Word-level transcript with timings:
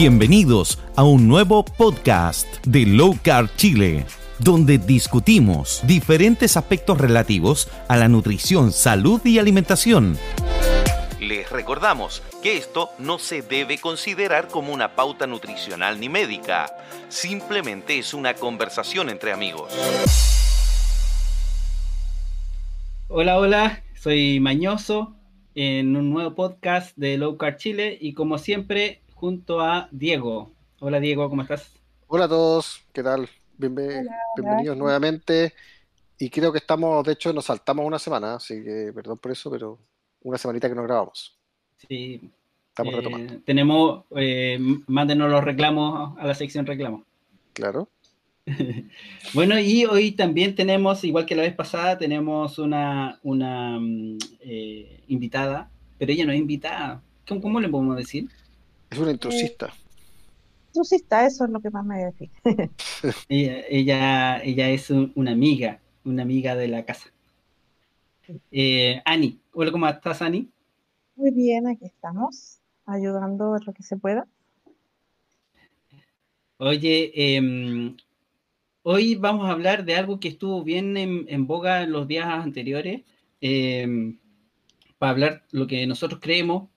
Bienvenidos 0.00 0.78
a 0.94 1.02
un 1.02 1.26
nuevo 1.26 1.64
podcast 1.64 2.64
de 2.64 2.86
Low 2.86 3.18
Carb 3.20 3.50
Chile, 3.56 4.06
donde 4.38 4.78
discutimos 4.78 5.82
diferentes 5.88 6.56
aspectos 6.56 6.98
relativos 6.98 7.68
a 7.88 7.96
la 7.96 8.06
nutrición, 8.06 8.70
salud 8.70 9.20
y 9.24 9.40
alimentación. 9.40 10.16
Les 11.20 11.50
recordamos 11.50 12.22
que 12.44 12.56
esto 12.56 12.90
no 13.00 13.18
se 13.18 13.42
debe 13.42 13.78
considerar 13.78 14.46
como 14.46 14.72
una 14.72 14.94
pauta 14.94 15.26
nutricional 15.26 15.98
ni 15.98 16.08
médica, 16.08 16.72
simplemente 17.08 17.98
es 17.98 18.14
una 18.14 18.34
conversación 18.34 19.10
entre 19.10 19.32
amigos. 19.32 19.74
Hola, 23.08 23.36
hola, 23.36 23.82
soy 24.00 24.38
Mañoso 24.38 25.16
en 25.56 25.96
un 25.96 26.10
nuevo 26.10 26.36
podcast 26.36 26.96
de 26.96 27.18
Low 27.18 27.36
Carb 27.36 27.56
Chile 27.56 27.98
y 28.00 28.12
como 28.12 28.38
siempre 28.38 29.02
junto 29.18 29.60
a 29.60 29.88
Diego. 29.90 30.52
Hola 30.78 31.00
Diego, 31.00 31.28
¿cómo 31.28 31.42
estás? 31.42 31.72
Hola 32.06 32.26
a 32.26 32.28
todos, 32.28 32.80
¿qué 32.92 33.02
tal? 33.02 33.28
bienvenidos 33.56 34.76
nuevamente. 34.76 35.52
Y 36.18 36.30
creo 36.30 36.52
que 36.52 36.58
estamos, 36.58 37.04
de 37.04 37.14
hecho, 37.14 37.32
nos 37.32 37.46
saltamos 37.46 37.84
una 37.84 37.98
semana, 37.98 38.36
así 38.36 38.62
que 38.62 38.92
perdón 38.94 39.18
por 39.18 39.32
eso, 39.32 39.50
pero 39.50 39.78
una 40.22 40.38
semanita 40.38 40.68
que 40.68 40.76
no 40.76 40.84
grabamos. 40.84 41.36
Sí. 41.88 42.30
Estamos 42.68 42.94
eh, 42.94 42.96
retomando. 42.96 43.40
Tenemos, 43.44 44.04
eh, 44.16 44.58
mándenos 44.86 45.30
los 45.30 45.42
reclamos 45.42 46.16
a 46.16 46.24
la 46.24 46.34
sección 46.34 46.64
reclamos. 46.64 47.02
Claro. 47.54 47.88
bueno, 49.34 49.58
y 49.58 49.84
hoy 49.84 50.12
también 50.12 50.54
tenemos, 50.54 51.02
igual 51.02 51.26
que 51.26 51.34
la 51.34 51.42
vez 51.42 51.54
pasada, 51.54 51.98
tenemos 51.98 52.60
una, 52.60 53.18
una 53.24 53.80
mm, 53.80 54.18
eh, 54.42 55.02
invitada, 55.08 55.70
pero 55.98 56.12
ella 56.12 56.24
no 56.24 56.32
es 56.32 56.38
invitada. 56.38 57.02
¿Cómo, 57.26 57.60
le 57.60 57.68
podemos 57.68 57.96
decir? 57.96 58.28
Es 58.90 58.98
una 58.98 59.10
intrusista. 59.10 59.72
intrusista, 60.68 61.26
eso 61.26 61.44
es 61.44 61.50
lo 61.50 61.60
que 61.60 61.70
más 61.70 61.84
me 61.84 62.04
decir. 62.04 62.30
ella, 63.28 63.60
ella, 63.68 64.42
ella, 64.42 64.70
es 64.70 64.90
una 64.90 65.32
amiga, 65.32 65.80
una 66.04 66.22
amiga 66.22 66.56
de 66.56 66.68
la 66.68 66.84
casa. 66.84 67.12
Eh, 68.50 69.00
Ani, 69.04 69.40
hola, 69.52 69.70
¿cómo 69.70 69.88
estás, 69.88 70.22
Ani? 70.22 70.50
Muy 71.16 71.30
bien, 71.30 71.66
aquí 71.66 71.86
estamos, 71.86 72.60
ayudando 72.86 73.54
a 73.54 73.58
lo 73.58 73.72
que 73.72 73.82
se 73.82 73.96
pueda. 73.96 74.26
Oye, 76.58 77.12
eh, 77.14 77.94
Hoy 78.90 79.16
vamos 79.16 79.46
a 79.46 79.52
hablar 79.52 79.84
de 79.84 79.96
algo 79.96 80.18
que 80.18 80.28
estuvo 80.28 80.64
bien 80.64 80.96
en, 80.96 81.46
boga 81.46 81.82
en 81.82 81.92
los 81.92 82.08
días 82.08 82.26
anteriores, 82.26 83.02
em, 83.38 84.18
para 84.96 85.12
hablar 85.12 85.44
lo 85.50 85.66
que 85.66 85.86
nosotros 85.86 86.20
creemos. 86.22 86.70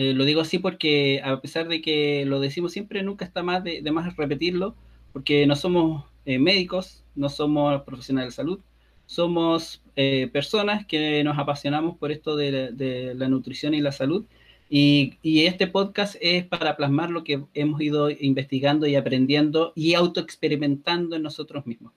Eh, 0.00 0.14
lo 0.14 0.24
digo 0.24 0.40
así 0.40 0.60
porque 0.60 1.20
a 1.24 1.40
pesar 1.40 1.66
de 1.66 1.82
que 1.82 2.24
lo 2.24 2.38
decimos 2.38 2.72
siempre, 2.72 3.02
nunca 3.02 3.24
está 3.24 3.42
más 3.42 3.64
de, 3.64 3.82
más 3.90 4.16
repetirlo, 4.16 4.76
porque 5.12 5.44
no 5.44 5.56
somos 5.56 6.04
eh, 6.24 6.38
médicos, 6.38 7.02
no 7.16 7.28
somos 7.28 7.82
profesionales 7.82 8.32
de 8.34 8.36
salud, 8.36 8.60
somos 9.06 9.82
eh, 9.96 10.28
personas 10.32 10.86
que 10.86 11.24
nos 11.24 11.36
apasionamos 11.36 11.96
por 11.96 12.12
esto 12.12 12.36
de 12.36 13.14
la 13.16 13.28
nutrición 13.28 13.74
y 13.74 13.80
la 13.80 13.90
salud 13.90 14.24
y, 14.70 15.18
este 15.46 15.66
podcast 15.66 16.14
es 16.20 16.44
para 16.44 16.76
plasmar 16.76 17.10
lo 17.10 17.24
que 17.24 17.42
hemos 17.54 17.80
ido 17.80 18.08
investigando 18.08 18.86
y 18.86 18.94
aprendiendo 18.94 19.72
y 19.74 19.94
autoexperimentando 19.94 21.16
en 21.16 21.22
nosotros 21.22 21.66
mismos. 21.66 21.92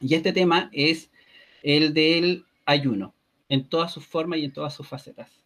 Y 0.00 0.14
este 0.14 0.34
tema 0.34 0.68
es 0.72 1.10
el 1.62 1.94
del 1.94 2.44
ayuno, 2.66 3.14
en 3.48 3.64
todas 3.66 3.92
sus 3.92 4.04
formas 4.04 4.40
y 4.40 4.44
en 4.44 4.52
todas 4.52 4.74
sus 4.74 4.86
facetas. 4.86 5.43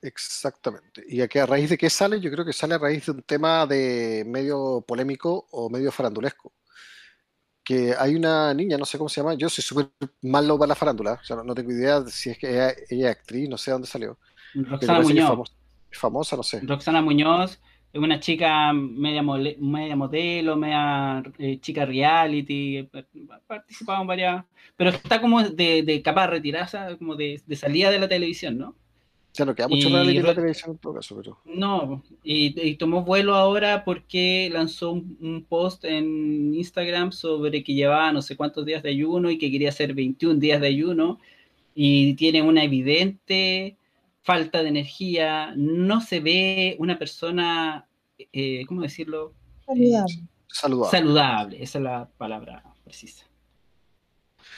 Exactamente. 0.00 1.02
¿Y 1.08 1.20
aquí 1.20 1.38
a 1.38 1.46
raíz 1.46 1.70
de 1.70 1.78
qué 1.78 1.90
sale? 1.90 2.20
Yo 2.20 2.30
creo 2.30 2.44
que 2.44 2.52
sale 2.52 2.74
a 2.74 2.78
raíz 2.78 3.06
de 3.06 3.12
un 3.12 3.22
tema 3.22 3.66
de 3.66 4.24
medio 4.26 4.84
polémico 4.86 5.46
o 5.50 5.68
medio 5.68 5.90
farandulesco. 5.90 6.52
Que 7.64 7.94
hay 7.98 8.14
una 8.14 8.54
niña, 8.54 8.78
no 8.78 8.84
sé 8.84 8.96
cómo 8.96 9.08
se 9.08 9.20
llama, 9.20 9.34
yo 9.34 9.48
soy 9.48 9.62
súper 9.62 9.90
malo 10.22 10.58
para 10.58 10.68
la 10.68 10.74
farándula, 10.74 11.18
o 11.20 11.24
sea, 11.24 11.36
no, 11.36 11.54
tengo 11.54 11.70
idea 11.70 12.02
si 12.06 12.30
es 12.30 12.38
que 12.38 12.48
ella, 12.50 12.72
ella, 12.88 13.10
es 13.10 13.16
actriz, 13.16 13.46
no 13.46 13.58
sé 13.58 13.72
dónde 13.72 13.86
salió, 13.86 14.18
Roxana 14.54 15.00
Muñoz. 15.02 15.54
Famosa, 15.90 16.36
no 16.36 16.42
sé. 16.42 16.60
Roxana 16.62 17.02
Muñoz 17.02 17.60
es 17.92 18.00
una 18.00 18.20
chica 18.20 18.72
media, 18.72 19.22
media 19.22 19.96
modelo, 19.96 20.56
media 20.56 21.22
eh, 21.38 21.58
chica 21.60 21.84
reality, 21.84 22.88
participado 23.46 24.00
en 24.02 24.06
varias, 24.06 24.44
pero 24.76 24.90
está 24.90 25.20
como 25.20 25.42
de, 25.42 25.82
de 25.82 26.02
capaz 26.02 26.22
de 26.22 26.32
retirarse, 26.32 26.78
como 26.98 27.16
de, 27.16 27.42
de, 27.46 27.56
salida 27.56 27.90
de 27.90 27.98
la 27.98 28.08
televisión, 28.08 28.56
¿no? 28.56 28.76
Ya 29.34 29.44
no 29.44 29.54
queda 29.54 29.68
mucho 29.68 29.88
reality 29.88 30.16
en 30.16 30.26
la 30.26 30.34
televisión 30.34 30.70
en 30.72 30.78
todo 30.78 30.94
caso, 30.94 31.16
pero... 31.16 31.38
No, 31.44 32.02
y, 32.24 32.74
tomó 32.74 33.04
vuelo 33.04 33.34
ahora 33.34 33.84
porque 33.84 34.50
lanzó 34.52 34.92
un, 34.92 35.16
un, 35.20 35.44
post 35.44 35.84
en 35.84 36.54
Instagram 36.54 37.12
sobre 37.12 37.62
que 37.62 37.74
llevaba 37.74 38.12
no 38.12 38.22
sé 38.22 38.36
cuántos 38.36 38.66
días 38.66 38.82
de 38.82 38.90
ayuno 38.90 39.30
y 39.30 39.38
que 39.38 39.50
quería 39.50 39.68
hacer 39.68 39.94
21 39.94 40.40
días 40.40 40.60
de 40.60 40.66
ayuno 40.66 41.20
y 41.74 42.14
tiene 42.14 42.42
una 42.42 42.64
evidente 42.64 43.76
falta 44.28 44.62
de 44.64 44.68
energía, 44.68 45.54
no 45.56 46.00
se 46.00 46.18
ve 46.18 46.76
una 46.80 46.98
persona, 46.98 47.86
eh, 48.32 48.66
¿cómo 48.66 48.82
decirlo? 48.82 49.32
Saludable. 49.64 50.90
saludable. 50.90 51.62
esa 51.62 51.78
es 51.78 51.84
la 51.84 52.08
palabra 52.18 52.64
precisa. 52.82 53.27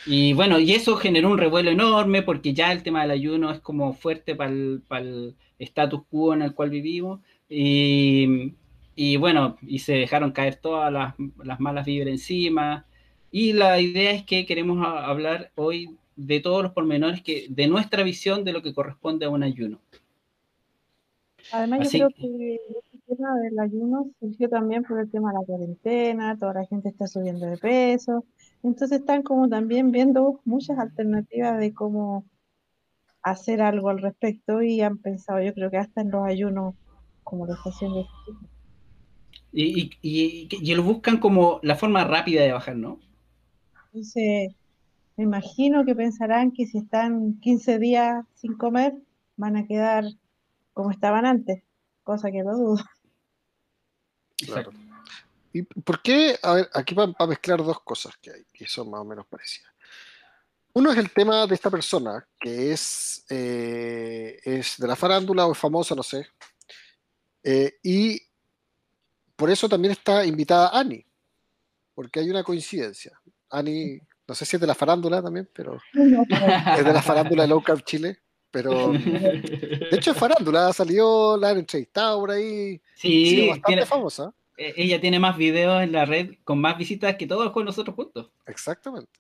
Y 0.07 0.33
bueno, 0.33 0.59
y 0.59 0.73
eso 0.73 0.97
generó 0.97 1.31
un 1.31 1.39
revuelo 1.39 1.71
enorme 1.71 2.23
porque 2.23 2.55
ya 2.55 2.73
el 2.73 2.83
tema 2.83 3.03
del 3.03 3.11
ayuno 3.11 3.51
es 3.51 3.61
como 3.61 3.93
fuerte 3.93 4.35
para 4.35 4.51
el, 4.51 5.35
status 5.59 6.03
quo 6.09 6.35
en 6.35 6.43
el 6.43 6.55
cual 6.55 6.71
vivimos. 6.71 7.21
Y, 7.49 8.55
y, 8.95 9.17
bueno, 9.17 9.59
y 9.63 9.81
se 9.81 9.95
dejaron 9.95 10.33
caer 10.33 10.57
todas 10.57 10.93
las, 10.93 11.15
las 11.45 11.61
malas 11.61 11.87
vibras 11.87 12.13
encima. 12.13 12.87
Y 13.31 13.53
la 13.53 13.81
idea 13.81 14.13
es 14.13 14.25
que 14.25 14.47
queremos 14.47 14.85
hablar 14.85 15.53
hoy 15.55 15.97
de 16.17 16.41
todos 16.41 16.63
los 16.63 16.73
pormenores 16.73 17.23
que, 17.23 17.47
de 17.49 17.67
nuestra 17.67 18.03
visión 18.03 18.45
de 18.45 18.53
lo 18.53 18.63
que 18.63 18.75
corresponde 18.75 19.27
a 19.27 19.31
un 19.31 19.43
ayuno. 19.43 19.81
Además, 21.53 21.91
yo 21.93 22.09
creo 22.09 22.11
que 22.11 22.55
el 22.55 22.61
tema 23.17 23.39
del 23.41 23.59
ayuno 23.59 24.11
surgió 24.21 24.49
también 24.49 24.85
por 24.85 25.01
el 25.01 25.11
tema 25.11 25.33
de 25.33 25.39
la 25.39 25.45
cuarentena, 25.45 26.39
toda 26.39 26.55
la 26.55 26.67
gente 26.67 26.89
está 26.89 27.07
subiendo 27.07 27.47
de 27.47 27.59
peso, 27.59 28.25
entonces 28.63 29.01
están 29.01 29.23
como 29.23 29.49
también 29.49 29.91
viendo 29.91 30.41
muchas 30.45 30.79
alternativas 30.79 31.59
de 31.59 31.75
cómo 31.75 32.25
hacer 33.23 33.61
algo 33.61 33.89
al 33.89 34.01
respecto 34.01 34.63
y 34.63 34.81
han 34.81 34.99
pensado, 34.99 35.43
yo 35.43 35.53
creo 35.53 35.71
que 35.71 35.79
hasta 35.79 36.01
en 36.01 36.11
los 36.11 36.25
ayunos, 36.25 36.75
como 37.25 37.47
lo 37.47 37.55
está 37.55 37.71
haciendo. 37.71 38.07
Y, 39.53 39.91
y, 40.01 40.49
y, 40.51 40.75
lo 40.75 40.83
buscan 40.85 41.19
como 41.19 41.59
la 41.63 41.75
forma 41.75 42.05
rápida 42.05 42.43
de 42.43 42.53
bajar, 42.53 42.77
¿no? 42.77 43.01
Entonces, 43.87 44.55
me 45.17 45.25
imagino 45.25 45.85
que 45.85 45.97
pensarán 45.97 46.53
que 46.53 46.67
si 46.67 46.79
están 46.79 47.41
15 47.41 47.79
días 47.81 48.25
sin 48.37 48.57
comer, 48.57 48.95
van 49.37 49.57
a 49.57 49.67
quedar 49.67 50.05
como 50.73 50.93
estaban 50.93 51.27
antes, 51.27 51.65
cosa 52.05 52.31
que 52.31 52.45
no 52.45 52.57
dudo. 52.57 52.85
Claro. 54.47 54.73
¿Y 55.53 55.63
por 55.63 56.01
qué? 56.03 56.39
A 56.43 56.55
ver, 56.55 56.71
aquí 56.75 56.95
para 56.95 57.27
mezclar 57.27 57.63
dos 57.63 57.81
cosas 57.81 58.17
que 58.19 58.31
hay, 58.31 58.45
que 58.53 58.67
son 58.67 58.91
más 58.91 59.01
o 59.01 59.05
menos 59.05 59.27
parecidas. 59.27 59.73
Uno 60.73 60.93
es 60.93 60.99
el 60.99 61.11
tema 61.11 61.47
de 61.47 61.55
esta 61.55 61.71
persona, 61.71 62.25
que 62.39 62.73
es, 62.73 63.25
eh, 63.29 64.39
es 64.45 64.77
de 64.79 64.87
la 64.87 64.95
farándula 64.95 65.47
o 65.47 65.53
es 65.53 65.59
famosa, 65.59 65.97
no 65.97 66.05
sé. 66.05 66.29
Eh, 67.43 67.79
y 67.83 68.21
por 69.35 69.51
eso 69.51 69.69
también 69.69 69.93
está 69.93 70.25
invitada 70.25 70.79
Ani, 70.79 71.05
porque 71.95 72.21
hay 72.21 72.31
una 72.31 72.45
coincidencia. 72.45 73.21
Ani 73.49 74.01
no 74.31 74.35
sé 74.37 74.45
si 74.45 74.55
es 74.55 74.61
de 74.61 74.67
la 74.69 74.77
farándula 74.77 75.21
también, 75.21 75.51
pero 75.53 75.77
es 75.93 76.85
de 76.85 76.93
la 76.93 77.03
farándula 77.03 77.43
de 77.43 77.49
Low 77.49 77.65
Carb 77.65 77.83
Chile. 77.83 78.21
Pero 78.51 78.93
de 78.93 79.89
hecho 79.93 80.11
es 80.11 80.17
farándula, 80.17 80.73
salió, 80.73 81.37
la 81.37 81.51
han 81.51 81.59
entrevistado 81.59 82.21
por 82.21 82.31
ahí. 82.33 82.81
Sí, 82.95 83.49
bastante 83.49 83.87
famosa. 83.87 84.35
E, 84.57 84.75
ella 84.77 85.01
tiene 85.01 85.19
más 85.19 85.37
videos 85.37 85.83
en 85.83 85.93
la 85.93 86.05
red 86.05 86.35
con 86.45 86.61
más 86.61 86.77
visitas 86.77 87.17
que 87.17 87.27
todos 87.27 87.53
con 87.53 87.65
nosotros 87.65 87.95
juntos. 87.95 88.31
Exactamente. 88.47 89.11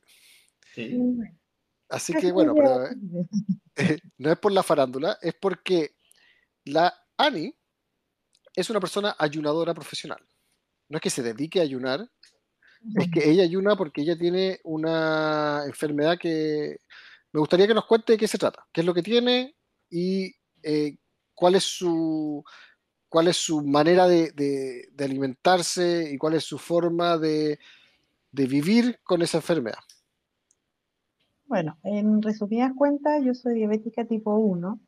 Así 1.88 2.12
que 2.14 2.30
bueno, 2.32 2.54
pero, 2.54 2.86
eh, 3.76 3.98
no 4.18 4.30
es 4.32 4.38
por 4.38 4.52
la 4.52 4.62
farándula, 4.62 5.18
es 5.20 5.34
porque 5.34 5.94
la 6.64 6.94
Ani 7.16 7.54
es 8.54 8.70
una 8.70 8.80
persona 8.80 9.16
ayunadora 9.18 9.74
profesional. 9.74 10.20
No 10.88 10.96
es 10.96 11.02
que 11.02 11.10
se 11.10 11.22
dedique 11.22 11.60
a 11.60 11.64
ayunar, 11.64 12.08
es 12.96 13.10
que 13.10 13.28
ella 13.28 13.42
ayuna 13.42 13.76
porque 13.76 14.00
ella 14.00 14.16
tiene 14.16 14.60
una 14.64 15.62
enfermedad 15.66 16.18
que 16.18 16.78
me 17.32 17.40
gustaría 17.40 17.66
que 17.66 17.74
nos 17.74 17.86
cuente 17.86 18.12
de 18.12 18.18
qué 18.18 18.28
se 18.28 18.38
trata, 18.38 18.66
qué 18.72 18.80
es 18.80 18.86
lo 18.86 18.94
que 18.94 19.02
tiene 19.02 19.54
y 19.88 20.34
eh, 20.62 20.96
cuál 21.34 21.54
es 21.54 21.64
su 21.64 22.44
cuál 23.08 23.26
es 23.26 23.36
su 23.36 23.62
manera 23.62 24.06
de, 24.06 24.88
alimentarse 24.98 26.10
y 26.12 26.16
cuál 26.16 26.34
es 26.34 26.44
su 26.44 26.58
forma 26.58 27.18
de, 27.18 27.58
vivir 28.30 29.00
con 29.02 29.20
esa 29.22 29.38
enfermedad. 29.38 29.80
Bueno, 31.46 31.76
en 31.82 32.22
resumidas 32.22 32.72
cuentas, 32.76 33.24
yo 33.24 33.34
soy 33.34 33.54
diabética 33.54 34.04
tipo 34.04 34.36
1. 34.36 34.80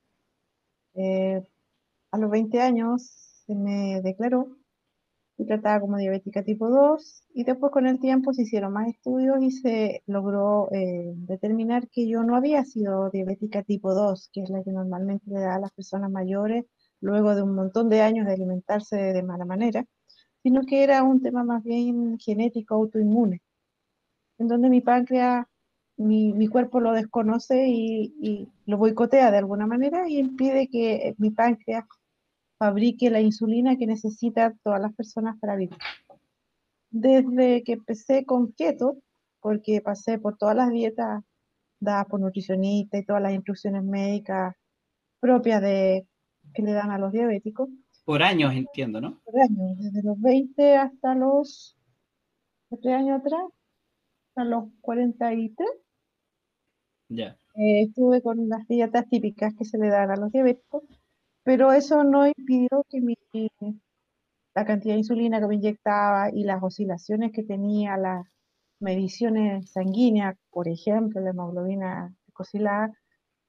Eh, 0.94 1.42
a 2.12 2.18
los 2.18 2.30
20 2.30 2.60
años 2.60 3.02
se 3.44 3.56
me 3.56 4.00
declaró 4.02 4.56
y 5.42 5.46
tratada 5.46 5.80
como 5.80 5.98
diabética 5.98 6.42
tipo 6.42 6.68
2 6.70 7.24
y 7.34 7.44
después 7.44 7.72
con 7.72 7.86
el 7.86 7.98
tiempo 7.98 8.32
se 8.32 8.42
hicieron 8.42 8.72
más 8.72 8.88
estudios 8.88 9.42
y 9.42 9.50
se 9.50 10.02
logró 10.06 10.68
eh, 10.72 11.12
determinar 11.16 11.88
que 11.88 12.08
yo 12.08 12.22
no 12.22 12.36
había 12.36 12.64
sido 12.64 13.10
diabética 13.10 13.62
tipo 13.62 13.94
2, 13.94 14.30
que 14.32 14.42
es 14.42 14.50
la 14.50 14.62
que 14.62 14.72
normalmente 14.72 15.30
le 15.30 15.40
da 15.40 15.56
a 15.56 15.60
las 15.60 15.72
personas 15.72 16.10
mayores 16.10 16.64
luego 17.00 17.34
de 17.34 17.42
un 17.42 17.54
montón 17.54 17.88
de 17.88 18.02
años 18.02 18.26
de 18.26 18.34
alimentarse 18.34 18.96
de 18.96 19.22
mala 19.22 19.44
manera, 19.44 19.84
sino 20.42 20.62
que 20.62 20.84
era 20.84 21.02
un 21.02 21.20
tema 21.20 21.44
más 21.44 21.62
bien 21.64 22.18
genético, 22.18 22.74
autoinmune, 22.74 23.42
en 24.38 24.48
donde 24.48 24.70
mi 24.70 24.80
páncreas, 24.80 25.46
mi, 25.96 26.32
mi 26.32 26.48
cuerpo 26.48 26.80
lo 26.80 26.92
desconoce 26.92 27.66
y, 27.68 28.14
y 28.20 28.48
lo 28.66 28.78
boicotea 28.78 29.30
de 29.30 29.38
alguna 29.38 29.66
manera 29.66 30.08
y 30.08 30.18
impide 30.18 30.68
que 30.68 31.14
mi 31.18 31.30
páncreas 31.30 31.84
fabrique 32.62 33.10
la 33.10 33.20
insulina 33.20 33.76
que 33.76 33.88
necesitan 33.88 34.56
todas 34.62 34.80
las 34.80 34.94
personas 34.94 35.36
para 35.40 35.56
vivir. 35.56 35.76
Desde 36.90 37.64
que 37.64 37.72
empecé 37.72 38.24
con 38.24 38.52
keto, 38.52 38.98
porque 39.40 39.80
pasé 39.80 40.20
por 40.20 40.36
todas 40.36 40.54
las 40.54 40.70
dietas 40.70 41.24
dadas 41.80 42.06
por 42.06 42.20
nutricionistas 42.20 43.00
y 43.00 43.04
todas 43.04 43.20
las 43.20 43.32
instrucciones 43.32 43.82
médicas 43.82 44.54
propias 45.18 45.60
de 45.60 46.06
que 46.54 46.62
le 46.62 46.70
dan 46.70 46.92
a 46.92 46.98
los 46.98 47.10
diabéticos. 47.10 47.68
Por 48.04 48.22
años, 48.22 48.54
entiendo, 48.54 49.00
¿no? 49.00 49.20
Por 49.24 49.40
años, 49.40 49.78
desde 49.78 50.04
los 50.04 50.20
20 50.20 50.76
hasta 50.76 51.16
los, 51.16 51.76
tres 52.80 52.94
años 52.94 53.22
atrás, 53.22 53.42
hasta 54.28 54.44
los 54.44 54.66
43. 54.82 55.68
Ya. 57.08 57.36
Eh, 57.56 57.82
estuve 57.88 58.22
con 58.22 58.48
las 58.48 58.68
dietas 58.68 59.08
típicas 59.08 59.52
que 59.58 59.64
se 59.64 59.78
le 59.78 59.88
dan 59.88 60.12
a 60.12 60.16
los 60.16 60.30
diabéticos 60.30 60.84
pero 61.44 61.72
eso 61.72 62.04
no 62.04 62.26
impidió 62.26 62.84
que 62.88 63.00
mi, 63.00 63.16
la 64.54 64.64
cantidad 64.64 64.94
de 64.94 65.00
insulina 65.00 65.40
que 65.40 65.46
me 65.46 65.56
inyectaba 65.56 66.30
y 66.32 66.44
las 66.44 66.62
oscilaciones 66.62 67.32
que 67.32 67.42
tenía, 67.42 67.96
las 67.96 68.26
mediciones 68.80 69.70
sanguíneas, 69.70 70.36
por 70.50 70.68
ejemplo, 70.68 71.20
la 71.20 71.30
hemoglobina 71.30 72.14
glicosílada, 72.24 72.92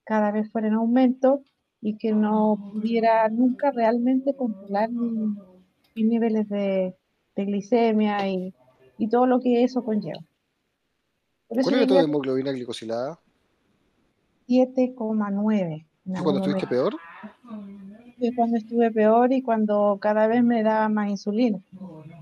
cada 0.04 0.32
vez 0.32 0.52
fuera 0.52 0.68
en 0.68 0.76
aumento 0.76 1.44
y 1.82 1.98
que 1.98 2.14
no 2.14 2.72
pudiera 2.72 3.28
nunca 3.30 3.72
realmente 3.72 4.36
controlar 4.36 4.90
mis, 4.90 5.38
niveles 5.96 6.48
de, 6.50 6.96
glicemia 7.36 8.28
y, 8.28 8.54
todo 9.12 9.26
lo 9.26 9.42
que 9.42 9.64
eso 9.64 9.84
conlleva. 9.84 10.24
¿Cuál 11.50 11.76
era 11.76 11.88
tu 11.88 11.98
hemoglobina 11.98 12.54
glicosilada? 12.54 13.20
7,9. 14.48 15.86
¿Cuándo 16.06 16.38
estuviste 16.38 16.68
peor? 16.68 16.96
Cuando 18.32 18.58
estuve 18.58 18.92
peor 18.92 19.34
y 19.34 19.42
cuando 19.42 19.98
cada 20.02 20.28
vez 20.28 20.44
me 20.44 20.64
daba 20.64 20.88
más 20.90 21.10
insulina. 21.10 21.60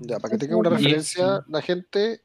Ya, 0.00 0.18
para 0.18 0.32
que 0.32 0.38
tenga 0.38 0.56
una 0.56 0.70
referencia, 0.70 1.44
la 1.48 1.62
gente, 1.62 2.22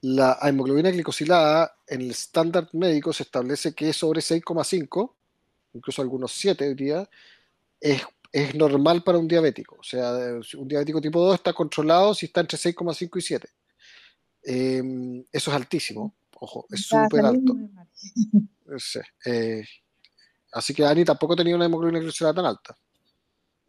la 0.00 0.38
hemoglobina 0.42 0.90
glicosilada 0.90 1.76
en 1.86 2.00
el 2.02 2.10
estándar 2.10 2.68
médico 2.72 3.12
se 3.12 3.24
establece 3.24 3.74
que 3.74 3.90
es 3.90 3.96
sobre 3.96 4.20
6,5, 4.20 5.12
incluso 5.74 6.02
algunos 6.02 6.32
7 6.32 6.68
hoy 6.68 6.74
día, 6.74 7.08
es, 7.80 8.02
es, 8.32 8.54
normal 8.54 9.02
para 9.02 9.18
un 9.18 9.28
diabético. 9.28 9.76
O 9.80 9.82
sea, 9.82 10.12
un 10.56 10.68
diabético 10.68 11.00
tipo 11.00 11.20
2 11.20 11.34
está 11.34 11.52
controlado 11.52 12.14
si 12.14 12.26
está 12.26 12.40
entre 12.40 12.58
6,5 12.58 13.18
y 13.18 13.22
7. 13.22 13.48
Em, 14.44 15.24
eso 15.30 15.50
es 15.50 15.56
altísimo, 15.56 16.14
ojo, 16.40 16.66
es 16.70 16.86
súper 16.86 17.24
alto. 17.24 17.56
Eh, 19.26 19.62
así 20.52 20.72
que 20.72 20.82
Ani 20.82 21.04
tampoco 21.04 21.36
tenía 21.36 21.54
una 21.54 21.66
hemoglobina 21.66 21.98
glicosilada 21.98 22.36
tan 22.36 22.46
alta. 22.46 22.74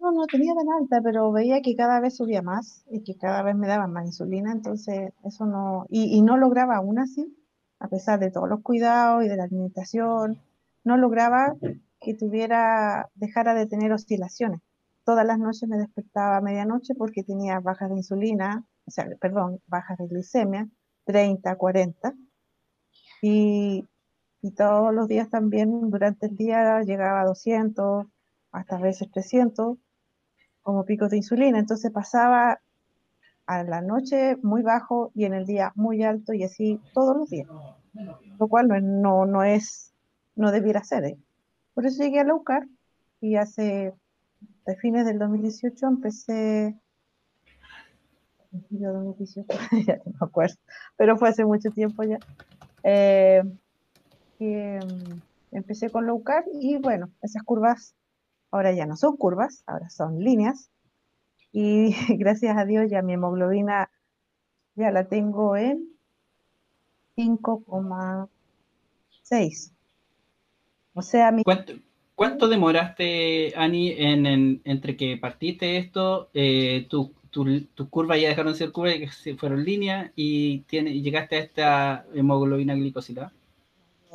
No, 0.03 0.11
no 0.11 0.27
tenía 0.27 0.53
tan 0.53 0.69
alta, 0.69 1.01
pero 1.01 1.31
veía 1.31 1.61
que 1.61 1.77
cada 1.77 2.01
vez 2.01 2.17
subía 2.17 2.41
más 2.41 2.83
y 2.91 3.03
que 3.05 3.15
cada 3.15 3.41
vez 3.41 3.55
me 3.55 3.67
daban 3.67 3.93
más 3.93 4.05
insulina, 4.05 4.51
entonces 4.51 5.13
eso 5.23 5.45
no, 5.45 5.85
y, 5.89 6.21
no 6.21 6.35
lograba 6.35 6.75
aún 6.75 6.99
así, 6.99 7.33
a 7.79 7.87
pesar 7.87 8.19
de 8.19 8.29
todos 8.29 8.49
los 8.49 8.61
cuidados 8.61 9.23
y 9.23 9.29
de 9.29 9.37
la 9.37 9.45
alimentación, 9.45 10.41
no 10.83 10.97
lograba 10.97 11.55
que 12.01 12.15
tuviera, 12.15 13.09
dejara 13.15 13.53
de 13.53 13.65
tener 13.65 13.93
oscilaciones. 13.93 14.59
Todas 15.05 15.25
las 15.25 15.39
noches 15.39 15.69
me 15.69 15.77
despertaba 15.77 16.35
a 16.35 16.41
medianoche 16.41 16.95
porque 16.95 17.23
tenía 17.23 17.61
bajas 17.61 17.89
de 17.89 17.95
insulina, 17.95 18.65
o 18.85 18.91
sea, 18.91 19.07
perdón, 19.21 19.61
bajas 19.67 19.97
de 19.99 20.07
glicemia, 20.07 20.67
30, 21.05 21.55
40, 21.55 22.13
y, 23.21 23.87
y 24.41 24.51
todos 24.51 24.93
los 24.93 25.07
días 25.07 25.29
también 25.29 25.89
durante 25.89 26.25
el 26.25 26.35
día 26.35 26.81
llegaba 26.81 27.21
a 27.21 27.25
200, 27.25 28.05
hasta 28.51 28.75
a 28.75 28.79
veces 28.81 29.09
300, 29.11 29.77
como 30.63 30.85
picos 30.85 31.11
de 31.11 31.17
insulina. 31.17 31.59
Entonces 31.59 31.91
pasaba 31.91 32.59
a 33.45 33.63
la 33.63 33.81
noche 33.81 34.37
muy 34.41 34.61
bajo 34.61 35.11
y 35.13 35.25
en 35.25 35.33
el 35.33 35.45
día 35.45 35.71
muy 35.75 36.03
alto 36.03 36.33
y 36.33 36.43
así 36.43 36.79
todos 36.93 37.15
los 37.15 37.29
días. 37.29 37.47
Lo 38.39 38.47
cual 38.47 38.67
no, 38.67 39.25
no, 39.25 39.43
es, 39.43 39.93
no 40.35 40.51
debiera 40.51 40.83
ser. 40.83 41.03
¿eh? 41.03 41.17
Por 41.73 41.85
eso 41.85 42.01
llegué 42.01 42.19
a 42.19 42.23
la 42.23 42.33
UCAR 42.33 42.67
y 43.21 43.35
hace, 43.35 43.93
a 44.65 44.73
fines 44.75 45.05
del 45.05 45.19
2018 45.19 45.85
empecé, 45.85 46.75
2018, 48.51 49.47
ya 49.87 49.97
no 49.97 50.11
me 50.19 50.25
acuerdo, 50.27 50.55
pero 50.97 51.17
fue 51.17 51.29
hace 51.29 51.45
mucho 51.45 51.71
tiempo 51.71 52.03
ya. 52.03 52.19
Eh, 52.83 53.43
mm, 54.39 55.21
empecé 55.51 55.89
con 55.89 56.05
low 56.05 56.21
carb 56.23 56.45
y 56.53 56.77
bueno, 56.77 57.09
esas 57.21 57.43
curvas 57.43 57.95
Ahora 58.53 58.71
ya 58.71 58.85
no 58.85 58.95
son 58.95 59.17
curvas, 59.17 59.63
ahora 59.65 59.89
son 59.89 60.19
líneas. 60.19 60.69
Y 61.51 61.89
gracias 62.19 62.55
a 62.55 62.65
Dios 62.65 62.87
ya 62.87 63.01
mi 63.01 63.13
hemoglobina 63.13 63.89
ya 64.75 64.91
la 64.91 65.05
tengo 65.05 65.57
en 65.57 65.89
5,6. 67.17 69.71
O 70.93 71.01
sea, 71.01 71.31
mi... 71.31 71.41
¿Cuánto, 72.15 72.47
demoraste, 72.47 73.53
Ani, 73.55 73.91
en, 73.97 74.61
entre 74.65 74.95
que 74.95 75.17
partiste 75.17 75.77
esto, 75.77 76.29
eh, 76.35 76.85
tus 76.87 77.09
tu, 77.31 77.89
curvas 77.89 78.21
ya 78.21 78.29
dejaron 78.29 78.53
de 78.53 78.59
ser 78.59 78.71
curvas, 78.71 78.93
fueron 79.39 79.63
líneas 79.63 80.11
y, 80.15 80.63
llegaste 80.69 81.37
a 81.37 81.39
esta 81.39 82.05
hemoglobina 82.13 82.75
glicosilada? 82.75 83.33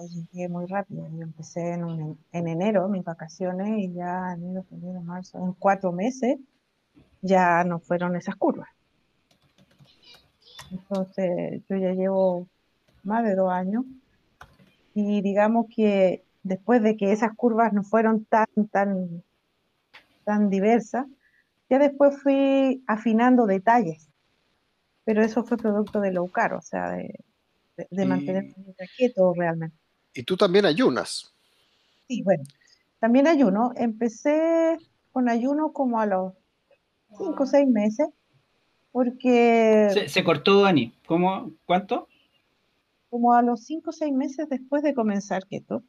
Llegué 0.07 0.49
muy 0.49 0.67
rápido. 0.67 1.07
Yo 1.09 1.23
empecé 1.23 1.73
en, 1.73 2.19
en 2.33 2.49
enero 2.49 2.89
mis 2.89 3.05
vacaciones 3.05 3.79
y 3.79 3.93
ya 3.93 4.33
enero, 4.33 4.65
febrero, 4.65 5.01
marzo, 5.03 5.39
en 5.39 5.53
cuatro 5.55 5.93
meses 5.93 6.39
ya 7.23 7.65
no 7.65 7.81
fueron 7.81 8.17
esas 8.17 8.37
curvas. 8.37 8.69
Entonces 10.71 11.63
yo 11.69 11.77
ya 11.77 11.93
llevo 11.93 12.47
más 13.03 13.25
de 13.25 13.35
dos 13.35 13.51
años 13.51 13.85
y 14.95 15.23
digamos 15.23 15.67
que 15.75 16.25
después 16.43 16.83
de 16.83 16.97
que 16.97 17.13
esas 17.13 17.35
curvas 17.35 17.73
no 17.73 17.83
fueron 17.83 18.25
tan, 18.25 18.47
tan, 18.71 19.23
tan 20.25 20.51
diversas, 20.51 21.07
ya 21.71 21.79
después 21.79 22.21
fui 22.23 22.83
afinando 22.87 23.47
detalles, 23.47 24.09
pero 25.05 25.23
eso 25.23 25.45
fue 25.45 25.57
producto 25.57 26.01
de 26.01 26.13
low 26.13 26.29
carb, 26.31 26.59
o 26.59 26.63
sea, 26.63 26.91
de, 26.93 27.15
de, 27.91 28.07
mantenerme 28.07 28.55
quieto 28.97 29.33
realmente. 29.35 29.77
Y 30.19 30.25
tú 30.25 30.37
también 30.37 30.67
ayunas. 30.67 31.33
Sí, 32.09 32.25
bueno, 32.25 32.43
también 32.99 33.29
ayuno. 33.29 33.71
Empecé 33.77 34.77
con 35.13 35.29
ayuno 35.29 35.73
como 35.73 36.01
a 36.01 36.07
los 36.07 36.33
cinco 37.17 37.45
o 37.45 37.47
seis 37.47 37.69
meses, 37.69 38.09
porque... 38.91 40.09
Se, 40.09 40.25
cortó, 40.25 40.63
Dani. 40.63 40.93
¿Cómo? 41.07 41.53
¿Cuánto? 41.67 42.09
Como 43.11 43.33
a 43.33 43.43
los 43.43 43.63
cinco 43.63 43.91
o 43.91 43.93
seis 43.93 44.13
meses 44.13 44.49
después 44.49 44.83
de 44.83 44.93
comenzar 44.93 45.47
keto, 45.47 45.85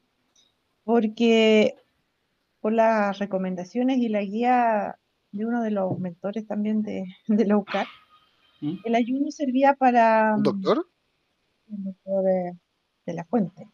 porque 0.83 1.73
por 2.61 2.71
las 2.71 3.17
recomendaciones 3.17 3.97
y 3.97 4.09
la 4.09 4.21
guía 4.21 4.99
de 5.31 5.45
uno 5.47 5.63
de 5.63 5.71
los 5.71 5.97
mentores 5.97 6.45
también 6.45 6.83
de, 6.83 7.03
de 7.25 7.45
Low 7.45 7.65
¿Mm? 8.61 8.75
el 8.83 8.93
ayuno 8.93 9.31
servía 9.31 9.73
para... 9.73 10.35
¿Un 10.35 10.43
doctor? 10.43 10.85
Un 11.69 11.83
doctor 11.85 12.23
de 13.07 13.13
la 13.15 13.25
fuente. 13.25 13.67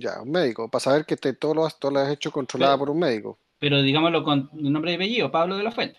Ya, 0.00 0.22
un 0.22 0.30
médico, 0.30 0.68
para 0.68 0.80
saber 0.80 1.04
que 1.04 1.16
te, 1.16 1.34
todo, 1.34 1.54
lo, 1.54 1.68
todo 1.70 1.90
lo 1.90 2.00
has 2.00 2.12
hecho 2.12 2.32
controlada 2.32 2.78
por 2.78 2.88
un 2.88 2.98
médico. 2.98 3.38
Pero 3.58 3.82
digámoslo 3.82 4.24
con 4.24 4.48
nombre 4.54 4.92
y 4.92 4.94
apellido, 4.94 5.30
Pablo 5.30 5.56
de 5.56 5.62
la 5.62 5.70
Fuente. 5.70 5.98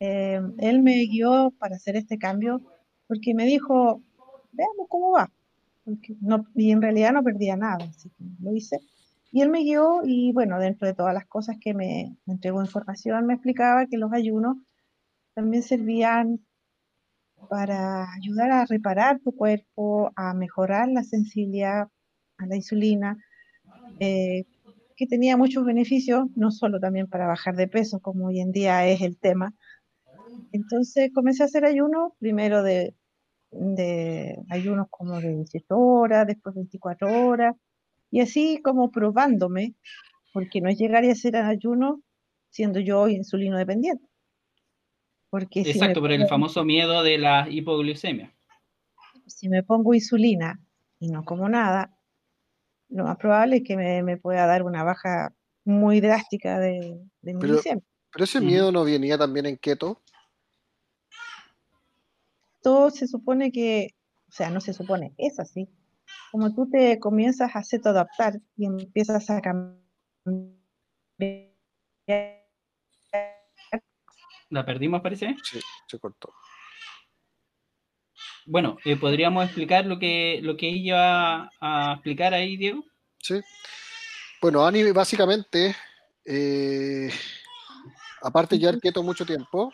Eh, 0.00 0.40
él 0.58 0.82
me 0.82 1.04
guió 1.04 1.52
para 1.58 1.76
hacer 1.76 1.96
este 1.96 2.18
cambio 2.18 2.62
porque 3.06 3.34
me 3.34 3.44
dijo, 3.44 4.00
veamos 4.52 4.86
cómo 4.88 5.10
va. 5.10 5.30
no, 6.20 6.46
y 6.54 6.70
en 6.70 6.80
realidad 6.80 7.12
no 7.12 7.22
perdía 7.22 7.56
nada, 7.56 7.84
así 7.84 8.08
que 8.08 8.24
lo 8.40 8.54
hice. 8.54 8.78
Y 9.30 9.42
él 9.42 9.50
me 9.50 9.60
guió 9.60 10.00
y 10.02 10.32
bueno, 10.32 10.58
dentro 10.58 10.88
de 10.88 10.94
todas 10.94 11.12
las 11.12 11.26
cosas 11.26 11.56
que 11.60 11.74
me, 11.74 12.16
me 12.24 12.34
entregó 12.34 12.62
información, 12.62 13.26
me 13.26 13.34
explicaba 13.34 13.86
que 13.86 13.98
los 13.98 14.12
ayunos 14.12 14.56
también 15.34 15.62
servían 15.62 16.40
para 17.48 18.12
ayudar 18.12 18.50
a 18.50 18.66
reparar 18.66 19.20
tu 19.20 19.32
cuerpo, 19.32 20.12
a 20.16 20.34
mejorar 20.34 20.88
la 20.88 21.02
sensibilidad 21.02 21.88
a 22.38 22.46
la 22.46 22.56
insulina, 22.56 23.16
eh, 23.98 24.44
que 24.96 25.06
tenía 25.06 25.36
muchos 25.36 25.64
beneficios, 25.64 26.26
no 26.36 26.50
solo 26.50 26.78
también 26.78 27.06
para 27.08 27.26
bajar 27.26 27.56
de 27.56 27.68
peso, 27.68 28.00
como 28.00 28.26
hoy 28.26 28.40
en 28.40 28.52
día 28.52 28.86
es 28.86 29.00
el 29.00 29.18
tema. 29.18 29.54
Entonces 30.52 31.10
comencé 31.14 31.42
a 31.42 31.46
hacer 31.46 31.64
ayuno, 31.64 32.14
primero 32.18 32.62
de, 32.62 32.94
ayunos 34.50 34.88
como 34.90 35.20
de 35.20 35.34
18 35.36 35.76
horas, 35.76 36.26
después 36.26 36.54
24 36.54 37.26
horas, 37.26 37.56
y 38.10 38.20
así 38.20 38.60
como 38.62 38.90
probándome, 38.90 39.74
porque 40.32 40.60
no 40.60 40.68
es 40.68 40.78
llegar 40.78 41.04
y 41.04 41.10
hacer 41.10 41.36
ayuno 41.36 42.02
siendo 42.50 42.80
yo 42.80 43.08
insulino 43.08 43.56
dependiente. 43.56 44.09
Porque 45.30 45.60
Exacto, 45.60 46.00
por 46.00 46.10
el 46.10 46.26
famoso 46.26 46.64
miedo 46.64 47.02
de 47.02 47.18
la 47.18 47.48
hipoglucemia. 47.48 48.34
Si 49.26 49.48
me 49.48 49.62
pongo 49.62 49.94
insulina 49.94 50.60
y 50.98 51.08
no 51.08 51.24
como 51.24 51.48
nada, 51.48 51.96
lo 52.88 53.04
más 53.04 53.16
probable 53.16 53.58
es 53.58 53.62
que 53.62 53.76
me, 53.76 54.16
pueda 54.16 54.46
dar 54.46 54.64
una 54.64 54.82
baja 54.82 55.32
muy 55.64 56.00
drástica 56.00 56.58
de, 56.58 57.00
de 57.22 57.34
mi 57.34 57.40
pero, 57.40 57.60
Pero 57.62 58.24
ese 58.24 58.40
miedo 58.40 58.72
no 58.72 58.84
venía 58.84 59.16
también 59.16 59.46
en 59.46 59.56
keto. 59.56 60.02
Todo 62.60 62.90
se 62.90 63.06
supone 63.06 63.52
que, 63.52 63.94
o 64.28 64.32
sea, 64.32 64.50
no 64.50 64.60
se 64.60 64.72
supone, 64.74 65.14
es 65.16 65.38
así. 65.38 65.68
Como 66.32 66.52
tú 66.52 66.68
te 66.68 66.98
comienzas 66.98 67.54
a 67.54 67.60
hacer 67.60 67.80
adaptar 67.84 68.40
y 68.56 68.66
empiezas 68.66 69.30
a 69.30 69.40
cambiar. 69.40 69.80
¿La 74.50 74.66
perdimos, 74.66 75.00
parece? 75.00 75.36
Sí, 75.42 75.60
se 75.86 75.98
cortó. 75.98 76.34
Bueno, 78.46 78.78
eh, 78.84 78.96
¿podríamos 78.96 79.44
explicar 79.44 79.86
lo 79.86 79.98
que, 79.98 80.40
lo 80.42 80.56
que 80.56 80.68
iba 80.68 81.50
a 81.60 81.92
explicar 81.94 82.34
ahí, 82.34 82.56
Diego? 82.56 82.84
Sí. 83.18 83.40
Bueno, 84.42 84.66
Ani 84.66 84.90
básicamente, 84.90 85.76
eh, 86.24 87.10
aparte 88.22 88.56
de 88.56 88.60
llevar 88.60 88.80
quieto 88.80 89.02
mucho 89.02 89.24
tiempo, 89.24 89.72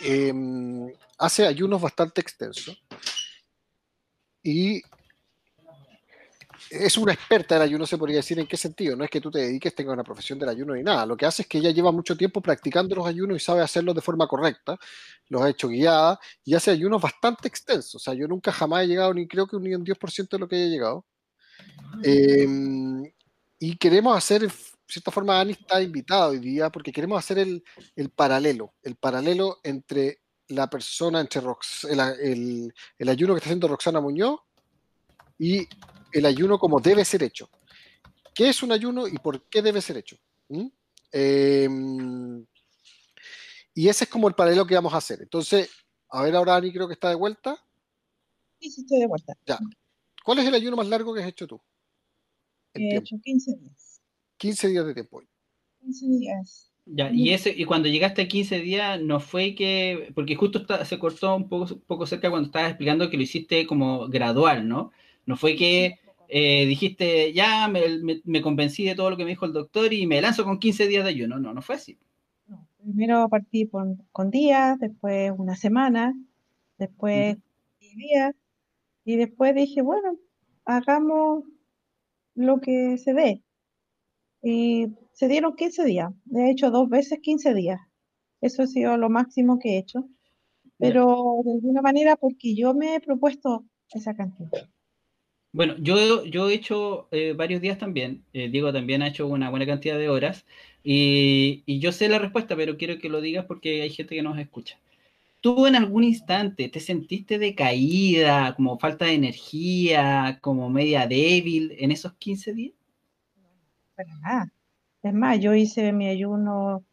em, 0.00 0.92
hace 1.18 1.46
ayunos 1.46 1.80
bastante 1.80 2.20
extensos. 2.20 2.76
Y 4.42 4.82
es 6.68 6.96
una 6.98 7.12
experta 7.12 7.54
del 7.54 7.62
ayuno, 7.62 7.86
se 7.86 7.96
podría 7.96 8.16
decir 8.16 8.38
en 8.38 8.46
qué 8.46 8.56
sentido. 8.56 8.96
No 8.96 9.04
es 9.04 9.10
que 9.10 9.20
tú 9.20 9.30
te 9.30 9.38
dediques, 9.38 9.74
tengas 9.74 9.94
una 9.94 10.04
profesión 10.04 10.38
del 10.38 10.48
ayuno 10.48 10.74
ni 10.74 10.82
nada. 10.82 11.06
Lo 11.06 11.16
que 11.16 11.26
hace 11.26 11.42
es 11.42 11.48
que 11.48 11.58
ella 11.58 11.70
lleva 11.70 11.92
mucho 11.92 12.16
tiempo 12.16 12.40
practicando 12.40 12.94
los 12.94 13.06
ayunos 13.06 13.36
y 13.36 13.40
sabe 13.40 13.62
hacerlos 13.62 13.94
de 13.94 14.00
forma 14.00 14.26
correcta. 14.26 14.78
Los 15.28 15.42
ha 15.42 15.48
hecho 15.48 15.68
guiada 15.68 16.18
y 16.44 16.54
hace 16.54 16.70
ayunos 16.70 17.00
bastante 17.00 17.48
extensos. 17.48 17.94
O 17.96 17.98
sea, 17.98 18.14
yo 18.14 18.28
nunca 18.28 18.52
jamás 18.52 18.84
he 18.84 18.88
llegado 18.88 19.14
ni 19.14 19.26
creo 19.26 19.46
que 19.46 19.56
ni 19.58 19.74
un 19.74 19.84
10% 19.84 20.28
de 20.28 20.38
lo 20.38 20.48
que 20.48 20.56
haya 20.56 20.66
llegado. 20.66 21.06
Em, 22.02 23.04
y 23.58 23.76
queremos 23.76 24.16
hacer, 24.16 24.42
de 24.42 24.52
cierta 24.86 25.10
forma, 25.10 25.40
Ani 25.40 25.52
está 25.52 25.82
invitada 25.82 26.28
hoy 26.28 26.38
día 26.38 26.70
porque 26.70 26.92
queremos 26.92 27.18
hacer 27.18 27.38
el, 27.38 27.62
el 27.96 28.10
paralelo, 28.10 28.74
el 28.82 28.96
paralelo 28.96 29.58
entre 29.62 30.20
la 30.48 30.68
persona, 30.68 31.20
entre 31.20 31.42
el, 32.22 32.74
el 32.98 33.08
ayuno 33.08 33.34
que 33.34 33.38
está 33.38 33.48
haciendo 33.48 33.68
Roxana 33.68 34.00
Muñoz 34.00 34.40
y 35.38 35.66
el 36.12 36.26
ayuno 36.26 36.58
como 36.58 36.80
debe 36.80 37.04
ser 37.04 37.22
hecho. 37.22 37.48
¿Qué 38.34 38.48
es 38.48 38.62
un 38.62 38.72
ayuno 38.72 39.06
y 39.08 39.18
por 39.18 39.42
qué 39.44 39.62
debe 39.62 39.80
ser 39.80 39.96
hecho? 39.96 40.16
¿Mm? 40.48 40.66
Em, 41.12 42.46
y 43.74 43.88
ese 43.88 44.04
es 44.04 44.10
como 44.10 44.28
el 44.28 44.34
paralelo 44.34 44.66
que 44.66 44.74
vamos 44.74 44.94
a 44.94 44.98
hacer. 44.98 45.20
Entonces, 45.22 45.70
a 46.08 46.22
ver, 46.22 46.34
ahora 46.34 46.56
Ani 46.56 46.72
creo 46.72 46.86
que 46.86 46.94
está 46.94 47.08
de 47.08 47.14
vuelta. 47.14 47.56
Sí, 48.60 48.70
sí, 48.70 48.80
estoy 48.82 49.00
de 49.00 49.06
vuelta. 49.06 49.34
Ya. 49.46 49.58
¿Cuál 50.24 50.38
es 50.38 50.46
el 50.46 50.54
ayuno 50.54 50.76
más 50.76 50.88
largo 50.88 51.14
que 51.14 51.22
has 51.22 51.28
hecho 51.28 51.46
tú? 51.46 51.60
He 52.74 52.96
hecho 52.96 53.16
15 53.22 53.56
días. 53.56 54.00
15 54.36 54.68
días 54.68 54.86
de 54.86 54.94
tiempo. 54.94 55.22
15 55.80 56.06
días. 56.06 56.70
Ya, 56.86 57.10
y 57.12 57.30
ese, 57.30 57.54
y 57.56 57.64
cuando 57.64 57.88
llegaste 57.88 58.22
a 58.22 58.28
15 58.28 58.60
días, 58.60 59.00
no 59.00 59.20
fue 59.20 59.54
que, 59.54 60.12
porque 60.14 60.34
justo 60.34 60.66
se 60.84 60.98
cortó 60.98 61.36
un 61.36 61.48
poco, 61.48 61.78
poco 61.86 62.06
cerca 62.06 62.30
cuando 62.30 62.46
estabas 62.46 62.70
explicando 62.70 63.10
que 63.10 63.16
lo 63.16 63.22
hiciste 63.22 63.66
como 63.66 64.08
gradual, 64.08 64.66
¿no? 64.66 64.92
No 65.30 65.36
fue 65.36 65.56
que 65.56 65.98
eh, 66.28 66.66
dijiste, 66.66 67.32
ya 67.32 67.68
me, 67.68 68.42
convencí 68.42 68.84
de 68.84 68.94
todo 68.94 69.10
lo 69.10 69.16
que 69.16 69.24
me 69.24 69.30
dijo 69.30 69.46
el 69.46 69.52
doctor 69.52 69.92
y 69.92 70.06
me 70.06 70.20
lanzo 70.20 70.44
con 70.44 70.58
15 70.58 70.86
días 70.86 71.04
de 71.04 71.10
ayuno. 71.10 71.38
No, 71.38 71.54
no 71.54 71.62
fue 71.62 71.76
así. 71.76 71.98
primero 72.78 73.28
partí 73.28 73.68
con, 73.68 74.30
días, 74.30 74.78
después 74.78 75.32
una 75.36 75.56
semana, 75.56 76.14
después 76.78 77.36
10 77.80 77.96
días, 77.96 78.34
y 79.04 79.16
después 79.16 79.54
dije, 79.54 79.82
bueno, 79.82 80.16
hagamos 80.64 81.44
lo 82.34 82.60
que 82.60 82.98
se 82.98 83.12
dé. 83.12 83.42
Y 84.42 84.88
se 85.12 85.28
dieron 85.28 85.56
15 85.56 85.84
días. 85.84 86.12
He 86.34 86.50
hecho 86.50 86.70
dos 86.70 86.88
veces 86.88 87.18
15 87.20 87.54
días. 87.54 87.80
Eso 88.40 88.62
ha 88.62 88.66
sido 88.66 88.96
lo 88.96 89.10
máximo 89.10 89.58
que 89.58 89.70
he 89.70 89.78
hecho. 89.78 90.08
Pero 90.78 91.42
de 91.44 91.52
alguna 91.52 91.82
manera 91.82 92.16
porque 92.16 92.54
yo 92.54 92.72
me 92.72 92.94
he 92.94 93.00
propuesto 93.00 93.64
esa 93.92 94.14
cantidad. 94.14 94.68
Bueno, 95.52 95.74
yo, 95.78 96.24
yo 96.24 96.48
he 96.48 96.54
hecho 96.54 97.08
eh, 97.10 97.32
varios 97.32 97.60
días 97.60 97.78
también. 97.78 98.24
Eh, 98.32 98.48
Diego 98.48 98.72
también 98.72 99.02
ha 99.02 99.08
hecho 99.08 99.26
una 99.26 99.50
buena 99.50 99.66
cantidad 99.66 99.98
de 99.98 100.08
horas. 100.08 100.46
Y, 100.84 101.64
yo 101.80 101.92
sé 101.92 102.08
la 102.08 102.18
respuesta, 102.18 102.56
pero 102.56 102.76
quiero 102.76 102.98
que 102.98 103.08
lo 103.08 103.20
digas 103.20 103.44
porque 103.46 103.82
hay 103.82 103.90
gente 103.90 104.14
que 104.14 104.22
nos 104.22 104.38
escucha. 104.38 104.78
¿Tú 105.40 105.66
en 105.66 105.74
algún 105.74 106.04
instante 106.04 106.68
te 106.68 106.80
sentiste 106.80 107.38
decaída, 107.38 108.54
como 108.54 108.78
falta 108.78 109.06
de 109.06 109.14
energía, 109.14 110.38
como 110.40 110.68
media 110.70 111.06
débil 111.06 111.74
en 111.78 111.90
esos 111.90 112.12
15 112.14 112.52
días? 112.54 112.74
Para 113.96 114.14
nada. 114.18 114.52
Es 115.02 115.14
más, 115.14 115.40
yo 115.40 115.54
hice 115.54 115.92
mi 115.92 116.08
ayuno, 116.08 116.84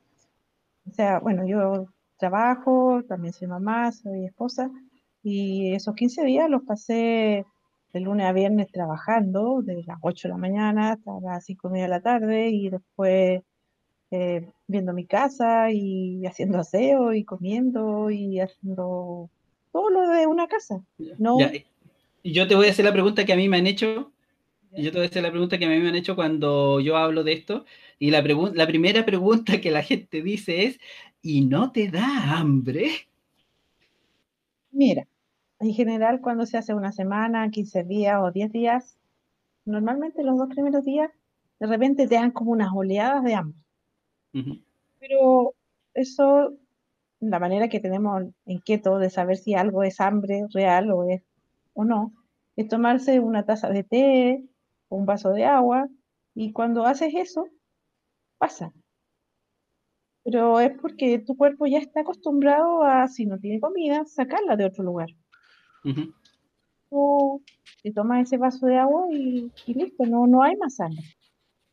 o 0.85 0.91
sea, 0.93 1.19
bueno, 1.19 1.45
yo 1.45 1.87
trabajo, 2.17 3.03
también 3.07 3.33
soy 3.33 3.47
mamá, 3.47 3.91
soy 3.91 4.25
esposa, 4.25 4.71
y 5.23 5.73
esos 5.73 5.93
15 5.95 6.23
días 6.23 6.49
los 6.49 6.63
pasé 6.63 7.45
de 7.93 7.99
lunes 7.99 8.25
a 8.25 8.33
viernes 8.33 8.71
trabajando, 8.71 9.61
de 9.61 9.83
las 9.83 9.97
8 10.01 10.27
de 10.27 10.31
la 10.33 10.37
mañana 10.37 10.91
hasta 10.91 11.19
las 11.21 11.45
5 11.45 11.69
de 11.69 11.87
la 11.87 12.01
tarde, 12.01 12.49
y 12.49 12.69
después 12.69 13.41
eh, 14.11 14.49
viendo 14.67 14.93
mi 14.93 15.05
casa 15.05 15.71
y 15.71 16.25
haciendo 16.25 16.59
aseo 16.59 17.13
y 17.13 17.23
comiendo 17.23 18.09
y 18.09 18.39
haciendo 18.39 19.29
todo 19.71 19.89
lo 19.89 20.07
de 20.09 20.27
una 20.27 20.47
casa. 20.47 20.81
No... 21.17 21.37
Y 22.23 22.33
yo 22.33 22.47
te 22.47 22.55
voy 22.55 22.67
a 22.67 22.71
hacer 22.71 22.83
la 22.83 22.91
pregunta 22.91 23.25
que 23.25 23.33
a 23.33 23.37
mí 23.37 23.47
me 23.47 23.57
han 23.57 23.67
hecho. 23.67 24.11
Yo 24.73 24.91
te 24.91 24.97
voy 24.97 25.05
a 25.05 25.09
hacer 25.09 25.23
la 25.23 25.31
pregunta 25.31 25.57
que 25.57 25.65
a 25.65 25.69
mí 25.69 25.79
me 25.79 25.87
han 25.87 25.95
hecho 25.95 26.15
cuando 26.15 26.79
yo 26.81 26.97
hablo 26.97 27.23
de 27.23 27.33
esto. 27.33 27.65
Y 27.99 28.11
la, 28.11 28.21
la 28.21 28.67
primera 28.67 29.05
pregunta 29.05 29.61
que 29.61 29.71
la 29.71 29.81
gente 29.81 30.21
dice 30.21 30.65
es, 30.65 30.79
¿y 31.21 31.45
no 31.45 31.71
te 31.71 31.89
da 31.89 32.37
hambre? 32.37 32.89
Mira, 34.71 35.07
en 35.59 35.73
general 35.73 36.21
cuando 36.21 36.45
se 36.45 36.57
hace 36.57 36.73
una 36.73 36.91
semana, 36.91 37.49
15 37.49 37.83
días 37.83 38.19
o 38.21 38.31
10 38.31 38.51
días, 38.51 38.97
normalmente 39.65 40.23
los 40.23 40.37
dos 40.37 40.49
primeros 40.49 40.85
días 40.85 41.11
de 41.59 41.67
repente 41.67 42.07
te 42.07 42.15
dan 42.15 42.31
como 42.31 42.51
unas 42.51 42.71
oleadas 42.73 43.23
de 43.23 43.33
hambre. 43.33 43.59
Pero 44.99 45.55
eso, 45.93 46.53
la 47.19 47.39
manera 47.39 47.69
que 47.69 47.79
tenemos 47.79 48.23
en 48.45 48.61
keto 48.61 48.99
de 48.99 49.09
saber 49.09 49.37
si 49.37 49.55
algo 49.55 49.83
es 49.83 49.99
hambre 49.99 50.45
real 50.53 50.91
o, 50.91 51.03
es, 51.09 51.23
o 51.73 51.83
no, 51.83 52.13
es 52.55 52.67
tomarse 52.67 53.19
una 53.19 53.45
taza 53.45 53.69
de 53.69 53.83
té 53.83 54.43
o 54.89 54.97
un 54.97 55.05
vaso 55.05 55.31
de 55.31 55.45
agua 55.45 55.89
y 56.35 56.51
cuando 56.51 56.85
haces 56.85 57.13
eso, 57.15 57.47
pasa. 58.37 58.71
Pero 60.23 60.59
es 60.59 60.77
porque 60.79 61.19
tu 61.19 61.35
cuerpo 61.35 61.65
ya 61.65 61.79
está 61.79 62.01
acostumbrado 62.01 62.83
a, 62.83 63.07
si 63.07 63.25
no 63.25 63.39
tiene 63.39 63.59
comida, 63.59 64.05
sacarla 64.05 64.55
de 64.55 64.65
otro 64.65 64.83
lugar. 64.83 65.09
Tú 66.89 67.43
te 67.83 67.91
tomas 67.91 68.27
ese 68.27 68.37
vaso 68.37 68.65
de 68.65 68.77
agua 68.77 69.07
y, 69.11 69.51
listo, 69.67 70.05
no, 70.05 70.27
no 70.27 70.43
hay 70.43 70.55
más 70.55 70.79
hambre. 70.79 71.03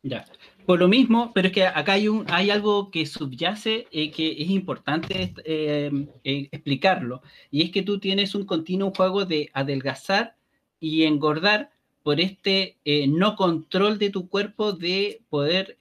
Ya. 0.03 0.25
Por 0.65 0.79
lo 0.79 0.87
mismo, 0.87 1.31
pero 1.33 1.47
es 1.47 1.53
que 1.53 1.65
acá 1.65 1.93
hay, 1.93 2.07
un, 2.07 2.25
hay 2.29 2.49
algo 2.49 2.91
que 2.91 3.05
subyace 3.05 3.87
eh, 3.91 4.11
que 4.11 4.31
es 4.31 4.49
importante 4.49 5.33
eh, 5.43 5.91
eh, 6.23 6.47
explicarlo, 6.51 7.21
y 7.49 7.63
es 7.63 7.71
que 7.71 7.81
tú 7.81 7.99
tienes 7.99 8.35
un 8.35 8.45
continuo 8.45 8.91
juego 8.95 9.25
de 9.25 9.49
adelgazar 9.53 10.35
y 10.79 11.03
engordar 11.03 11.71
por 12.03 12.19
este 12.19 12.77
no 13.07 13.35
control 13.35 13.97
de 13.97 14.11
tu 14.11 14.29
cuerpo 14.29 14.73
de 14.73 15.23
poder 15.27 15.75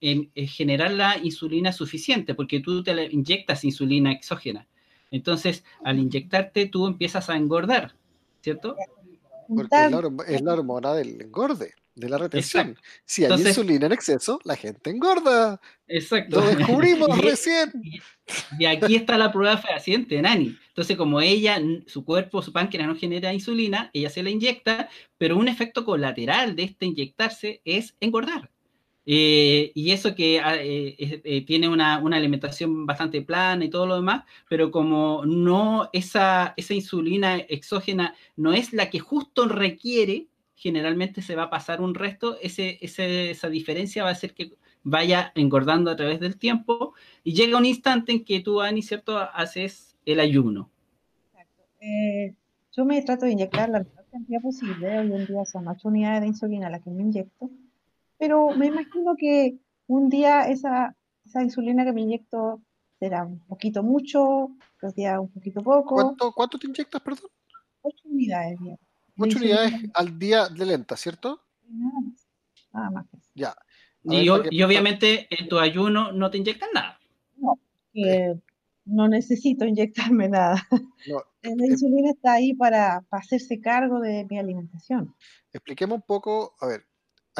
generar 0.00 0.92
la 0.92 1.18
insulina 1.18 1.72
suficiente, 1.72 2.36
porque 2.36 2.60
tú 2.60 2.84
te 2.84 2.92
inyectas 3.12 3.64
insulina 3.64 4.12
exógena. 4.12 4.68
Entonces, 5.10 5.64
al 5.84 5.98
inyectarte, 5.98 6.66
tú 6.66 6.86
empiezas 6.86 7.28
a 7.30 7.36
engordar, 7.36 7.94
¿cierto? 8.42 8.76
Porque 9.48 9.76
es 10.28 10.42
la, 10.42 10.52
hormona 10.52 10.94
del 10.94 11.20
engorde 11.20 11.74
de 11.94 12.08
la 12.08 12.18
retención. 12.18 12.76
Si 13.04 13.24
hay 13.24 13.40
insulina 13.40 13.86
en 13.86 13.92
exceso, 13.92 14.40
la 14.44 14.56
gente 14.56 14.90
engorda. 14.90 15.60
Exacto. 15.88 16.40
Lo 16.40 16.54
descubrimos 16.54 17.18
recién. 17.22 17.72
Y, 18.58 18.64
aquí 18.64 18.94
está 18.94 19.18
la 19.18 19.32
prueba 19.32 19.58
fehaciente, 19.58 20.20
Nani. 20.22 20.56
Entonces, 20.68 20.96
como 20.96 21.20
ella, 21.20 21.60
su 21.86 22.04
cuerpo, 22.04 22.42
su 22.42 22.52
páncreas 22.52 22.86
no 22.86 22.96
genera 22.96 23.32
insulina, 23.32 23.90
ella 23.92 24.08
se 24.08 24.22
la 24.22 24.30
inyecta, 24.30 24.88
pero 25.18 25.36
un 25.36 25.48
efecto 25.48 25.84
colateral 25.84 26.54
de 26.54 26.62
este 26.64 26.86
inyectarse 26.86 27.60
es 27.64 27.94
engordar. 28.00 28.50
Eh, 29.12 29.72
y 29.74 29.90
eso 29.90 30.14
que 30.14 30.38
ah, 30.38 30.54
eh, 30.54 30.94
eh, 31.24 31.44
tiene 31.44 31.68
una, 31.68 31.96
alimentación 31.96 32.86
bastante 32.86 33.22
plana 33.22 33.64
y 33.64 33.68
todo 33.68 33.84
lo 33.84 33.96
demás, 33.96 34.22
pero 34.48 34.70
como 34.70 35.24
no 35.26 35.90
esa, 35.92 36.54
insulina 36.56 37.38
exógena 37.38 38.14
no 38.36 38.52
es 38.52 38.72
la 38.72 38.88
que 38.88 39.00
justo 39.00 39.48
requiere, 39.48 40.28
generalmente 40.54 41.22
se 41.22 41.34
va 41.34 41.44
a 41.44 41.50
pasar 41.50 41.80
un 41.80 41.96
resto, 41.96 42.36
esa 42.40 43.48
diferencia 43.48 44.04
va 44.04 44.10
a 44.10 44.12
hacer 44.12 44.32
que 44.32 44.52
vaya 44.84 45.32
engordando 45.34 45.90
a 45.90 45.96
través 45.96 46.20
del 46.20 46.38
tiempo 46.38 46.94
y 47.24 47.34
llega 47.34 47.58
un 47.58 47.66
instante 47.66 48.12
en 48.12 48.24
que 48.24 48.38
tú, 48.38 48.60
Ani, 48.60 48.80
¿cierto?, 48.80 49.18
haces 49.18 49.96
el 50.06 50.20
ayuno. 50.20 50.70
Exacto. 51.32 51.64
yo 52.76 52.84
me 52.84 53.02
trato 53.02 53.26
de 53.26 53.32
inyectar 53.32 53.70
la 53.70 53.80
menor 53.80 54.06
cantidad 54.08 54.40
posible, 54.40 55.00
hoy 55.00 55.12
en 55.12 55.26
día 55.26 55.44
son 55.46 55.66
8 55.66 55.88
unidades 55.88 56.20
de 56.20 56.28
insulina 56.28 56.70
las 56.70 56.80
que 56.80 56.90
me 56.90 57.02
inyecto, 57.02 57.50
pero 58.20 58.50
me 58.50 58.66
imagino 58.66 59.16
que 59.16 59.58
un 59.86 60.10
día 60.10 60.42
esa, 60.42 60.94
esa 61.24 61.42
insulina 61.42 61.86
que 61.86 61.92
me 61.92 62.02
inyecto 62.02 62.60
será 62.98 63.24
un 63.24 63.40
poquito 63.46 63.82
mucho, 63.82 64.50
otros 64.76 64.94
días 64.94 65.18
un 65.18 65.32
poquito 65.32 65.62
poco. 65.62 65.94
¿Cuánto, 65.94 66.32
cuánto 66.32 66.58
te 66.58 66.66
inyectas, 66.66 67.00
perdón? 67.00 67.30
Ocho 67.80 68.02
unidades. 68.04 68.60
Día. 68.60 68.76
Ocho 69.16 69.38
unidades 69.38 69.72
al 69.94 70.18
día 70.18 70.48
de 70.50 70.66
lenta, 70.66 70.98
¿cierto? 70.98 71.40
Nada 71.66 72.00
más. 72.02 72.28
Nada 72.74 72.90
más. 72.90 73.06
Ya. 73.34 73.56
Y, 74.04 74.20
y, 74.20 74.62
obviamente 74.62 75.26
en 75.30 75.48
tu 75.48 75.58
ayuno 75.58 76.12
no 76.12 76.30
te 76.30 76.36
inyectan 76.36 76.68
nada. 76.74 77.00
No, 77.38 77.58
que 77.92 78.38
no 78.84 79.08
necesito 79.08 79.64
inyectarme 79.64 80.28
nada. 80.28 80.62
la 81.06 81.50
eh, 81.50 81.70
insulina 81.70 82.10
está 82.10 82.34
ahí 82.34 82.52
para, 82.52 83.00
para, 83.08 83.22
hacerse 83.22 83.60
cargo 83.60 83.98
de 84.00 84.26
mi 84.28 84.38
alimentación. 84.38 85.14
Expliquemos 85.52 85.96
un 85.96 86.02
poco, 86.02 86.54
a 86.60 86.66
ver, 86.66 86.84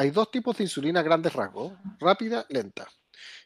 hay 0.01 0.09
dos 0.09 0.31
tipos 0.31 0.57
de 0.57 0.63
insulina 0.63 1.03
grandes 1.03 1.31
rasgos, 1.31 1.73
rápida, 1.99 2.43
lenta. 2.49 2.87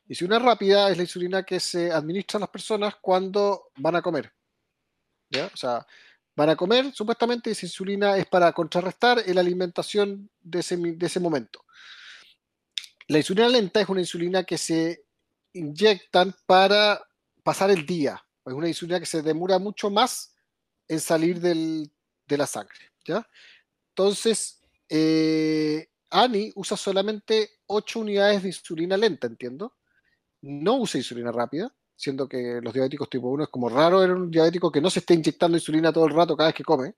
Y 0.07 0.15
si 0.15 0.23
una 0.23 0.39
rápida 0.39 0.89
es 0.89 0.95
la 0.95 1.03
insulina 1.03 1.43
que 1.43 1.59
se 1.59 1.91
administra 1.91 2.37
a 2.37 2.41
las 2.41 2.49
personas 2.49 2.95
cuando 3.01 3.71
van 3.75 3.97
a 3.97 4.01
comer. 4.01 4.31
¿ya? 5.29 5.49
O 5.53 5.57
sea, 5.57 5.85
van 6.33 6.49
a 6.49 6.55
comer, 6.55 6.93
supuestamente 6.93 7.51
esa 7.51 7.65
insulina 7.65 8.15
es 8.15 8.25
para 8.27 8.53
contrarrestar 8.53 9.21
la 9.27 9.41
alimentación 9.41 10.29
de 10.39 10.59
ese, 10.59 10.77
de 10.77 11.05
ese 11.05 11.19
momento. 11.19 11.65
La 13.07 13.17
insulina 13.17 13.49
lenta 13.49 13.81
es 13.81 13.89
una 13.89 13.99
insulina 13.99 14.45
que 14.45 14.57
se 14.57 15.03
inyectan 15.51 16.33
para 16.45 17.05
pasar 17.43 17.69
el 17.69 17.85
día. 17.85 18.23
Es 18.45 18.53
una 18.53 18.69
insulina 18.69 19.01
que 19.01 19.05
se 19.05 19.21
demora 19.21 19.59
mucho 19.59 19.89
más 19.89 20.33
en 20.87 21.01
salir 21.01 21.41
del, 21.41 21.91
de 22.25 22.37
la 22.37 22.47
sangre. 22.47 22.93
¿ya? 23.03 23.27
Entonces, 23.89 24.61
eh, 24.87 25.89
Ani 26.15 26.51
usa 26.55 26.77
solamente 26.77 27.49
8 27.67 27.99
unidades 27.99 28.41
de 28.43 28.49
insulina 28.49 28.95
lenta, 28.95 29.27
entiendo. 29.27 29.73
No 30.41 30.77
usa 30.77 30.97
insulina 30.97 31.31
rápida, 31.31 31.73
siendo 31.95 32.27
que 32.27 32.61
los 32.61 32.73
diabéticos 32.73 33.09
tipo 33.09 33.27
1 33.29 33.43
es 33.43 33.49
como 33.49 33.67
raro 33.67 34.01
era 34.01 34.13
un 34.13 34.31
diabético 34.31 34.71
que 34.71 34.79
no 34.79 34.89
se 34.89 34.99
esté 34.99 35.13
inyectando 35.13 35.57
insulina 35.57 35.91
todo 35.91 36.05
el 36.05 36.13
rato 36.13 36.37
cada 36.37 36.49
vez 36.49 36.55
que 36.55 36.63
come. 36.63 36.95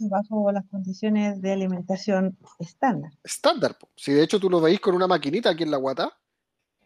Bajo 0.00 0.50
las 0.52 0.64
condiciones 0.70 1.42
de 1.42 1.52
alimentación 1.52 2.38
estándar. 2.58 3.12
Estándar. 3.22 3.76
Si 3.96 4.12
de 4.12 4.22
hecho 4.22 4.38
tú 4.38 4.48
lo 4.48 4.60
veis 4.60 4.80
con 4.80 4.94
una 4.94 5.06
maquinita 5.06 5.50
aquí 5.50 5.64
en 5.64 5.72
la 5.72 5.76
guata 5.76 6.16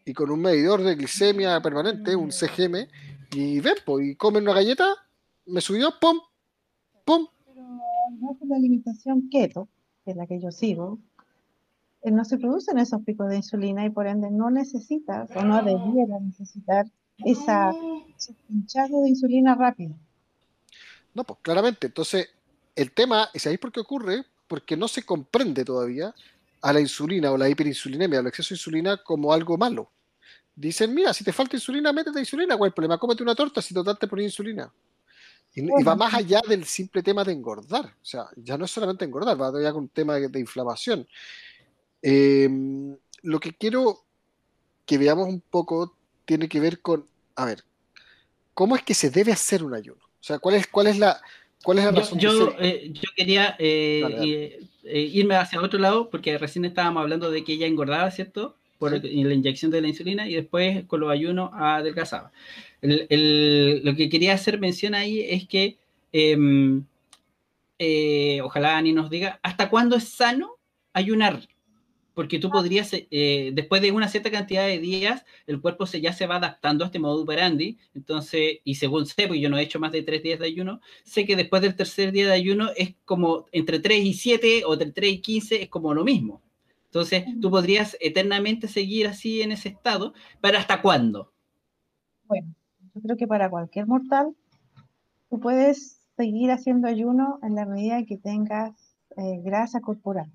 y 0.04 0.14
con 0.14 0.30
un 0.30 0.40
medidor 0.40 0.82
de 0.82 0.96
glicemia 0.96 1.60
permanente, 1.60 2.16
un 2.16 2.32
CGM, 2.32 2.88
y 3.32 3.60
ven, 3.60 3.74
y 4.00 4.16
comen 4.16 4.42
una 4.42 4.54
galleta, 4.54 4.86
me 5.46 5.60
subió, 5.60 5.90
pum, 6.00 6.18
pum. 7.04 7.28
Pero 7.46 7.62
bajo 8.20 8.38
la 8.48 8.56
alimentación 8.56 9.28
keto, 9.30 9.68
que 10.04 10.10
es 10.10 10.16
la 10.16 10.26
que 10.26 10.40
yo 10.40 10.50
sigo, 10.50 10.98
no 12.10 12.24
se 12.24 12.38
producen 12.38 12.78
esos 12.78 13.02
picos 13.02 13.28
de 13.28 13.36
insulina 13.36 13.84
y 13.84 13.90
por 13.90 14.06
ende 14.06 14.30
no 14.30 14.50
necesitas 14.50 15.30
o 15.36 15.42
no 15.44 15.62
debiera 15.62 16.18
necesitar 16.20 16.86
esa, 17.18 17.72
ese 18.18 18.34
pinchazo 18.48 19.02
de 19.02 19.08
insulina 19.10 19.54
rápido. 19.54 19.94
No, 21.14 21.24
pues 21.24 21.38
claramente. 21.42 21.86
Entonces, 21.86 22.28
el 22.74 22.92
tema, 22.92 23.28
¿y 23.32 23.38
sabéis 23.38 23.60
por 23.60 23.70
qué 23.70 23.80
ocurre? 23.80 24.24
Porque 24.48 24.76
no 24.76 24.88
se 24.88 25.04
comprende 25.04 25.64
todavía 25.64 26.14
a 26.62 26.72
la 26.72 26.80
insulina 26.80 27.30
o 27.30 27.36
la 27.36 27.48
hiperinsulinemia, 27.48 28.20
el 28.20 28.26
exceso 28.26 28.54
de 28.54 28.58
insulina 28.58 28.96
como 28.96 29.32
algo 29.32 29.56
malo. 29.56 29.90
Dicen, 30.54 30.94
mira, 30.94 31.12
si 31.12 31.24
te 31.24 31.32
falta 31.32 31.56
insulina, 31.56 31.92
métete 31.92 32.18
insulina, 32.18 32.56
¿cuál 32.56 32.68
es 32.68 32.70
el 32.70 32.74
problema? 32.74 32.98
Cómete 32.98 33.22
una 33.22 33.34
torta 33.34 33.62
si 33.62 33.74
total 33.74 33.98
te 33.98 34.06
pones 34.06 34.26
insulina. 34.26 34.72
Y, 35.54 35.66
va 35.82 35.94
más 35.94 36.14
allá 36.14 36.40
del 36.48 36.64
simple 36.64 37.02
tema 37.02 37.24
de 37.24 37.32
engordar. 37.32 37.84
O 37.84 38.04
sea, 38.04 38.26
ya 38.36 38.56
no 38.56 38.64
es 38.64 38.70
solamente 38.70 39.04
engordar, 39.04 39.40
va 39.40 39.48
todavía 39.48 39.72
con 39.72 39.82
un 39.82 39.88
tema 39.88 40.14
de, 40.14 40.28
de 40.28 40.40
inflamación. 40.40 41.06
Em, 42.02 42.96
lo 43.22 43.38
que 43.38 43.52
quiero 43.52 44.04
que 44.84 44.98
veamos 44.98 45.28
un 45.28 45.40
poco 45.40 45.96
tiene 46.24 46.48
que 46.48 46.60
ver 46.60 46.80
con, 46.80 47.06
a 47.36 47.46
ver, 47.46 47.64
¿cómo 48.54 48.76
es 48.76 48.82
que 48.82 48.94
se 48.94 49.10
debe 49.10 49.32
hacer 49.32 49.62
un 49.62 49.74
ayuno? 49.74 50.02
O 50.02 50.24
sea, 50.24 50.38
¿cuál 50.38 50.56
es, 50.56 50.66
cuál 50.66 50.88
es 50.88 50.98
la, 50.98 51.20
cuál 51.62 51.78
es 51.78 51.84
la 51.84 51.92
razón? 51.92 52.18
Yo, 52.18 52.54
eh, 52.58 52.90
yo 52.92 53.10
quería 53.16 53.56
eh, 53.58 54.58
eh, 54.84 55.00
irme 55.00 55.36
hacia 55.36 55.60
otro 55.60 55.78
lado 55.78 56.10
porque 56.10 56.36
recién 56.38 56.64
estábamos 56.64 57.02
hablando 57.02 57.30
de 57.30 57.44
que 57.44 57.54
ella 57.54 57.66
engordaba, 57.66 58.10
¿cierto? 58.10 58.56
Por 58.78 58.92
la 58.92 59.34
inyección 59.34 59.70
de 59.70 59.80
la 59.80 59.88
insulina 59.88 60.28
y 60.28 60.34
después 60.34 60.84
con 60.86 60.98
los 60.98 61.10
ayunos 61.10 61.50
adelgazaba. 61.54 62.32
lo 62.80 63.96
que 63.96 64.08
quería 64.10 64.34
hacer 64.34 64.58
mención 64.58 64.94
ahí 64.94 65.20
es 65.20 65.46
que 65.46 65.78
em, 66.12 66.84
ojalá 68.42 68.82
ni 68.82 68.92
nos 68.92 69.08
diga, 69.08 69.38
¿hasta 69.44 69.70
cuándo 69.70 69.94
es 69.94 70.08
sano 70.08 70.56
ayunar? 70.92 71.46
Porque 72.14 72.38
tú 72.38 72.50
podrías, 72.50 72.90
eh, 72.92 73.52
después 73.54 73.80
de 73.80 73.92
una 73.92 74.08
cierta 74.08 74.30
cantidad 74.30 74.66
de 74.66 74.78
días, 74.78 75.24
el 75.46 75.60
cuerpo 75.60 75.86
se, 75.86 76.00
ya 76.00 76.12
se 76.12 76.26
va 76.26 76.36
adaptando 76.36 76.84
a 76.84 76.86
este 76.86 76.98
modo 76.98 77.22
operandi, 77.22 77.78
entonces, 77.94 78.58
y 78.64 78.74
según 78.74 79.06
sé, 79.06 79.26
porque 79.26 79.40
yo 79.40 79.48
no 79.48 79.58
he 79.58 79.62
hecho 79.62 79.80
más 79.80 79.92
de 79.92 80.02
tres 80.02 80.22
días 80.22 80.38
de 80.38 80.46
ayuno, 80.46 80.80
sé 81.04 81.24
que 81.24 81.36
después 81.36 81.62
del 81.62 81.76
tercer 81.76 82.12
día 82.12 82.26
de 82.26 82.32
ayuno 82.32 82.70
es 82.76 82.94
como 83.04 83.46
entre 83.52 83.80
3 83.80 84.04
y 84.04 84.14
7 84.14 84.64
o 84.66 84.74
entre 84.74 84.92
3 84.92 85.12
y 85.12 85.20
15 85.20 85.62
es 85.62 85.68
como 85.68 85.94
lo 85.94 86.04
mismo. 86.04 86.42
Entonces, 86.86 87.24
tú 87.40 87.50
podrías 87.50 87.96
eternamente 88.00 88.68
seguir 88.68 89.06
así 89.06 89.40
en 89.40 89.52
ese 89.52 89.70
estado, 89.70 90.12
pero 90.42 90.58
¿hasta 90.58 90.82
cuándo? 90.82 91.32
Bueno, 92.24 92.54
yo 92.94 93.00
creo 93.00 93.16
que 93.16 93.26
para 93.26 93.48
cualquier 93.48 93.86
mortal, 93.86 94.34
tú 95.30 95.40
puedes 95.40 96.00
seguir 96.16 96.50
haciendo 96.50 96.88
ayuno 96.88 97.38
en 97.42 97.54
la 97.54 97.64
medida 97.64 98.04
que 98.04 98.18
tengas 98.18 98.94
eh, 99.16 99.40
grasa 99.42 99.80
corporal 99.80 100.30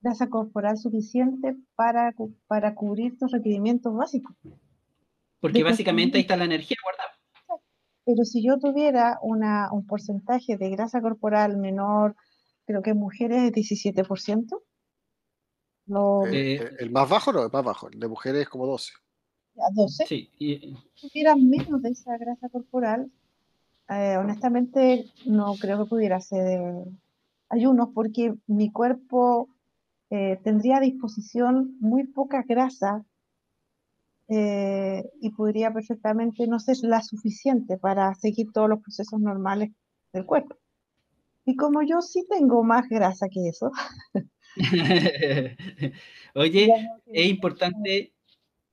grasa 0.00 0.28
corporal 0.28 0.78
suficiente 0.78 1.56
para, 1.74 2.14
para 2.46 2.74
cubrir 2.74 3.18
tus 3.18 3.30
requerimientos 3.32 3.94
básicos. 3.94 4.34
Porque 5.40 5.62
básicamente 5.62 6.18
ahí 6.18 6.22
está 6.22 6.36
la 6.36 6.44
energía 6.44 6.76
guardada. 6.82 7.62
Pero 8.04 8.24
si 8.24 8.44
yo 8.44 8.58
tuviera 8.58 9.18
una, 9.22 9.72
un 9.72 9.86
porcentaje 9.86 10.56
de 10.56 10.70
grasa 10.70 11.00
corporal 11.00 11.56
menor, 11.58 12.16
creo 12.66 12.82
que 12.82 12.90
en 12.90 12.98
mujeres 12.98 13.52
es 13.54 13.76
17%. 13.78 14.60
Eh, 16.32 16.70
el, 16.78 16.90
más 16.90 17.08
bajo 17.08 17.32
no, 17.32 17.42
el 17.42 17.50
más 17.50 17.64
bajo, 17.64 17.88
el 17.88 17.98
de 17.98 18.08
mujeres 18.08 18.42
es 18.42 18.48
como 18.48 18.66
12. 18.66 18.92
¿A 19.56 19.70
12? 19.74 20.06
Sí. 20.06 20.30
Si 20.38 21.08
tuviera 21.08 21.34
menos 21.36 21.82
de 21.82 21.90
esa 21.90 22.16
grasa 22.16 22.48
corporal, 22.48 23.10
eh, 23.88 24.16
honestamente 24.16 25.06
no 25.26 25.54
creo 25.60 25.82
que 25.82 25.90
pudiera 25.90 26.16
hacer 26.16 26.60
ayunos 27.48 27.88
porque 27.92 28.34
mi 28.46 28.70
cuerpo 28.70 29.48
eh, 30.12 30.40
tendría 30.42 30.78
a 30.78 30.80
disposición 30.80 31.76
muy 31.78 32.04
poca 32.04 32.44
grasa 32.46 33.04
eh, 34.26 35.04
y 35.20 35.30
podría 35.30 35.72
perfectamente 35.72 36.48
no 36.48 36.58
ser 36.58 36.78
la 36.82 37.00
suficiente 37.00 37.78
para 37.78 38.12
seguir 38.16 38.48
todos 38.52 38.68
los 38.68 38.80
procesos 38.80 39.20
normales 39.20 39.70
del 40.12 40.26
cuerpo. 40.26 40.56
Y 41.46 41.54
como 41.54 41.82
yo 41.82 42.00
sí 42.00 42.26
tengo 42.28 42.64
más 42.64 42.88
grasa 42.88 43.28
que 43.28 43.48
eso. 43.48 43.70
Oye, 46.34 46.72
es 47.06 47.26
importante, 47.26 48.12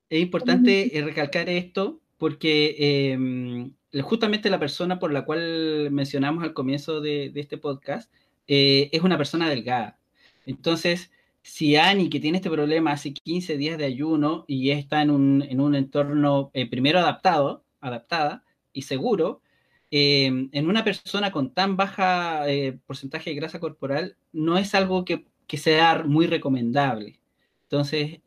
es 0.10 0.22
importante 0.22 0.98
eh, 0.98 1.04
recalcar 1.04 1.50
esto 1.50 2.02
porque 2.18 3.12
em, 3.12 3.76
justamente 4.02 4.50
la 4.50 4.60
persona 4.60 4.98
por 4.98 5.14
la 5.14 5.24
cual 5.24 5.92
mencionamos 5.92 6.44
al 6.44 6.56
comienzo 6.56 7.00
de, 7.00 7.30
de 7.30 7.42
este 7.42 7.60
podcast 7.60 8.12
es 8.48 9.02
una 9.02 9.18
persona 9.18 9.50
delgada. 9.50 10.00
Entonces, 10.46 11.12
si 11.48 11.78
Ani, 11.78 12.10
que 12.10 12.20
tiene 12.20 12.38
este 12.40 12.50
problema, 12.50 12.92
hace 12.92 13.14
15 13.14 13.58
días 13.58 13.78
de 13.78 13.86
ayuno 13.86 14.44
y 14.48 14.72
está 14.72 15.02
en 15.02 15.10
un, 15.10 15.42
en 15.42 15.62
un 15.62 15.76
entorno 15.76 16.52
eh, 16.54 16.70
primero 16.70 17.00
adaptado, 17.00 17.64
adaptada 17.80 18.44
y 18.74 18.82
seguro, 18.82 19.42
eh, 19.90 20.26
en 20.26 20.68
una 20.68 20.84
persona 20.84 21.32
con 21.32 21.54
tan 21.54 21.78
baja 21.78 22.50
eh, 22.50 22.78
porcentaje 22.86 23.30
de 23.30 23.38
grasa 23.38 23.62
corporal, 23.62 24.18
no 24.34 24.58
es 24.58 24.76
algo 24.76 25.06
que, 25.06 25.26
que 25.48 25.58
sea 25.58 26.04
muy 26.04 26.28
recomendable. 26.28 27.22
Entonces, 27.64 28.20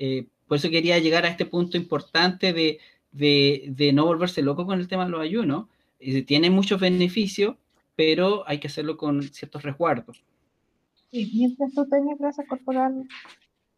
por 0.48 0.56
eso 0.56 0.70
quería 0.70 0.98
llegar 0.98 1.26
a 1.26 1.28
este 1.28 1.44
punto 1.46 1.76
importante 1.76 2.54
de, 2.54 2.78
de, 3.12 3.66
de, 3.68 3.92
no 3.92 4.06
volverse 4.06 4.42
loco 4.42 4.66
con 4.66 4.80
el 4.80 4.88
tema 4.88 5.04
de 5.04 5.11
los 5.11 5.20
ayunos. 5.20 5.66
tiene 6.26 6.50
muchos 6.50 6.80
beneficios, 6.80 7.56
pero 7.96 8.48
hay 8.48 8.59
que 8.61 8.68
hacerlo 8.68 8.96
con 8.96 9.22
ciertos 9.22 9.62
resguardos. 9.62 10.24
Sí, 11.10 11.30
mientras 11.34 11.72
tú 11.74 11.88
tengas 11.88 12.18
grasa 12.18 12.44
corporal 12.46 13.08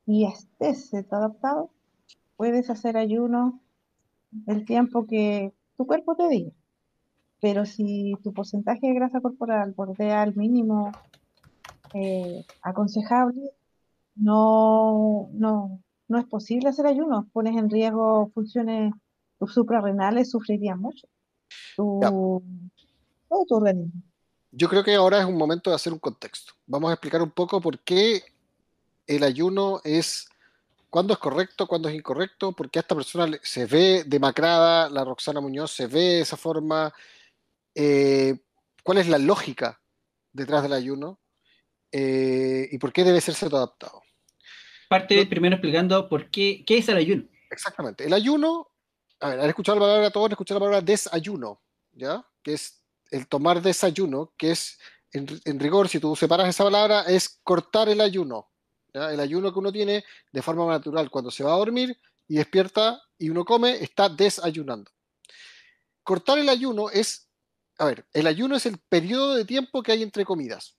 y 0.07 0.27
estés 0.27 0.93
adaptado, 1.11 1.71
puedes 2.37 2.69
hacer 2.69 2.97
ayuno 2.97 3.61
el 4.47 4.65
tiempo 4.67 5.07
que 5.07 5.53
tu 5.77 5.87
cuerpo 5.87 6.15
te 6.15 6.29
diga. 6.29 6.53
Pero 7.41 7.65
si 7.65 8.15
tu 8.23 8.33
porcentaje 8.33 8.87
de 8.87 8.95
grasa 8.95 9.21
corporal 9.21 9.73
bordea 9.73 10.23
al 10.23 10.37
mínimo 10.37 10.95
eh, 11.95 12.45
aconsejable, 12.61 13.51
no, 14.15 15.31
no, 15.33 15.81
no 16.09 16.19
es 16.19 16.27
posible 16.27 16.69
hacer 16.69 16.87
ayuno. 16.87 17.29
Pones 17.33 17.57
en 17.57 17.71
riesgo 17.71 18.31
funciones 18.35 18.93
tus 19.39 19.55
suprarrenales, 19.55 20.31
sufrirían 20.31 20.81
mucho. 20.81 21.09
todo 23.29 23.47
tu 23.47 23.55
organismo. 23.57 24.03
Yo 24.55 24.69
creo 24.69 24.85
que 24.85 24.95
ahora 24.95 25.19
es 25.19 25.25
un 25.25 25.39
momento 25.39 25.71
de 25.71 25.77
hacer 25.77 25.95
un 25.95 25.99
contexto. 25.99 26.53
Vamos 26.67 26.91
a 26.91 26.93
explicar 26.93 27.23
un 27.23 27.31
poco 27.31 27.59
por 27.61 27.79
qué 27.81 28.23
el 29.07 29.25
ayuno 29.25 29.81
es, 29.83 30.29
cuándo 30.91 31.15
es 31.15 31.19
correcto, 31.19 31.67
cuándo 31.67 31.89
es 31.89 31.95
incorrecto, 31.95 32.53
porque 32.53 32.79
a 32.79 32.83
esta 32.83 32.95
persona 32.95 33.39
se 33.43 33.65
ve 33.65 34.05
demacrada, 34.07 34.91
la 34.91 35.05
Roxana 35.05 35.41
Muñoz 35.41 35.73
se 35.73 35.87
ve 35.87 36.01
de 36.01 36.21
esa 36.21 36.37
forma, 36.37 36.93
eh, 37.75 38.41
cuál 38.83 38.99
es 38.99 39.09
la 39.09 39.17
lógica 39.17 39.81
detrás 40.35 40.63
del 40.63 40.75
ayuno 40.75 41.19
eh, 41.91 42.69
y 42.71 42.77
por 42.77 42.93
qué 42.93 43.05
debe 43.05 43.23
ser 43.23 43.35
adaptado. 43.55 44.03
Parte 44.87 45.25
primero 45.25 45.57
explicando 45.57 46.11
por 46.11 46.31
qué, 46.31 46.63
qué 46.67 46.77
es 46.77 46.89
el 46.91 46.99
ayuno. 46.99 47.25
Exactamente. 47.51 48.05
El 48.05 48.13
ayuno, 48.13 48.69
a 49.21 49.31
ver, 49.31 49.41
han 49.41 49.49
escuchado 49.49 49.79
la 49.79 49.87
palabra 49.87 50.11
todos, 50.11 50.27
han 50.27 50.33
escuchado 50.33 50.61
la 50.61 50.67
palabra 50.67 50.85
desayuno, 50.85 51.63
¿ya? 51.93 52.23
Que 52.43 52.53
es 52.53 52.82
el 53.13 53.29
tomar 53.29 53.63
desayuno, 53.63 54.33
que 54.37 54.53
es, 54.53 54.79
en, 55.13 55.61
rigor, 55.61 55.89
si 55.89 56.01
tú 56.01 56.17
separas 56.17 56.49
esa 56.49 56.65
palabra, 56.65 57.03
es 57.03 57.41
cortar 57.45 57.89
el 57.89 58.01
ayuno. 58.01 58.51
El 58.93 59.21
ayuno 59.21 59.53
que 59.53 59.59
uno 59.59 59.73
tiene 59.73 60.05
de 60.33 60.43
forma 60.43 60.67
natural 60.67 61.11
cuando 61.11 61.31
se 61.31 61.45
va 61.45 61.53
a 61.53 61.59
dormir 61.59 61.97
y 62.27 62.37
despierta 62.37 63.01
y 63.19 63.29
uno 63.29 63.45
come, 63.45 63.83
está 63.83 64.09
desayunando. 64.09 64.91
Cortar 66.03 66.39
el 66.39 66.49
ayuno 66.49 66.91
es, 66.91 67.29
a 67.79 67.85
ver, 67.85 68.07
el 68.13 68.27
ayuno 68.27 68.57
es 68.57 68.67
el 68.67 68.79
periodo 68.79 69.35
de 69.35 69.45
tiempo 69.45 69.83
que 69.83 69.93
hay 69.93 70.03
entre 70.03 70.25
comidas. 70.25 70.77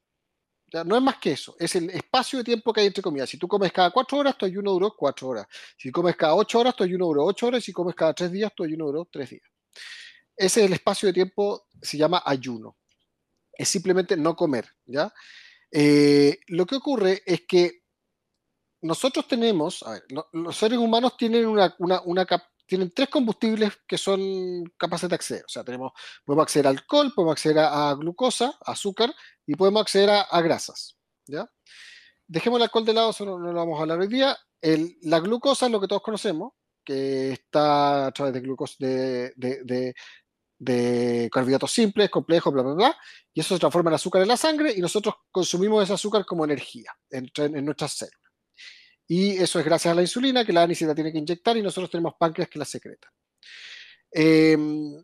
No 0.86 0.96
es 0.96 1.04
más 1.04 1.17
que 1.17 1.34
eso, 1.34 1.56
es 1.60 1.76
el 1.76 1.91
espacio 1.91 2.39
de 2.39 2.46
tiempo 2.46 2.74
que 2.74 2.82
hay 2.82 2.88
entre 2.88 3.04
comidas. 3.04 3.30
Si 3.30 3.38
tú 3.38 3.48
comes 3.48 3.72
cada 3.72 3.91
cuatro 3.91 4.17
horas, 4.17 4.36
tu 4.36 4.48
ayuno 4.48 4.72
duró 4.72 4.96
cuatro 4.98 5.28
horas. 5.28 5.46
Si 5.78 5.91
comes 5.91 6.15
cada 6.15 6.34
ocho 6.34 6.60
horas, 6.60 6.76
tu 6.76 6.84
ayuno 6.84 7.06
duró 7.06 7.26
ocho 7.26 7.46
horas. 7.46 7.63
Si 7.63 7.72
comes 7.72 7.93
cada 7.93 8.13
tres 8.15 8.32
días, 8.32 8.52
tu 8.56 8.63
ayuno 8.63 8.88
duró 8.88 9.08
tres 9.12 9.30
días. 9.30 9.43
Ese 10.36 10.62
es 10.62 10.65
el 10.67 10.74
espacio 10.74 11.08
de 11.08 11.13
tiempo, 11.13 11.67
se 11.82 11.98
llama 11.98 12.24
ayuno. 12.26 12.78
Es 13.52 13.69
simplemente 13.69 14.17
no 14.17 14.36
comer, 14.36 14.67
¿ya? 14.86 15.13
Eh, 15.72 16.39
lo 16.48 16.65
que 16.65 16.76
ocurre 16.76 17.24
es 17.26 17.41
que 17.48 17.84
nosotros 18.82 19.28
tenemos, 19.28 19.82
a 19.84 19.91
ver, 19.91 20.04
los 20.34 20.58
seres 20.58 20.78
humanos 20.78 21.15
tienen, 21.17 21.48
tres 22.93 23.10
combustibles 23.10 23.72
que 23.88 23.98
son 23.98 24.63
capaces 24.78 25.10
de 25.10 25.15
acceder. 25.15 25.43
O 25.46 25.50
sea, 25.50 25.63
tenemos, 25.63 25.93
podemos 26.26 26.43
acceder 26.43 26.67
a 26.67 26.69
alcohol, 26.69 27.12
podemos 27.15 27.34
acceder 27.34 27.60
a, 27.60 27.93
glucosa, 27.96 28.58
azúcar, 28.65 29.13
y 29.46 29.56
podemos 29.56 29.82
acceder 29.82 30.10
a, 30.10 30.41
grasas, 30.41 30.98
¿ya? 31.26 31.50
Dejemos 32.28 32.58
el 32.58 32.63
alcohol 32.63 32.86
de 32.86 32.93
lado, 32.93 33.10
eso 33.12 33.26
no, 33.26 33.38
lo 33.38 33.54
vamos 33.54 33.80
a 33.80 33.84
hablar 33.84 34.00
hoy 34.00 34.08
día. 34.08 34.38
la 34.62 35.19
glucosa 35.19 35.67
es 35.67 35.72
lo 35.72 35.80
que 35.80 35.88
todos 35.88 36.02
conocemos, 36.02 36.54
que 36.84 37.32
está 37.32 38.08
a 38.08 38.12
través 38.12 38.34
de 38.34 38.41
glucosa, 38.41 38.76
de 38.80 39.96
carbohidratos 41.32 41.71
simples, 41.71 42.10
complejos, 42.10 42.54
bla, 42.54 42.63
bla, 42.63 42.73
bla, 42.73 42.97
y 43.34 43.39
eso 43.39 43.56
se 43.56 43.60
transforma 43.60 43.89
en 43.89 43.95
azúcar 43.95 44.21
en 44.21 44.28
la 44.28 44.38
sangre 44.38 44.73
y 44.76 44.82
nosotros 44.82 45.15
consumimos 45.32 45.84
ese 45.84 45.93
azúcar 45.93 46.26
como 46.26 46.45
energía 46.45 46.91
en, 47.10 47.65
nuestras 47.65 47.93
células. 47.93 48.32
Y 49.08 49.38
eso 49.38 49.60
es 49.60 49.65
gracias 49.65 49.91
a 49.91 49.95
la 49.95 50.02
insulina 50.02 50.45
que 50.45 50.54
la 50.54 50.63
ANI 50.63 50.76
la 50.82 50.95
tiene 50.95 51.12
que 51.12 51.17
inyectar 51.17 51.58
y 51.58 51.62
nosotros 51.62 51.89
tenemos 51.89 52.13
páncreas 52.17 52.49
que 52.49 52.60
la 52.60 52.65
secreta. 52.65 53.12
Em, 54.12 55.04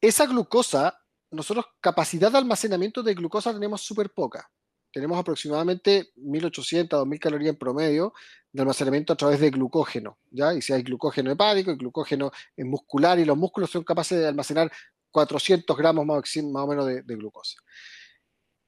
esa 0.00 0.26
glucosa, 0.26 0.98
nosotros 1.30 1.66
capacidad 1.80 2.32
de 2.32 2.38
almacenamiento 2.38 3.02
de 3.02 3.14
glucosa 3.14 3.52
tenemos 3.52 3.82
súper 3.82 4.10
poca 4.10 4.50
tenemos 4.92 5.18
aproximadamente 5.18 6.10
1800 6.16 6.96
a 6.96 7.00
2000 7.00 7.20
calorías 7.20 7.50
en 7.50 7.58
promedio 7.58 8.12
de 8.52 8.62
almacenamiento 8.62 9.12
a 9.12 9.16
través 9.16 9.40
de 9.40 9.50
glucógeno, 9.50 10.18
¿ya? 10.30 10.52
Y 10.54 10.62
si 10.62 10.72
hay 10.72 10.82
glucógeno 10.82 11.30
hepático 11.30 11.70
y 11.70 11.76
glucógeno 11.76 12.32
muscular 12.58 13.18
y 13.18 13.24
los 13.24 13.36
músculos 13.36 13.70
son 13.70 13.84
capaces 13.84 14.18
de 14.18 14.26
almacenar 14.26 14.70
400 15.10 15.76
gramos 15.76 16.06
más, 16.06 16.36
o 16.36 16.66
menos 16.66 16.86
de, 16.86 17.02
glucosa. 17.02 17.60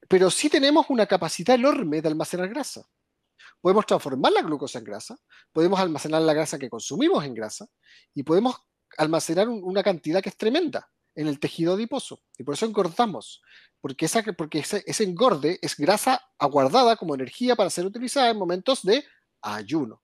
Pero 0.08 0.30
sí 0.30 0.48
tenemos 0.48 0.86
una 0.88 1.06
capacidad 1.06 1.56
enorme 1.56 2.00
de 2.00 2.08
almacenar 2.08 2.48
grasa. 2.48 2.82
Podemos 3.60 3.86
transformar 3.86 4.32
la 4.32 4.42
glucosa 4.42 4.78
en 4.78 4.84
grasa, 4.84 5.16
podemos 5.52 5.78
almacenar 5.78 6.22
la 6.22 6.34
grasa 6.34 6.58
que 6.58 6.68
consumimos 6.68 7.24
en 7.24 7.34
grasa 7.34 7.66
y 8.14 8.22
podemos 8.22 8.56
almacenar 8.98 9.48
una 9.48 9.82
cantidad 9.82 10.22
que 10.22 10.28
es 10.28 10.36
tremenda 10.36 10.88
en 11.14 11.26
el 11.26 11.38
tejido 11.38 11.74
adiposo. 11.74 12.22
Y 12.38 12.44
por 12.44 12.54
eso 12.54 12.66
engordamos 12.66 13.42
porque, 13.82 14.06
esa, 14.06 14.22
porque 14.22 14.60
ese, 14.60 15.04
engorde 15.04 15.58
es 15.60 15.76
grasa 15.76 16.22
aguardada 16.38 16.96
como 16.96 17.14
energía 17.14 17.56
para 17.56 17.68
ser 17.68 17.84
utilizada 17.84 18.30
en 18.30 18.38
momentos 18.38 18.82
de 18.82 19.04
ayuno. 19.42 20.02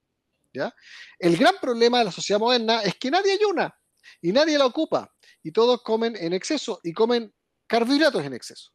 ¿ya? 0.52 0.74
El 1.18 1.36
gran 1.36 1.54
problema 1.60 2.00
de 2.00 2.06
la 2.06 2.12
sociedad 2.12 2.40
moderna 2.40 2.82
es 2.82 2.96
que 2.96 3.10
nadie 3.10 3.32
ayuna 3.32 3.72
y 4.20 4.32
nadie 4.32 4.58
la 4.58 4.66
ocupa 4.66 5.14
y 5.44 5.52
todos 5.52 5.82
comen 5.82 6.16
en 6.16 6.32
exceso 6.32 6.80
y 6.82 6.92
comen 6.92 7.32
carbohidratos 7.68 8.24
en 8.24 8.34
exceso. 8.34 8.72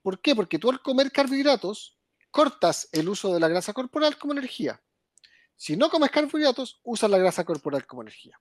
¿Por 0.00 0.22
qué? 0.22 0.34
Porque 0.34 0.58
tú 0.58 0.70
al 0.70 0.80
comer 0.80 1.12
carbohidratos 1.12 1.98
cortas 2.30 2.88
el 2.92 3.08
uso 3.08 3.34
de 3.34 3.40
la 3.40 3.48
grasa 3.48 3.74
corporal 3.74 4.16
como 4.16 4.32
energía. 4.32 4.82
Si 5.56 5.76
no 5.76 5.90
comes 5.90 6.10
carbohidratos, 6.10 6.80
usas 6.84 7.10
la 7.10 7.18
grasa 7.18 7.44
corporal 7.44 7.86
como 7.86 8.00
energía. 8.00 8.40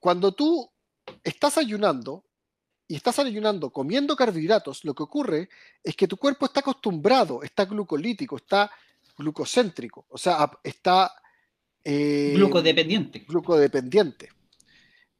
Cuando 0.00 0.34
tú 0.34 0.72
estás 1.22 1.58
ayunando, 1.58 2.24
y 2.92 2.96
estás 2.96 3.18
ayunando 3.20 3.70
comiendo 3.70 4.14
carbohidratos, 4.14 4.84
lo 4.84 4.94
que 4.94 5.02
ocurre 5.02 5.48
es 5.82 5.96
que 5.96 6.06
tu 6.06 6.18
cuerpo 6.18 6.44
está 6.46 6.60
acostumbrado, 6.60 7.42
está 7.42 7.64
glucolítico, 7.64 8.36
está 8.36 8.70
glucocéntrico, 9.16 10.04
o 10.10 10.18
sea, 10.18 10.50
está... 10.62 11.10
Eh, 11.84 12.32
glucodependiente. 12.34 13.20
Glucodependiente. 13.20 14.28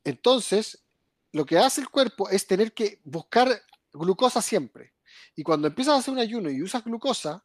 Entonces, 0.04 0.84
lo 1.32 1.46
que 1.46 1.58
hace 1.58 1.80
el 1.80 1.88
cuerpo 1.88 2.28
es 2.28 2.46
tener 2.46 2.72
que 2.72 3.00
buscar 3.04 3.62
glucosa 3.92 4.42
siempre. 4.42 4.92
Y 5.34 5.42
cuando 5.42 5.68
empiezas 5.68 5.94
a 5.94 5.98
hacer 5.98 6.12
un 6.12 6.20
ayuno 6.20 6.50
y 6.50 6.62
usas 6.62 6.84
glucosa, 6.84 7.42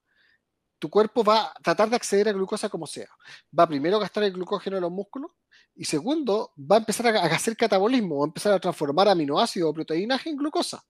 tu 0.77 0.89
cuerpo 0.89 1.23
va 1.23 1.47
a 1.47 1.53
tratar 1.63 1.89
de 1.89 1.95
acceder 1.95 2.27
a 2.27 2.33
glucosa 2.33 2.69
como 2.69 2.85
sea. 2.85 3.09
Va 3.57 3.65
primero 3.65 3.97
a 3.97 4.01
gastar 4.01 4.23
el 4.25 4.33
glucógeno 4.33 4.77
en 4.77 4.83
los 4.83 4.91
músculos 4.91 5.31
y 5.77 5.85
segundo, 5.85 6.53
va 6.59 6.77
a 6.77 6.79
empezar 6.79 7.15
a, 7.15 7.21
hacer 7.25 7.55
catabolismo, 7.55 8.17
va 8.17 8.25
a 8.25 8.27
empezar 8.27 8.53
a 8.53 8.59
transformar 8.59 9.07
aminoácidos 9.07 9.69
o 9.69 9.73
proteínas 9.73 10.25
en 10.25 10.35
glucosa. 10.35 10.83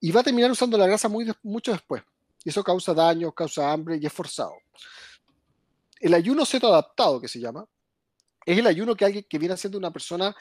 Y 0.00 0.10
va 0.10 0.20
a 0.20 0.24
terminar 0.24 0.50
usando 0.50 0.78
la 0.78 0.86
grasa 0.86 1.08
mucho 1.08 1.72
después. 1.72 2.02
Y 2.42 2.48
eso 2.48 2.64
causa 2.64 2.94
daño, 2.94 3.30
causa 3.32 3.70
hambre 3.70 3.98
y 4.00 4.06
es 4.06 4.12
forzado. 4.12 4.54
El 6.00 6.14
ayuno 6.14 6.44
adaptado, 6.44 7.20
que 7.20 7.28
se 7.28 7.38
llama, 7.38 7.66
es 8.46 8.56
el 8.56 8.66
ayuno 8.66 8.96
que 8.96 9.04
alguien 9.04 9.26
que 9.28 9.38
viene 9.38 9.52
haciendo 9.52 9.76
una 9.76 9.92
persona, 9.92 10.34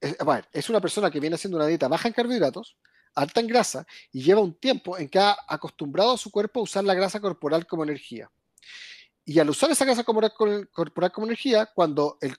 es, 0.00 0.16
es 0.52 0.70
una 0.70 0.80
persona 0.80 1.10
que 1.10 1.18
viene 1.18 1.34
haciendo 1.34 1.56
una 1.56 1.66
dieta 1.66 1.88
baja 1.88 2.06
en 2.06 2.14
carbohidratos, 2.14 2.76
alta 3.16 3.40
en 3.40 3.48
grasa, 3.48 3.84
y 4.12 4.22
lleva 4.22 4.40
un 4.40 4.54
tiempo 4.54 4.96
en 4.96 5.08
que 5.08 5.18
ha 5.18 5.36
acostumbrado 5.48 6.12
a 6.12 6.18
su 6.18 6.30
cuerpo 6.30 6.60
a 6.60 6.62
usar 6.62 6.84
la 6.84 6.94
grasa 6.94 7.18
corporal 7.18 7.66
como 7.66 7.82
energía. 7.82 8.30
Y 9.24 9.40
al 9.40 9.50
usar 9.50 9.72
esa 9.72 9.84
grasa 9.84 10.04
corporal 10.04 10.32
como 11.12 11.26
energía, 11.26 11.66
cuando 11.66 12.18
el 12.20 12.36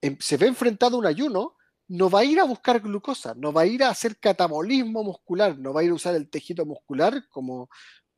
em, 0.00 0.16
se 0.20 0.36
ve 0.36 0.46
enfrentado 0.46 0.96
a 0.96 0.98
un 1.00 1.06
ayuno, 1.06 1.56
no 1.88 2.10
va 2.10 2.20
a 2.20 2.24
ir 2.24 2.40
a 2.40 2.44
buscar 2.44 2.80
glucosa, 2.80 3.34
no 3.34 3.52
va 3.52 3.62
a 3.62 3.66
ir 3.66 3.82
a 3.82 3.90
hacer 3.90 4.18
catabolismo 4.18 5.02
muscular, 5.04 5.58
no 5.58 5.72
va 5.72 5.80
a 5.80 5.84
ir 5.84 5.90
a 5.90 5.94
usar 5.94 6.14
el 6.14 6.28
tejido 6.30 6.64
muscular 6.64 7.28
como, 7.28 7.68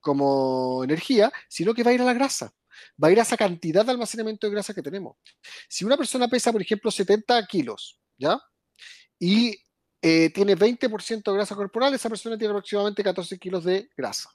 como 0.00 0.84
energía, 0.84 1.32
sino 1.48 1.74
que 1.74 1.82
va 1.82 1.90
a 1.90 1.94
ir 1.94 2.02
a 2.02 2.04
la 2.04 2.14
grasa, 2.14 2.52
va 3.02 3.08
a 3.08 3.12
ir 3.12 3.18
a 3.18 3.22
esa 3.22 3.36
cantidad 3.36 3.84
de 3.84 3.92
almacenamiento 3.92 4.46
de 4.46 4.52
grasa 4.52 4.74
que 4.74 4.82
tenemos. 4.82 5.16
Si 5.68 5.84
una 5.84 5.96
persona 5.96 6.28
pesa, 6.28 6.52
por 6.52 6.62
ejemplo, 6.62 6.90
70 6.90 7.44
kilos, 7.46 8.00
¿ya? 8.16 8.40
Y 9.18 9.56
eh, 10.02 10.30
tiene 10.30 10.56
20% 10.56 11.22
de 11.24 11.36
grasa 11.36 11.56
corporal, 11.56 11.94
esa 11.94 12.08
persona 12.08 12.38
tiene 12.38 12.52
aproximadamente 12.52 13.02
14 13.02 13.38
kilos 13.38 13.64
de 13.64 13.90
grasa. 13.96 14.30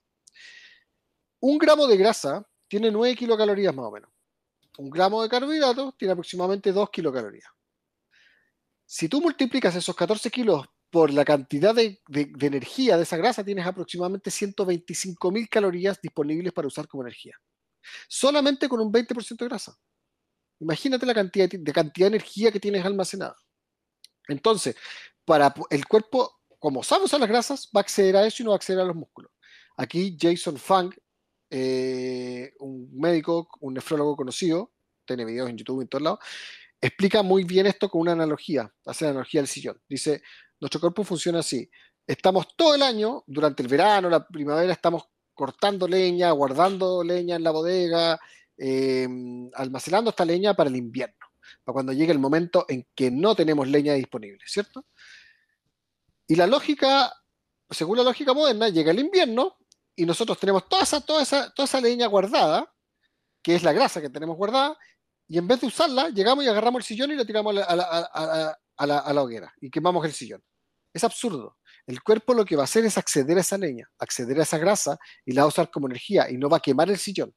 Un 1.39 1.57
gramo 1.57 1.87
de 1.87 1.97
grasa 1.97 2.45
tiene 2.67 2.91
9 2.91 3.15
kilocalorías 3.15 3.73
más 3.73 3.85
o 3.85 3.91
menos 3.91 4.11
un 4.77 4.89
gramo 4.89 5.21
de 5.21 5.29
carbohidratos 5.29 5.97
tiene 5.97 6.13
aproximadamente 6.13 6.71
2 6.71 6.89
kilocalorías. 6.89 7.49
Si 8.85 9.07
tú 9.07 9.21
multiplicas 9.21 9.75
esos 9.75 9.95
14 9.95 10.29
kilos 10.29 10.67
por 10.89 11.11
la 11.13 11.23
cantidad 11.23 11.73
de, 11.73 12.01
energía 12.41 12.97
de 12.97 13.03
esa 13.03 13.15
grasa, 13.15 13.43
tienes 13.43 13.65
aproximadamente 13.65 14.29
125 14.29 15.31
mil 15.31 15.47
calorías 15.47 15.99
disponibles 16.01 16.51
para 16.51 16.67
usar 16.67 16.87
como 16.87 17.03
energía. 17.03 17.35
Solamente 18.07 18.67
con 18.67 18.81
un 18.81 18.91
20% 18.91 19.37
de 19.37 19.45
grasa. 19.45 19.77
Imagínate 20.59 21.05
la 21.05 21.13
cantidad 21.13 21.49
de, 21.49 21.73
cantidad 21.73 22.07
de 22.07 22.17
energía 22.17 22.51
que 22.51 22.59
tienes 22.59 22.85
almacenada. 22.85 23.35
Entonces, 24.27 24.75
para 25.25 25.53
el 25.69 25.85
cuerpo, 25.87 26.41
como 26.59 26.83
sabe 26.83 27.05
usar 27.05 27.19
las 27.21 27.29
grasas, 27.29 27.69
va 27.75 27.79
a 27.79 27.83
acceder 27.83 28.17
a 28.17 28.25
eso 28.25 28.43
y 28.43 28.45
no 28.45 28.51
va 28.51 28.55
a 28.55 28.57
acceder 28.57 28.81
a 28.81 28.85
los 28.85 28.95
músculos. 28.95 29.31
Aquí 29.77 30.17
Jason 30.19 30.57
Funk 30.57 30.95
eh, 31.53 32.53
un 32.59 32.89
médico, 32.97 33.49
un 33.59 33.73
nefrólogo 33.73 34.15
conocido, 34.15 34.71
tiene 35.05 35.25
videos 35.25 35.49
en 35.49 35.57
YouTube 35.57 35.81
en 35.81 35.89
todos 35.89 36.01
lados, 36.01 36.19
explica 36.79 37.21
muy 37.21 37.43
bien 37.43 37.67
esto 37.67 37.89
con 37.89 38.01
una 38.01 38.13
analogía, 38.13 38.73
hace 38.85 39.03
la 39.03 39.11
analogía 39.11 39.41
del 39.41 39.49
sillón. 39.49 39.79
Dice, 39.87 40.23
nuestro 40.61 40.79
cuerpo 40.79 41.03
funciona 41.03 41.39
así. 41.39 41.69
Estamos 42.07 42.55
todo 42.55 42.73
el 42.75 42.81
año, 42.81 43.23
durante 43.27 43.61
el 43.63 43.67
verano, 43.67 44.09
la 44.09 44.25
primavera, 44.25 44.71
estamos 44.71 45.03
cortando 45.33 45.87
leña, 45.89 46.31
guardando 46.31 47.03
leña 47.03 47.35
en 47.35 47.43
la 47.43 47.51
bodega, 47.51 48.19
em, 48.57 49.49
almacenando 49.53 50.09
esta 50.11 50.23
leña 50.23 50.53
para 50.53 50.69
el 50.69 50.77
invierno, 50.77 51.25
para 51.65 51.73
cuando 51.73 51.91
llegue 51.91 52.13
el 52.13 52.19
momento 52.19 52.65
en 52.69 52.87
que 52.95 53.11
no 53.11 53.35
tenemos 53.35 53.67
leña 53.67 53.93
disponible, 53.93 54.39
¿cierto? 54.45 54.85
Y 56.27 56.35
la 56.35 56.47
lógica, 56.47 57.11
según 57.69 57.97
la 57.97 58.03
lógica 58.03 58.33
moderna, 58.33 58.69
llega 58.69 58.91
el 58.91 58.99
invierno 58.99 59.57
y 59.95 60.05
nosotros 60.05 60.37
tenemos 60.39 60.67
toda 60.67 60.83
esa, 60.83 61.01
toda 61.01 61.21
esa, 61.21 61.51
toda 61.53 61.65
esa 61.65 61.81
leña 61.81 62.07
guardada, 62.07 62.71
que 63.41 63.55
es 63.55 63.63
la 63.63 63.73
grasa 63.73 64.01
que 64.01 64.09
tenemos 64.09 64.37
guardada, 64.37 64.77
y 65.27 65.37
en 65.37 65.47
vez 65.47 65.61
de 65.61 65.67
usarla, 65.67 66.09
llegamos 66.09 66.43
y 66.43 66.47
agarramos 66.47 66.79
el 66.79 66.85
sillón 66.85 67.11
y 67.11 67.15
lo 67.15 67.25
tiramos 67.25 67.55
a 67.57 67.75
la, 67.75 68.57
a 68.77 69.13
la, 69.13 69.21
hoguera 69.21 69.53
y 69.61 69.69
quemamos 69.69 70.05
el 70.05 70.13
sillón. 70.13 70.43
Es 70.93 71.03
absurdo. 71.03 71.57
El 71.87 72.03
cuerpo 72.03 72.33
lo 72.33 72.43
que 72.43 72.55
va 72.55 72.63
a 72.63 72.65
hacer 72.65 72.85
es 72.85 72.97
acceder 72.97 73.37
a 73.37 73.41
esa 73.41 73.57
leña, 73.57 73.89
acceder 73.97 74.39
a 74.39 74.43
esa 74.43 74.57
grasa 74.57 74.97
y 75.25 75.31
la 75.31 75.43
va 75.43 75.45
a 75.45 75.49
usar 75.49 75.71
como 75.71 75.87
energía 75.87 76.29
y 76.29 76.37
no 76.37 76.49
va 76.49 76.57
a 76.57 76.59
quemar 76.59 76.89
el 76.89 76.97
sillón. 76.97 77.33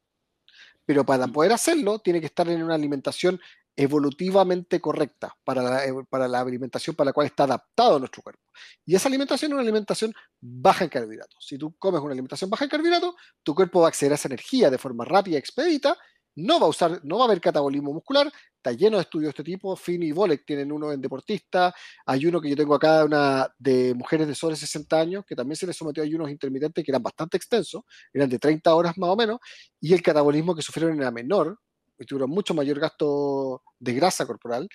Pero 0.85 1.05
para 1.05 1.27
poder 1.29 1.53
hacerlo, 1.53 1.99
tiene 2.01 2.21
que 2.21 2.27
estar 2.27 2.49
en 2.49 2.63
una 2.63 2.75
alimentación 2.75 3.41
evolutivamente 3.77 4.81
correcta 4.81 5.35
para 5.45 5.63
la, 5.63 5.85
eh, 5.85 5.93
para 6.09 6.29
la 6.29 6.41
alimentación 6.41 6.95
para 6.95 7.07
la 7.09 7.13
cual 7.13 7.27
está 7.27 7.45
adaptado 7.45 7.99
nuestro 7.99 8.23
cuerpo. 8.23 8.43
Y 8.87 8.95
esa 8.95 9.09
alimentación 9.09 9.51
es 9.51 9.55
una 9.55 9.63
alimentación 9.63 10.15
baja 10.41 10.85
en 10.85 10.91
carbohidratos. 10.91 11.45
Si 11.45 11.59
tú 11.59 11.75
comes 11.79 12.01
una 12.01 12.13
alimentación 12.13 12.51
baja 12.51 12.65
en 12.65 12.71
carbohidratos, 12.71 13.15
tu 13.43 13.55
cuerpo 13.55 13.81
va 13.81 13.87
a 13.87 13.89
acceder 13.89 14.13
a 14.13 14.15
esa 14.15 14.29
energía 14.29 14.71
de 14.71 14.79
forma 14.79 15.05
rápida 15.05 15.37
y 15.37 15.39
expedita 15.39 15.97
no 16.37 16.59
va 16.59 16.67
a 16.67 16.69
usar, 16.69 17.01
no 17.05 17.19
va 17.19 17.25
a 17.25 17.27
haber 17.27 17.41
catabolismo 17.41 17.93
muscular, 17.93 18.31
está 18.57 18.73
lleno 18.73 18.97
de 18.97 19.03
estudios 19.03 19.29
de 19.29 19.31
este 19.31 19.45
tipo, 19.45 19.77
Fini 19.77 20.07
y 20.07 20.13
Bolek 20.13 20.45
tienen 20.45 20.73
uno 20.73 20.93
en 20.93 21.01
deportista, 21.01 21.75
hay 22.07 22.27
uno 22.27 22.41
que 22.41 22.51
yo 22.51 22.57
tengo 22.57 22.75
acá 22.75 23.05
una 23.05 23.49
de 23.59 23.95
mujeres 23.95 24.27
de 24.27 24.35
sobre 24.35 24.57
60 24.57 24.99
años, 24.99 25.25
que 25.27 25.37
también 25.37 25.57
se 25.57 25.67
les 25.67 25.77
sometió 25.77 26.03
a 26.03 26.07
ayunos 26.07 26.31
intermitentes 26.31 26.85
que 26.85 26.91
eran 26.91 27.03
bastante 27.03 27.37
extensos, 27.37 27.83
eran 28.13 28.29
de 28.29 28.39
30 28.39 28.75
horas 28.75 28.99
más 28.99 29.11
o 29.11 29.17
menos, 29.17 29.39
y 29.81 29.93
el 29.95 30.03
catabolismo 30.03 30.55
que 30.55 30.63
sufrieron 30.63 30.99
era 30.99 31.11
menor, 31.11 31.59
tuvieron 32.07 32.31
mucho 32.31 32.55
mayor 32.55 32.81
gasto 32.81 33.63
de 33.79 33.95
grasa 33.95 34.27
corporal, 34.27 34.69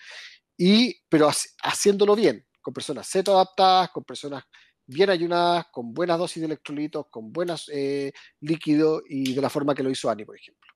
y, 0.57 0.95
pero 1.07 1.29
haciéndolo 1.63 2.15
bien, 2.15 2.45
con 2.61 2.73
personas 2.73 3.07
seto 3.07 3.33
adaptadas, 3.33 3.89
con 3.89 4.03
personas 4.03 4.43
bien 4.85 5.09
ayunadas, 5.09 5.67
con 5.71 5.93
buenas 5.93 6.17
dosis 6.17 6.41
de 6.41 6.47
electrolitos, 6.47 7.05
con 7.09 7.31
buenos 7.31 7.69
eh, 7.73 8.11
líquidos 8.41 9.03
y 9.07 9.33
de 9.33 9.41
la 9.41 9.49
forma 9.49 9.75
que 9.75 9.83
lo 9.83 9.91
hizo 9.91 10.09
Ani, 10.09 10.25
por 10.25 10.35
ejemplo. 10.35 10.69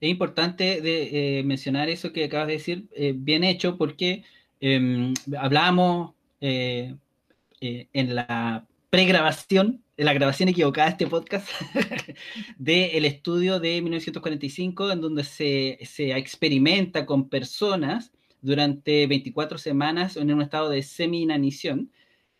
Es 0.00 0.08
importante 0.08 0.80
eh, 0.84 1.42
mencionar 1.42 1.88
eso 1.88 2.12
que 2.12 2.24
acabas 2.24 2.46
de 2.48 2.52
decir, 2.54 2.88
eh, 2.92 3.14
bien 3.16 3.44
hecho, 3.44 3.76
porque 3.76 4.24
em, 4.60 5.12
hablamos 5.36 6.14
eh, 6.40 6.94
en 7.60 8.14
la 8.14 8.66
pregrabación, 8.90 9.82
la 9.96 10.14
grabación 10.14 10.48
equivocada 10.48 10.86
de 10.88 10.92
este 10.92 11.06
podcast, 11.06 11.48
del 12.58 13.04
estudio 13.04 13.60
de 13.60 13.82
1945, 13.82 14.92
en 14.92 15.00
donde 15.00 15.24
se, 15.24 15.78
se 15.84 16.16
experimenta 16.16 17.04
con 17.04 17.28
personas 17.28 18.12
durante 18.40 19.06
24 19.06 19.58
semanas 19.58 20.16
en 20.16 20.32
un 20.32 20.42
estado 20.42 20.70
de 20.70 20.82
semi-inanición, 20.82 21.90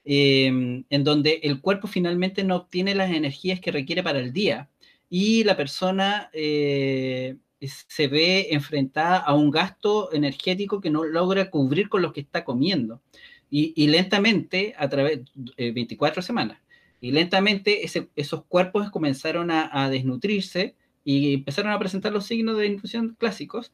em, 0.04 0.84
en 0.88 1.04
donde 1.04 1.40
el 1.42 1.60
cuerpo 1.60 1.86
finalmente 1.88 2.44
no 2.44 2.56
obtiene 2.56 2.94
las 2.94 3.10
energías 3.10 3.60
que 3.60 3.72
requiere 3.72 4.02
para 4.02 4.20
el 4.20 4.32
día 4.32 4.70
y 5.10 5.44
la 5.44 5.56
persona 5.56 6.30
eh, 6.32 7.36
se 7.60 8.08
ve 8.08 8.48
enfrentada 8.50 9.18
a 9.18 9.34
un 9.34 9.50
gasto 9.50 10.12
energético 10.12 10.80
que 10.80 10.90
no 10.90 11.04
logra 11.04 11.50
cubrir 11.50 11.88
con 11.88 12.02
lo 12.02 12.12
que 12.12 12.20
está 12.20 12.44
comiendo. 12.44 13.02
Y, 13.50 13.86
lentamente, 13.86 14.74
a 14.76 14.88
través 14.88 15.20
de 15.34 15.72
24 15.72 16.22
semanas, 16.22 16.58
y 17.00 17.12
lentamente 17.12 17.86
esos 18.16 18.44
cuerpos 18.44 18.90
comenzaron 18.90 19.50
a, 19.50 19.88
desnutrirse 19.90 20.74
y 21.04 21.34
empezaron 21.34 21.72
a 21.72 21.78
presentar 21.78 22.12
los 22.12 22.26
signos 22.26 22.56
de 22.56 22.64
desnutrición 22.64 23.16
clásicos, 23.18 23.72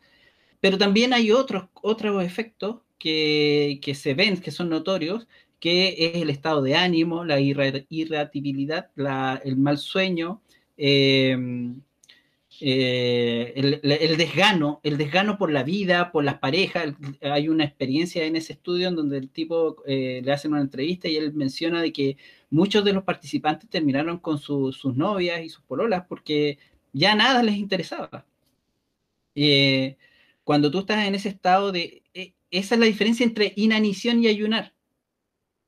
pero 0.60 0.78
también 0.78 1.12
hay 1.12 1.32
otros, 1.32 1.68
otros 1.82 2.22
efectos 2.24 2.82
que, 2.98 3.80
que 3.82 3.94
se 3.94 4.14
ven, 4.14 4.40
que 4.40 4.50
son 4.50 4.68
notorios, 4.68 5.26
que 5.58 5.94
es 5.98 6.22
el 6.22 6.30
estado 6.30 6.62
de 6.62 6.76
ánimo, 6.76 7.24
la 7.24 7.40
irritabilidad, 7.40 8.90
el 9.44 9.56
mal 9.56 9.78
sueño, 9.78 10.42
Em, 10.76 11.80
eh, 12.60 13.52
el, 13.56 14.16
desgano, 14.16 14.80
el 14.82 14.96
desgano 14.96 15.38
por 15.38 15.50
la 15.50 15.62
vida, 15.62 16.12
por 16.12 16.24
las 16.24 16.38
parejas. 16.38 16.94
Hay 17.22 17.48
una 17.48 17.64
experiencia 17.64 18.24
en 18.24 18.36
ese 18.36 18.54
estudio 18.54 18.88
en 18.88 18.96
donde 18.96 19.18
el 19.18 19.30
tipo 19.30 19.82
eh, 19.86 20.20
le 20.24 20.32
hacen 20.32 20.52
una 20.52 20.60
entrevista 20.60 21.08
y 21.08 21.16
él 21.16 21.32
menciona 21.34 21.82
de 21.82 21.92
que 21.92 22.16
muchos 22.50 22.84
de 22.84 22.92
los 22.92 23.04
participantes 23.04 23.68
terminaron 23.68 24.18
con 24.18 24.38
sus 24.38 24.84
novias 24.96 25.42
y 25.42 25.48
sus 25.48 25.62
pololas 25.64 26.04
porque 26.08 26.58
ya 26.92 27.14
nada 27.14 27.42
les 27.42 27.56
interesaba. 27.56 28.24
Eh, 29.34 29.96
cuando 30.44 30.70
tú 30.70 30.80
estás 30.80 31.06
en 31.06 31.14
ese 31.14 31.30
estado 31.30 31.72
de... 31.72 32.02
esa 32.50 32.74
es 32.74 32.80
la 32.80 32.86
diferencia 32.86 33.24
entre 33.24 33.52
inanición 33.56 34.22
y 34.22 34.28
ayunar 34.28 34.74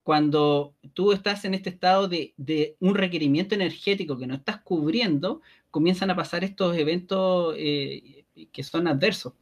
cuando 0.06 0.76
tú 0.94 1.10
estás 1.10 1.44
en 1.44 1.54
este 1.54 1.68
estado 1.68 2.06
de, 2.06 2.76
un 2.78 2.94
requerimiento 2.94 3.56
energético 3.56 4.16
que 4.16 4.28
no 4.28 4.36
estás 4.36 4.58
cubriendo, 4.58 5.42
comienzan 5.72 6.10
a 6.10 6.14
pasar 6.14 6.44
estos 6.44 6.76
eventos 6.76 7.56
eh, 7.58 8.24
que 8.52 8.62
son 8.62 8.86
adversos. 8.86 9.32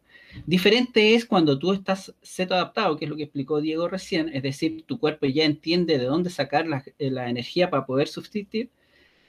Diferente 0.46 1.14
es 1.14 1.26
cuando 1.26 1.58
tú 1.58 1.74
estás 1.74 2.14
seto 2.22 2.54
adaptado, 2.54 2.96
que 2.96 3.04
es 3.04 3.10
lo 3.10 3.16
que 3.18 3.24
explicó 3.24 3.60
Diego 3.60 3.88
recién, 3.88 4.30
es 4.32 4.42
decir, 4.42 4.84
tu 4.86 4.98
cuerpo 4.98 5.26
ya 5.26 5.44
entiende 5.44 5.98
de 5.98 6.06
dónde 6.06 6.30
sacar 6.30 6.66
la, 6.66 6.82
eh, 6.98 7.12
energía 7.28 7.68
para 7.68 7.84
poder 7.84 8.08
sustituir. 8.08 8.70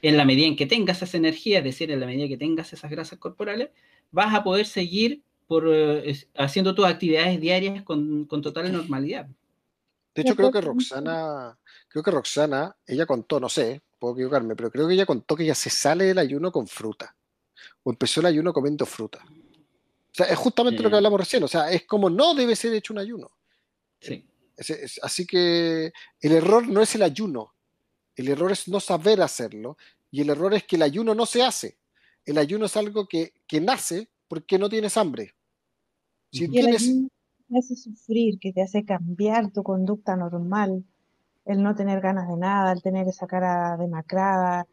En 0.02 0.16
la 0.16 0.24
medida 0.24 0.48
en 0.48 0.56
que 0.56 0.68
tengas 0.68 1.02
esa 1.02 1.18
energía, 1.18 1.58
es 1.58 1.66
decir, 1.66 1.92
en 1.92 2.00
la 2.00 2.06
medida 2.06 2.30
que 2.30 2.38
tengas 2.38 2.72
esas 2.72 2.90
grasas 2.90 3.20
corporales, 3.20 3.72
vas 4.10 4.34
a 4.34 4.42
poder 4.42 4.68
seguir 4.68 5.22
eh, 5.50 6.18
haciendo 6.38 6.74
tus 6.76 6.86
actividades 6.86 7.42
diarias 7.42 7.84
con 7.84 8.26
total 8.30 8.72
normalidad. 8.72 9.28
De 10.16 10.22
hecho, 10.22 10.36
creo 10.36 10.52
que 10.52 10.62
Roxana, 10.62 11.60
creo 11.90 12.02
que 12.02 12.12
Roxana, 12.12 12.74
ella 12.88 13.06
contó, 13.06 13.38
no 13.38 13.50
sé, 13.50 13.84
puedo 14.00 14.14
equivocarme, 14.14 14.56
pero 14.56 14.72
creo 14.72 14.88
que 14.88 14.94
ella 14.94 15.06
contó 15.06 15.36
que 15.36 15.44
ella 15.44 15.56
se 15.56 15.70
sale 15.70 16.06
del 16.06 16.18
ayuno 16.18 16.54
con 16.54 16.68
fruta. 16.68 17.16
O 17.84 17.92
empezó 17.92 18.22
el 18.22 18.28
ayuno 18.28 18.54
comiendo 18.54 18.86
fruta. 18.86 19.20
O 19.26 20.14
sea, 20.14 20.28
es 20.28 20.38
justamente 20.38 20.82
lo 20.82 20.90
que 20.90 20.96
hablamos 20.96 21.20
recién. 21.20 21.44
O 21.44 21.48
sea, 21.50 21.70
es 21.70 21.86
como 21.86 22.10
no 22.10 22.34
debe 22.34 22.56
ser 22.56 22.74
hecho 22.74 22.94
un 22.94 23.00
ayuno. 23.00 23.32
Sí. 24.00 24.26
así 25.02 25.28
que 25.28 25.92
el 26.22 26.32
error 26.32 26.66
no 26.68 26.82
es 26.82 26.96
el 26.96 27.02
ayuno. 27.02 27.54
El 28.16 28.30
error 28.30 28.54
es 28.54 28.70
no 28.70 28.80
saber 28.80 29.22
hacerlo. 29.22 29.78
Y 30.12 30.22
el 30.22 30.30
error 30.30 30.54
es 30.54 30.64
que 30.64 30.78
el 30.78 30.84
ayuno 30.84 31.14
no 31.14 31.26
se 31.26 31.44
hace. 31.44 31.78
El 32.24 32.38
ayuno 32.38 32.68
es 32.68 32.78
algo 32.78 33.08
que, 33.08 33.34
nace 33.62 34.10
porque 34.30 34.58
no 34.58 34.70
tienes 34.70 34.96
hambre. 34.96 35.36
Si 36.32 36.48
tienes, 36.50 36.90
te 37.50 37.58
hace 37.58 37.76
sufrir, 37.76 38.40
que 38.40 38.54
te 38.54 38.62
hace 38.62 38.86
cambiar 38.86 39.52
tu 39.52 39.64
conducta 39.64 40.16
normal, 40.16 40.84
el 41.46 41.62
no 41.62 41.76
tener 41.76 42.02
ganas 42.02 42.28
de 42.28 42.38
nada, 42.38 42.72
el 42.72 42.82
tener 42.82 43.08
esa 43.08 43.28
cara 43.28 43.78
demacrada, 43.78 44.68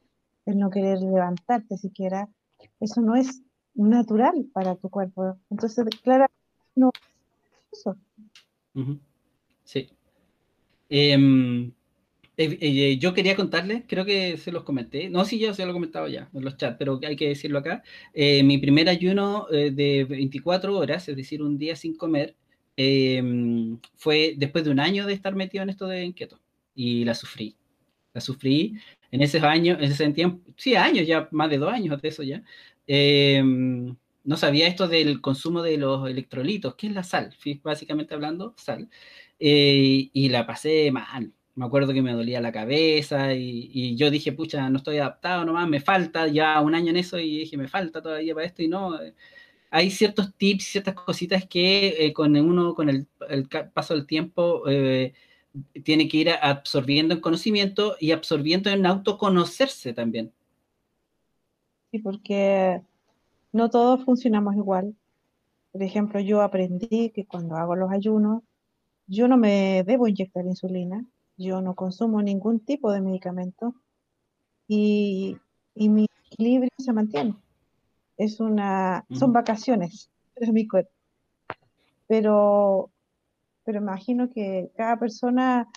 el 0.47 0.59
no 0.59 0.71
querer 0.71 1.01
levantarte 1.01 1.77
siquiera, 1.77 2.29
eso 2.81 3.01
no 3.01 3.15
es 3.15 3.43
natural 3.75 4.47
para 4.53 4.75
tu 4.77 4.89
cuerpo. 4.89 5.37
Entonces, 5.51 5.85
claro, 6.03 6.27
no 6.75 6.91
eso. 7.71 7.97
Sí. 9.65 9.89
Em, 10.89 11.73
eh, 12.37 12.59
eh, 12.61 12.99
yo 12.99 13.15
quería 13.15 13.37
contarles, 13.37 13.85
creo 13.87 14.05
que 14.05 14.37
se 14.37 14.53
los 14.53 14.65
comenté, 14.65 15.09
no, 15.11 15.25
sí, 15.25 15.39
yo 15.39 15.55
se 15.55 15.65
lo 15.65 15.71
he 15.71 15.75
comentado 15.75 16.09
ya 16.09 16.31
en 16.35 16.45
los 16.45 16.57
chats, 16.57 16.77
pero 16.79 17.01
hay 17.07 17.17
que 17.17 17.29
decirlo 17.29 17.59
acá. 17.59 17.83
Eh, 18.15 18.43
mi 18.43 18.59
primer 18.59 18.89
ayuno 18.89 19.47
de 19.51 20.07
24 20.09 20.77
horas, 20.77 21.09
es 21.09 21.17
decir, 21.17 21.43
un 21.43 21.59
día 21.59 21.77
sin 21.77 21.97
comer, 21.97 22.37
Em, 22.77 23.79
fue 23.97 24.35
después 24.37 24.65
de 24.65 24.71
un 24.71 24.81
año 24.81 25.07
de 25.07 25.13
estar 25.13 25.35
metido 25.35 25.63
en 25.63 25.71
esto 25.71 25.87
de 25.87 26.05
inquieto 26.05 26.41
y 26.75 27.05
la 27.05 27.15
sufrí. 27.15 27.57
La 28.15 28.21
sufrí 28.21 28.75
en 29.11 29.23
esos 29.23 29.43
años, 29.43 29.79
en 29.79 29.85
ese 29.85 30.11
tiempo, 30.13 30.41
sí, 30.57 30.75
años, 30.75 31.07
ya 31.07 31.29
más 31.33 31.51
de 31.51 31.59
dos 31.59 31.73
años 31.73 32.01
de 32.01 32.09
eso 32.09 32.23
ya. 32.23 32.43
Em, 32.87 33.97
no 34.25 34.37
sabía 34.37 34.69
esto 34.69 34.89
del 34.89 35.21
consumo 35.21 35.63
de 35.63 35.77
los 35.79 36.09
electrolitos, 36.09 36.75
que 36.77 36.87
es 36.89 36.93
la 36.95 37.03
sal, 37.05 37.35
básicamente 37.63 38.15
hablando, 38.15 38.55
sal. 38.57 38.89
Eh, 39.39 40.11
y 40.13 40.29
la 40.29 40.47
pasé 40.47 40.91
mal. 40.93 41.33
Me 41.55 41.67
acuerdo 41.67 41.93
que 41.93 42.03
me 42.03 42.13
dolía 42.13 42.41
la 42.41 42.53
cabeza 42.53 43.35
y, 43.35 43.71
y, 43.73 43.97
yo 43.97 44.11
dije, 44.11 44.33
pucha, 44.33 44.71
no 44.71 44.79
estoy 44.79 44.99
adaptado 44.99 45.45
nomás, 45.45 45.69
me 45.69 45.81
falta 45.81 46.27
ya 46.29 46.61
un 46.63 46.75
año 46.75 46.91
en 46.91 46.97
eso 46.97 47.19
y 47.19 47.39
dije, 47.41 47.57
me 47.59 47.69
falta 47.69 48.01
todavía 48.03 48.35
para 48.35 48.47
esto 48.47 48.63
y 48.63 48.69
no, 48.69 48.99
hay 49.73 49.91
ciertos 49.91 50.35
tips, 50.35 50.65
ciertas 50.65 50.95
cositas 50.95 51.47
que 51.47 52.07
eh, 52.07 52.13
con 52.13 52.37
uno, 52.37 52.75
con 52.75 52.91
el, 52.91 53.09
paso 53.73 53.95
del 53.95 54.07
tiempo, 54.07 54.69
eh, 54.69 55.15
tiene 55.83 56.09
que 56.09 56.19
ir 56.19 56.31
absorbiendo 56.31 57.15
en 57.15 57.21
conocimiento 57.23 57.97
y 57.99 58.13
absorbiendo 58.13 58.69
en 58.69 58.85
autoconocerse 58.85 59.95
también. 59.95 60.31
Sí, 61.91 62.01
porque 62.01 62.83
no 63.53 63.71
todos 63.71 64.05
funcionamos 64.05 64.57
igual. 64.57 64.95
Por 65.73 65.83
ejemplo, 65.83 66.21
yo 66.21 66.43
aprendí 66.43 67.11
que 67.15 67.25
cuando 67.25 67.57
hago 67.57 67.75
los 67.75 67.91
ayunos, 67.91 68.43
yo 69.07 69.27
no 69.27 69.39
me 69.39 69.85
debo 69.87 70.07
inyectar 70.07 70.45
insulina, 70.45 71.03
yo 71.39 71.63
no 71.63 71.75
consumo 71.75 72.21
ningún 72.21 72.61
tipo 72.61 72.93
de 72.93 73.01
medicamento 73.01 73.75
y, 74.69 75.39
y 75.75 75.89
mi 75.89 76.07
equilibrio 76.31 76.71
se 76.77 76.93
mantiene. 76.93 77.37
Es 78.23 78.39
una, 78.41 79.05
son 79.11 79.33
vacaciones 79.33 80.11
para 80.39 80.53
mi 80.53 80.69
cuerpo. 80.69 80.93
Pero, 82.07 82.91
pero 83.65 83.79
imagino 83.79 84.31
que 84.31 84.71
cada 84.77 84.99
persona, 84.99 85.69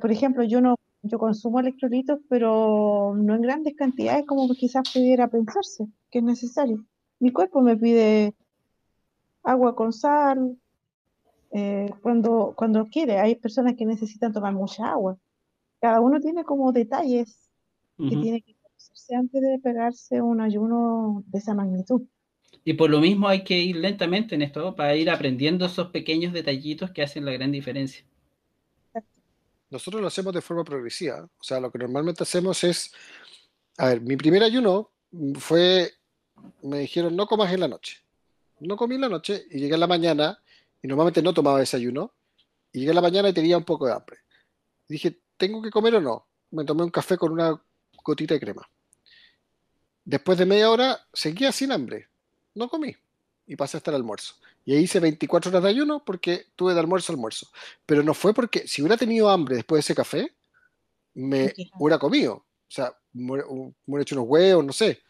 por 0.00 0.10
ejemplo, 0.10 0.42
yo 0.44 0.60
no, 0.60 0.76
yo 1.02 1.18
consumo 1.18 1.60
electrolitos, 1.60 2.20
pero 2.28 3.14
no 3.16 3.34
en 3.34 3.42
grandes 3.42 3.74
cantidades 3.76 4.24
como 4.26 4.48
quizás 4.54 4.90
pudiera 4.92 5.28
pensarse 5.28 5.86
que 6.10 6.20
es 6.20 6.24
necesario. 6.24 6.84
Mi 7.20 7.30
cuerpo 7.30 7.60
me 7.60 7.76
pide 7.76 8.34
agua 9.42 9.76
con 9.76 9.92
sal, 9.92 10.56
eh, 11.52 11.90
cuando, 12.02 12.54
cuando 12.56 12.86
quiere. 12.86 13.18
Hay 13.18 13.36
personas 13.36 13.74
que 13.76 13.84
necesitan 13.84 14.32
tomar 14.32 14.54
mucha 14.54 14.90
agua. 14.90 15.18
Cada 15.80 16.00
uno 16.00 16.20
tiene 16.20 16.44
como 16.44 16.72
detalles 16.72 17.50
que 17.96 18.16
tiene 18.16 18.42
que 18.42 18.53
conocerse 18.84 19.14
antes 19.14 19.40
de 19.40 19.58
pegarse 19.58 20.20
un 20.20 20.40
ayuno 20.40 21.24
de 21.26 21.38
esa 21.38 21.54
magnitud. 21.54 22.02
Y 22.64 22.74
por 22.74 22.90
lo 22.90 23.00
mismo 23.00 23.28
hay 23.28 23.44
que 23.44 23.58
ir 23.58 23.76
lentamente 23.76 24.34
en 24.34 24.42
esto 24.42 24.74
para 24.74 24.96
ir 24.96 25.10
aprendiendo 25.10 25.66
esos 25.66 25.88
pequeños 25.88 26.32
detallitos 26.32 26.90
que 26.90 27.02
hacen 27.02 27.24
la 27.24 27.32
gran 27.32 27.52
diferencia. 27.52 28.04
Nosotros 29.70 30.00
lo 30.00 30.08
hacemos 30.08 30.32
de 30.32 30.40
forma 30.40 30.64
progresiva. 30.64 31.28
O 31.38 31.44
sea, 31.44 31.60
lo 31.60 31.70
que 31.70 31.78
normalmente 31.78 32.22
hacemos 32.22 32.62
es, 32.64 32.92
a 33.76 33.88
ver, 33.88 34.00
mi 34.00 34.16
primer 34.16 34.42
ayuno 34.42 34.90
fue, 35.34 35.90
me 36.62 36.80
dijeron, 36.80 37.16
no 37.16 37.26
comas 37.26 37.52
en 37.52 37.60
la 37.60 37.68
noche. 37.68 37.98
No 38.60 38.76
comí 38.76 38.94
en 38.94 39.02
la 39.02 39.08
noche 39.08 39.46
y 39.50 39.58
llegué 39.58 39.74
a 39.74 39.78
la 39.78 39.86
mañana 39.86 40.38
y 40.82 40.86
normalmente 40.86 41.22
no 41.22 41.34
tomaba 41.34 41.58
desayuno. 41.58 42.12
Y 42.72 42.80
llegué 42.80 42.92
a 42.92 42.94
la 42.94 43.02
mañana 43.02 43.28
y 43.28 43.32
tenía 43.32 43.58
un 43.58 43.64
poco 43.64 43.86
de 43.86 43.92
hambre. 43.92 44.18
Dije, 44.88 45.20
¿tengo 45.36 45.60
que 45.60 45.70
comer 45.70 45.96
o 45.96 46.00
no? 46.00 46.26
Me 46.50 46.64
tomé 46.64 46.84
un 46.84 46.90
café 46.90 47.16
con 47.16 47.32
una 47.32 47.60
gotita 48.04 48.34
de 48.34 48.40
crema. 48.40 48.68
Después 50.04 50.38
de 50.38 50.46
media 50.46 50.70
hora 50.70 51.00
seguía 51.12 51.50
sin 51.50 51.72
hambre. 51.72 52.08
No 52.54 52.68
comí 52.68 52.94
y 53.46 53.56
pasé 53.56 53.78
hasta 53.78 53.90
el 53.90 53.96
almuerzo. 53.96 54.34
Y 54.64 54.74
ahí 54.74 54.84
hice 54.84 55.00
24 55.00 55.50
horas 55.50 55.62
de 55.62 55.68
ayuno 55.68 56.02
porque 56.04 56.46
tuve 56.56 56.74
de 56.74 56.80
almuerzo 56.80 57.12
a 57.12 57.14
almuerzo. 57.14 57.48
Pero 57.84 58.02
no 58.02 58.14
fue 58.14 58.32
porque, 58.32 58.66
si 58.66 58.82
hubiera 58.82 58.96
tenido 58.96 59.28
hambre 59.28 59.56
después 59.56 59.78
de 59.78 59.80
ese 59.80 59.94
café, 59.94 60.32
me 61.14 61.52
hubiera 61.78 61.98
comido. 61.98 62.34
O 62.34 62.44
sea, 62.68 62.96
me 63.12 63.42
hubiera 63.42 64.02
hecho 64.02 64.14
unos 64.14 64.28
huevos, 64.28 64.64
no 64.64 64.72
sé. 64.72 65.00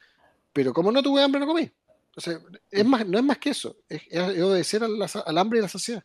Pero 0.52 0.72
como 0.72 0.90
no 0.90 1.02
tuve 1.02 1.22
hambre, 1.22 1.40
no 1.40 1.46
comí. 1.46 1.70
Entonces, 2.16 2.40
es 2.70 2.85
más, 2.85 3.07
no 3.07 3.18
es 3.18 3.24
más 3.24 3.38
que 3.38 3.50
eso. 3.50 3.76
Es, 3.88 4.02
es 4.09 4.42
obedecer 4.42 4.83
al 4.83 5.38
hambre 5.38 5.59
y 5.59 5.61
a 5.61 5.62
la 5.62 5.68
saciedad. 5.68 6.04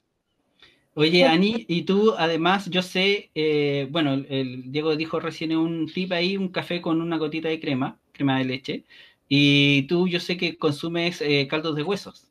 Oye, 0.99 1.23
Ani, 1.23 1.65
y 1.69 1.83
tú 1.83 2.13
además, 2.17 2.69
yo 2.69 2.81
sé, 2.81 3.31
eh, 3.33 3.87
bueno, 3.89 4.15
el, 4.15 4.69
Diego 4.69 4.97
dijo 4.97 5.21
recién 5.21 5.55
un 5.55 5.85
tip 5.85 6.11
ahí, 6.11 6.35
un 6.35 6.49
café 6.49 6.81
con 6.81 6.99
una 6.99 7.17
gotita 7.17 7.47
de 7.47 7.61
crema, 7.61 7.97
crema 8.11 8.37
de 8.37 8.43
leche, 8.43 8.83
y 9.29 9.83
tú 9.83 10.09
yo 10.09 10.19
sé 10.19 10.35
que 10.35 10.57
consumes 10.57 11.21
eh, 11.21 11.47
caldos 11.49 11.77
de 11.77 11.83
huesos. 11.83 12.27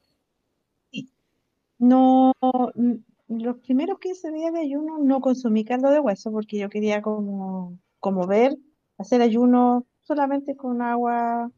No, 1.79 2.35
mm, 2.75 2.93
los 3.29 3.57
primeros 3.61 4.01
15 4.01 4.31
días 4.33 4.53
de 4.53 4.61
ayuno 4.61 4.99
no 4.99 5.23
consumí 5.23 5.65
caldo 5.65 5.91
de 5.91 6.01
hueso 6.01 6.31
porque 6.31 6.59
yo 6.59 6.69
quería 6.69 7.01
como, 7.01 7.79
como 8.01 8.27
ver, 8.27 8.55
hacer 8.99 9.23
ayuno 9.23 9.87
solamente 10.03 10.57
con 10.57 10.83
agua, 10.83 11.51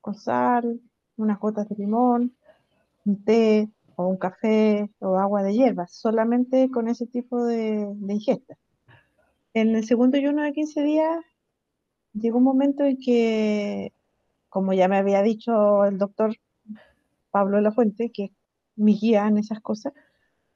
con 0.00 0.16
sal, 0.16 0.80
unas 1.16 1.38
gotas 1.38 1.68
de 1.68 1.76
limón, 1.76 2.34
un 3.04 3.24
té 3.24 3.68
o 3.98 4.06
un 4.06 4.16
café 4.16 4.88
o 5.00 5.18
agua 5.18 5.42
de 5.42 5.54
hierbas, 5.54 5.92
solamente 5.92 6.70
con 6.70 6.86
ese 6.86 7.06
tipo 7.08 7.44
de, 7.44 7.92
ingesta. 8.08 8.56
En 9.54 9.74
el 9.74 9.84
segundo 9.84 10.16
ayuno 10.16 10.42
de 10.42 10.52
15 10.52 10.82
días 10.84 11.18
llegó 12.12 12.38
un 12.38 12.44
momento 12.44 12.84
en 12.84 12.96
que, 12.98 13.92
como 14.50 14.72
ya 14.72 14.86
me 14.86 14.98
había 14.98 15.20
dicho 15.22 15.84
el 15.84 15.98
doctor 15.98 16.36
Pablo 17.32 17.56
de 17.56 17.64
la 17.64 17.72
Fuente, 17.72 18.12
que 18.12 18.26
es 18.26 18.30
mi 18.76 18.96
guía 18.96 19.26
en 19.26 19.38
esas 19.38 19.60
cosas, 19.60 19.92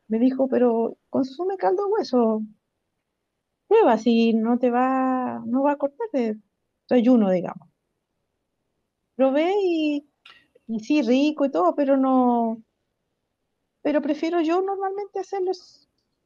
me 0.07 0.21
dijo, 0.21 0.47
pero 0.49 0.97
consume 1.11 1.57
caldo 1.57 1.87
de 1.87 1.93
hueso, 1.95 2.43
prueba 3.67 3.99
si 3.99 4.35
no 4.35 4.61
te 4.61 4.71
va, 4.71 5.43
no 5.47 5.65
va 5.65 5.73
a 5.73 5.79
cortar 5.79 6.07
de 6.13 6.39
tu 6.87 6.95
ayuno, 6.95 7.29
digamos. 7.31 7.69
Probé 9.17 9.53
y, 9.65 10.07
y 10.69 10.79
sí, 10.79 11.03
rico 11.03 11.45
y 11.45 11.51
todo, 11.51 11.75
pero 11.75 11.97
no, 11.97 12.63
pero 13.83 14.01
prefiero 14.03 14.41
yo 14.41 14.63
normalmente 14.63 15.19
hacerlo 15.21 15.53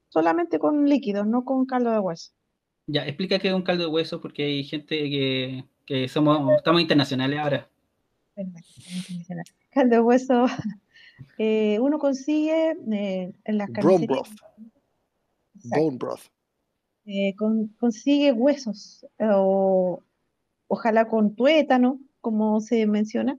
solamente 0.09 0.59
con 0.59 0.89
líquidos, 0.89 1.27
no 1.27 1.45
con 1.45 1.67
caldo 1.67 1.91
de 1.91 1.99
hueso. 1.99 2.33
Ya, 2.87 3.05
explica 3.07 3.39
qué 3.39 3.49
es 3.49 3.55
un 3.55 3.63
caldo 3.63 3.85
de 3.85 3.91
huesos 3.91 4.21
porque 4.21 4.45
hay 4.45 4.65
gente 4.65 4.97
que, 5.11 5.65
que 5.85 6.09
somos, 6.09 6.57
estamos 6.57 6.81
internacionales 6.81 7.39
ahora. 7.39 7.69
Caldo 9.71 9.97
de 9.97 10.01
hueso, 10.01 10.47
eh, 11.39 11.79
uno 11.81 11.99
consigue 11.99 12.77
eh, 12.93 13.33
en 13.45 13.59
las 13.59 13.69
Bone 13.73 14.07
broth. 14.07 14.29
exacto, 15.55 15.85
Bone 15.85 15.97
broth. 15.99 16.21
eh, 17.07 17.35
con- 17.37 17.69
consigue 17.79 18.33
huesos, 18.33 19.05
eh, 19.19 19.27
o 19.33 20.03
ojalá 20.69 21.09
con 21.09 21.35
tuétano, 21.35 22.01
como 22.21 22.61
se 22.61 22.87
menciona, 22.87 23.39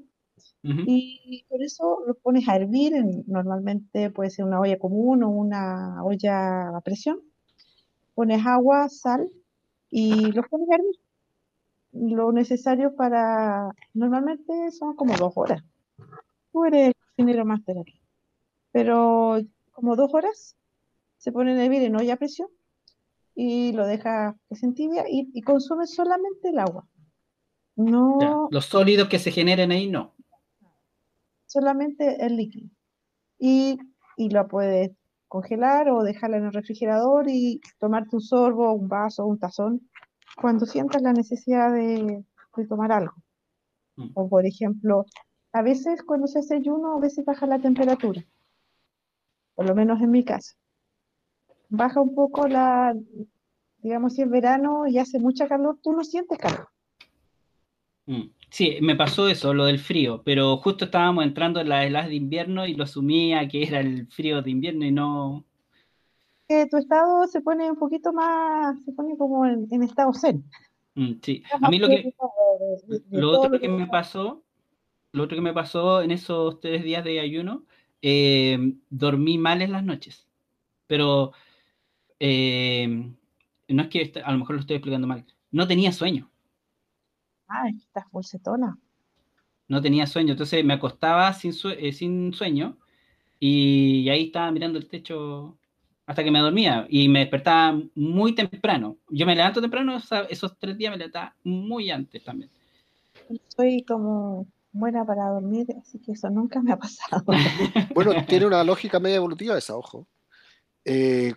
Y 0.86 1.46
por 1.50 1.62
eso 1.64 2.00
los 2.08 2.18
pones 2.18 2.48
a 2.48 2.56
hervir, 2.56 2.94
en- 2.94 3.24
normalmente 3.28 4.10
puede 4.12 4.30
ser 4.30 4.46
una 4.46 4.60
olla 4.60 4.78
común 4.80 5.24
o 5.24 5.30
una 5.30 6.04
olla 6.04 6.70
a 6.78 6.82
presión, 6.82 7.20
pones 8.16 8.46
agua, 8.46 8.90
sal 8.90 9.30
y 9.90 10.32
los 10.32 10.46
pones 10.48 10.70
a 10.72 10.76
hervir. 10.76 10.96
Lo 11.94 12.32
necesario 12.32 12.96
para, 12.96 13.72
normalmente 13.94 14.72
son 14.72 14.96
como 14.96 15.16
dos 15.16 15.34
horas. 15.36 15.64
Tú 16.52 16.66
eres 16.66 16.88
el 16.90 16.94
cocinero 17.16 17.46
máster 17.46 17.78
aquí, 17.80 18.00
pero 18.72 19.40
como 19.72 19.96
dos 19.96 20.14
horas 20.14 20.56
se 21.18 21.32
ponen 21.32 21.58
a 21.58 21.66
hervir 21.66 21.84
en 21.84 21.96
olla 21.96 22.14
a 22.16 22.18
presión 22.18 22.50
y 23.36 23.72
lo 23.74 23.86
dejas 23.88 24.36
que 24.50 24.56
se 24.56 24.66
entibia 24.66 25.06
y, 25.10 25.30
y 25.34 25.42
consumes 25.42 25.94
solamente 25.94 26.50
el 26.50 26.60
agua. 26.60 26.86
Ya, 27.76 27.84
No 27.86 28.48
Los 28.52 28.66
sólidos 28.66 29.08
que 29.10 29.20
se 29.20 29.32
generen 29.32 29.72
ahí, 29.72 29.88
no. 29.90 30.16
Solamente 31.48 32.24
el 32.24 32.38
líquido. 32.38 32.70
Y, 33.40 33.80
y 34.16 34.30
lo 34.30 34.48
puedes 34.48 34.92
congelar 35.28 35.90
o 35.90 36.04
dejarla 36.04 36.38
en 36.38 36.46
el 36.46 36.54
refrigerador 36.54 37.30
y 37.30 37.60
tomarte 37.80 38.16
un 38.16 38.22
sorbo, 38.22 38.74
un 38.74 38.88
vaso, 38.88 39.26
un 39.26 39.40
tazón, 39.40 39.90
cuando 40.40 40.66
sientas 40.66 41.02
la 41.02 41.14
necesidad 41.14 41.74
de, 41.74 42.24
de 42.56 42.68
tomar 42.68 42.92
algo. 42.92 43.16
Mm. 43.96 44.12
O 44.14 44.30
por 44.30 44.46
ejemplo, 44.46 45.06
a 45.52 45.62
veces 45.62 46.04
cuando 46.04 46.28
se 46.28 46.40
hace 46.40 46.56
ayuno, 46.56 46.96
a 46.96 47.00
veces 47.00 47.26
baja 47.26 47.48
la 47.48 47.60
temperatura, 47.60 48.24
por 49.56 49.68
lo 49.68 49.76
menos 49.76 50.02
en 50.02 50.12
mi 50.12 50.24
caso. 50.24 50.56
Baja 51.70 52.00
un 52.00 52.16
poco 52.16 52.48
la, 52.48 52.96
digamos, 53.80 54.14
si 54.14 54.22
es 54.22 54.30
verano 54.30 54.88
y 54.88 55.00
hace 55.00 55.20
mucha 55.20 55.48
calor, 55.48 55.80
tú 55.82 55.92
no 55.92 56.04
sientes 56.04 56.38
calor. 56.38 56.70
Mm. 58.06 58.30
Sí, 58.50 58.78
me 58.82 58.96
pasó 58.96 59.28
eso, 59.28 59.54
lo 59.54 59.66
del 59.66 59.80
frío, 59.80 60.24
pero 60.24 60.58
justo 60.58 60.86
estábamos 60.86 61.26
entrando 61.26 61.60
en 61.60 61.70
las 61.70 61.86
heladas 61.86 62.10
de 62.10 62.16
invierno 62.16 62.66
y 62.66 62.74
lo 62.76 62.84
asumía 62.86 63.48
que 63.48 63.64
era 63.64 63.80
el 63.82 64.08
frío 64.08 64.42
de 64.42 64.52
invierno 64.52 64.86
y 64.86 64.92
no. 64.92 65.46
Que 66.48 66.66
tu 66.68 66.78
estado 66.78 67.28
se 67.28 67.42
pone 67.42 67.70
un 67.72 67.78
poquito 67.78 68.14
más, 68.14 68.82
se 68.84 68.92
pone 68.94 69.18
como 69.18 69.46
en, 69.46 69.68
en 69.72 69.84
estado 69.84 70.14
zen. 70.14 70.50
Mm, 70.96 71.14
sí, 71.22 71.44
a 71.62 71.70
mí 71.70 71.78
lo 71.80 71.90
que, 71.90 71.96
de, 72.88 73.00
de- 73.00 73.04
lo 73.12 73.32
otro 73.32 73.50
que 73.52 73.60
que 73.60 73.68
me 73.70 73.88
pasó, 73.88 74.44
lo 75.14 75.24
otro 75.24 75.36
que 75.38 75.42
me 75.42 75.54
pasó 75.54 76.02
en 76.02 76.12
esos 76.12 76.60
tres 76.62 76.84
días 76.84 77.04
de 77.04 77.20
ayuno, 77.20 77.66
eh, 78.02 78.76
dormí 78.90 79.38
mal 79.38 79.62
en 79.62 79.72
las 79.74 79.84
noches, 79.84 80.28
pero 80.88 81.34
eh, 82.20 82.88
no 83.70 83.84
es 83.84 83.90
que 83.90 84.14
a 84.24 84.32
lo 84.34 84.40
mejor 84.40 84.56
lo 84.56 84.62
estoy 84.62 84.78
explicando 84.78 85.08
mal, 85.08 85.26
no 85.52 85.68
tenía 85.68 85.92
sueño, 85.94 86.32
Ah, 87.50 87.70
estás 87.70 88.06
bolsetona. 88.12 88.78
no 89.70 89.82
tenía 89.82 90.08
sueño, 90.08 90.32
entonces 90.32 90.64
me 90.64 90.74
acostaba 90.74 91.34
sin, 91.34 91.54
sue- 91.54 91.78
eh, 91.80 91.92
sin 91.92 92.34
sueño 92.34 92.78
y 93.40 94.08
ahí 94.10 94.26
estaba 94.28 94.52
mirando 94.52 94.80
el 94.80 94.88
techo 94.88 95.58
hasta 96.06 96.24
que 96.24 96.32
me 96.32 96.40
dormía 96.40 96.88
y 96.90 97.10
me 97.10 97.20
despertaba 97.20 97.80
muy 97.96 98.34
temprano. 98.34 98.98
Yo 99.10 99.26
me 99.26 99.36
levanto 99.36 99.60
temprano, 99.62 99.98
o 99.98 100.00
sea, 100.00 100.22
esos 100.30 100.58
tres 100.58 100.78
días 100.78 100.92
me 100.92 100.98
levantaba 100.98 101.36
muy 101.44 101.90
antes 101.92 102.24
también. 102.24 102.50
Soy 103.50 103.84
como 103.84 104.48
buena 104.72 105.06
para 105.06 105.28
dormir, 105.30 105.68
así 105.82 106.00
que 106.00 106.14
eso 106.14 106.30
nunca 106.30 106.62
me 106.62 106.72
ha 106.72 106.78
pasado. 106.78 107.26
Bueno, 107.94 108.14
tiene 108.26 108.46
una 108.46 108.64
lógica 108.64 109.00
media 109.00 109.18
evolutiva 109.18 109.58
esa, 109.58 109.76
ojo. 109.76 110.08
Eh, 110.86 111.34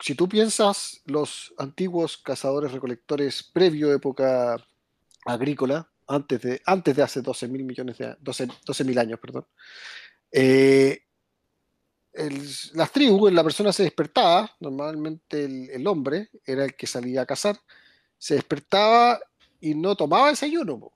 si 0.00 0.14
tú 0.14 0.28
piensas 0.28 1.00
los 1.06 1.54
antiguos 1.58 2.16
cazadores 2.18 2.72
recolectores 2.72 3.42
previo 3.42 3.92
época 3.92 4.58
agrícola, 5.26 5.90
antes 6.06 6.40
de, 6.40 6.62
antes 6.64 6.96
de 6.96 7.02
hace 7.02 7.20
12 7.20 7.48
mil 7.48 7.64
millones 7.64 7.98
de 7.98 8.16
12, 8.20 8.48
12 8.64 8.98
años, 8.98 9.18
perdón. 9.20 9.46
Eh, 10.30 11.02
las 12.74 12.90
tribus, 12.92 13.32
la 13.32 13.42
persona 13.42 13.72
se 13.72 13.82
despertaba, 13.82 14.50
normalmente 14.60 15.44
el, 15.44 15.86
hombre 15.86 16.30
era 16.46 16.64
el 16.64 16.74
que 16.74 16.86
salía 16.86 17.22
a 17.22 17.26
cazar, 17.26 17.58
se 18.16 18.34
despertaba 18.34 19.20
y 19.60 19.74
no 19.74 19.94
tomaba 19.94 20.30
desayuno. 20.30 20.92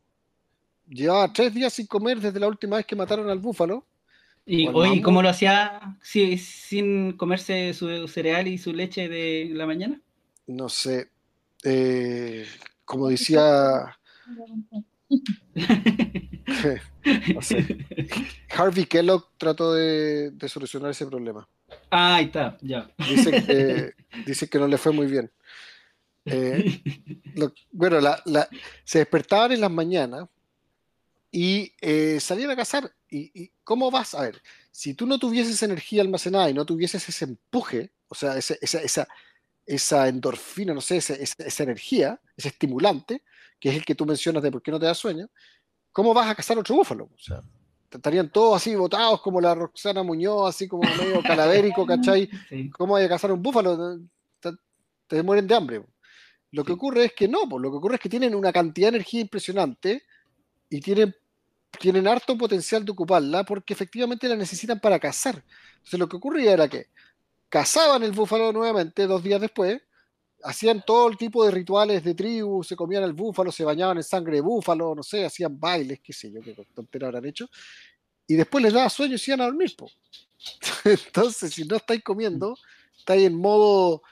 Llevaba 0.89 1.33
tres 1.33 1.53
días 1.53 1.73
sin 1.73 1.87
comer 1.87 2.21
desde 2.21 2.41
la 2.41 2.49
última 2.49 2.77
vez 2.77 2.87
que 2.87 2.97
mataron 2.97 3.29
al 3.29 3.39
búfalo. 3.39 3.85
¿Y 4.47 4.67
hoy 4.69 5.03
cómo 5.03 5.23
lo 5.23 5.29
hacía 5.29 5.99
sin 6.03 7.13
comerse 7.13 7.75
su 7.75 8.09
cereal 8.09 8.49
y 8.49 8.59
su 8.59 8.73
leche 8.73 9.09
de 9.09 9.51
la 9.53 9.67
mañana? 9.67 10.01
No 10.47 10.69
sé. 10.69 11.11
Eh, 11.63 12.47
como 12.85 13.09
decía 13.09 14.00
Harvey 18.57 18.87
Kellogg 18.87 19.29
trató 19.37 19.75
de, 19.75 20.33
solucionar 20.49 20.91
ese 20.91 21.07
problema. 21.07 21.49
Ah, 21.91 22.17
ahí 22.17 22.27
está, 22.27 22.57
ya. 22.61 22.91
Dice 24.27 24.49
que, 24.49 24.59
no 24.59 24.69
le 24.69 24.79
fue 24.79 24.93
muy 24.93 25.07
bien. 25.07 25.31
Eh, 26.25 26.83
bueno, 27.73 27.99
se 28.85 28.99
despertaban 28.99 29.53
en 29.53 29.61
las 29.61 29.71
mañanas 29.71 30.29
y 31.33 31.73
eh, 31.81 32.19
salían 32.21 32.51
a 32.51 32.57
cazar. 32.57 32.93
Y, 33.11 33.51
cómo 33.65 33.91
vas? 33.91 34.15
A 34.15 34.23
ver, 34.23 34.43
si 34.71 34.95
tú 34.95 35.07
no 35.07 35.19
tuvieses 35.19 35.63
energía 35.63 36.03
almacenada 36.03 36.51
y 36.51 36.55
no 36.55 36.65
tuvieses 36.65 37.09
ese 37.09 37.25
empuje, 37.25 37.91
o 38.09 38.15
sea, 38.15 38.37
esa, 38.37 38.55
esa, 38.61 39.09
esa 39.67 40.09
endorfina, 40.09 40.75
no 40.75 40.81
sé, 40.81 40.97
esa, 40.97 41.15
esa, 41.15 41.63
energía, 41.63 42.21
ese 42.37 42.49
estimulante, 42.49 43.23
que 43.61 43.69
es 43.69 43.77
el 43.77 43.85
que 43.85 43.95
tú 43.95 44.07
mencionas 44.07 44.43
de 44.43 44.51
por 44.51 44.63
qué 44.63 44.71
no 44.71 44.81
te 44.81 44.87
da 44.87 44.95
sueño, 44.95 45.29
¿cómo 45.93 46.15
vas 46.15 46.29
a 46.29 46.35
cazar 46.35 46.59
otro 46.59 46.75
búfalo? 46.75 47.05
O 47.05 47.19
sea, 47.19 47.43
estarían 47.91 48.31
todos 48.31 48.57
así 48.57 48.75
botados 48.75 49.21
como 49.21 49.41
la 49.41 49.55
Roxana 49.55 50.03
Muñoz, 50.03 50.49
así 50.49 50.67
como 50.69 50.83
medio 50.83 51.23
calavérico, 51.23 51.85
¿cachai? 51.87 52.29
¿Cómo 52.73 52.95
vas 52.95 53.05
a 53.05 53.09
cazar 53.09 53.33
un 53.33 53.43
búfalo? 53.43 54.01
Te, 55.07 55.23
mueren 55.23 55.47
de 55.47 55.55
hambre. 55.55 55.85
Lo 56.53 56.65
que 56.65 56.73
ocurre 56.73 57.07
es 57.07 57.13
que 57.13 57.29
no, 57.29 57.49
pues 57.49 57.63
lo 57.63 57.71
que 57.71 57.77
ocurre 57.77 57.95
es 57.97 58.01
que 58.01 58.09
tienen 58.09 58.35
una 58.35 58.53
cantidad 58.53 58.91
de 58.91 58.97
energía 58.97 59.21
impresionante 59.21 60.05
y 60.69 60.81
tienen, 60.81 61.15
tienen 61.79 62.07
harto 62.07 62.39
potencial 62.39 62.85
de 62.85 62.93
ocuparla 62.93 63.45
porque 63.45 63.75
efectivamente 63.75 64.29
la 64.29 64.37
necesitan 64.37 64.81
para 64.81 64.99
cazar. 64.99 65.45
Entonces 65.75 65.99
lo 65.99 66.09
que 66.09 66.17
ocurría 66.17 66.53
era 66.53 66.69
que 66.69 66.87
cazaban 67.49 68.05
el 68.05 68.13
búfalo 68.13 68.53
nuevamente 68.53 69.07
dos 69.07 69.23
días 69.23 69.41
después, 69.41 69.83
hacían 70.43 70.83
todo 70.87 71.09
el 71.09 71.17
tipo 71.17 71.45
de 71.45 71.51
rituales 71.51 72.03
de 72.05 72.15
tribu, 72.15 72.63
se 72.63 72.77
comían 72.77 73.05
el 73.05 73.13
búfalo, 73.13 73.53
se 73.53 73.65
bañaban 73.65 73.97
en 73.97 74.03
sangre 74.03 74.37
de 74.37 74.41
búfalo, 74.41 74.95
no 74.95 75.03
sé, 75.03 75.25
hacían 75.25 75.59
bailes, 75.59 76.01
qué 76.01 76.13
sé 76.13 76.31
yo, 76.33 76.41
qué 76.41 76.55
tontera 76.75 77.09
habrán 77.09 77.27
hecho, 77.27 77.49
y 78.27 78.35
después 78.35 78.63
les 78.63 78.73
daba 78.73 78.89
sueño 78.89 79.15
y 79.15 79.19
se 79.19 79.31
iban 79.31 79.43
a 79.43 79.45
dormir. 79.47 79.75
Entonces, 80.85 81.53
si 81.53 81.65
no 81.65 81.77
estáis 81.77 82.03
comiendo, 82.03 82.57
estáis 82.97 83.27
en 83.27 83.35
modo 83.35 84.03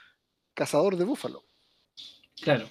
cazador 0.53 0.97
de 0.97 1.05
búfalo. 1.05 1.43
Claro. 2.41 2.69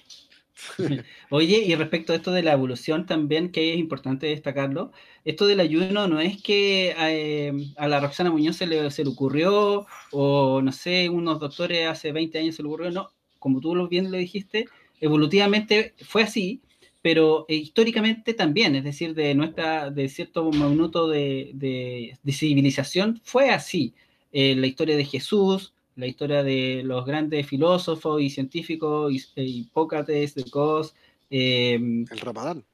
Oye, 1.30 1.58
y 1.58 1.74
respecto 1.74 2.12
a 2.12 2.16
esto 2.16 2.32
de 2.32 2.42
la 2.42 2.52
evolución 2.52 3.06
también, 3.06 3.52
que 3.52 3.72
es 3.72 3.78
importante 3.78 4.26
destacarlo, 4.26 4.92
esto 5.24 5.46
del 5.46 5.60
ayuno 5.60 6.08
no 6.08 6.20
es 6.20 6.42
que 6.42 6.94
eh, 6.98 7.52
a 7.76 7.88
la 7.88 8.00
Roxana 8.00 8.30
Muñoz 8.30 8.56
se 8.56 8.66
le, 8.66 8.90
se 8.90 9.04
le, 9.04 9.10
ocurrió, 9.10 9.86
o 10.10 10.60
no 10.62 10.72
sé, 10.72 11.08
unos 11.08 11.38
doctores 11.38 11.88
hace 11.88 12.12
20 12.12 12.38
años 12.38 12.56
se 12.56 12.62
le 12.62 12.68
ocurrió, 12.68 12.90
no, 12.90 13.10
como 13.38 13.60
tú 13.60 13.88
bien 13.88 14.10
lo 14.10 14.18
dijiste, 14.18 14.66
evolutivamente 15.00 15.94
fue 16.04 16.22
así, 16.22 16.60
pero 17.02 17.46
eh, 17.48 17.54
históricamente 17.54 18.34
también, 18.34 18.74
es 18.74 18.84
decir, 18.84 19.14
de 19.14 19.34
nuestra, 19.34 19.90
de 19.90 20.08
cierto 20.08 20.50
minuto 20.50 21.08
de, 21.08 21.52
de, 21.54 22.32
civilización, 22.32 23.20
fue 23.24 23.50
así. 23.50 23.94
Eh, 24.32 24.54
la 24.56 24.66
historia 24.66 24.96
de 24.96 25.04
Jesús, 25.04 25.72
la 25.96 26.06
historia 26.06 26.42
de 26.42 26.82
los 26.84 27.06
grandes 27.06 27.46
filósofos 27.46 28.20
y 28.20 28.30
científicos, 28.30 29.32
eh, 29.36 29.44
Hipócrates, 29.44 30.34
de 30.34 30.44
Cos, 30.44 30.94
el 31.30 32.06
Ramadán. 32.08 32.64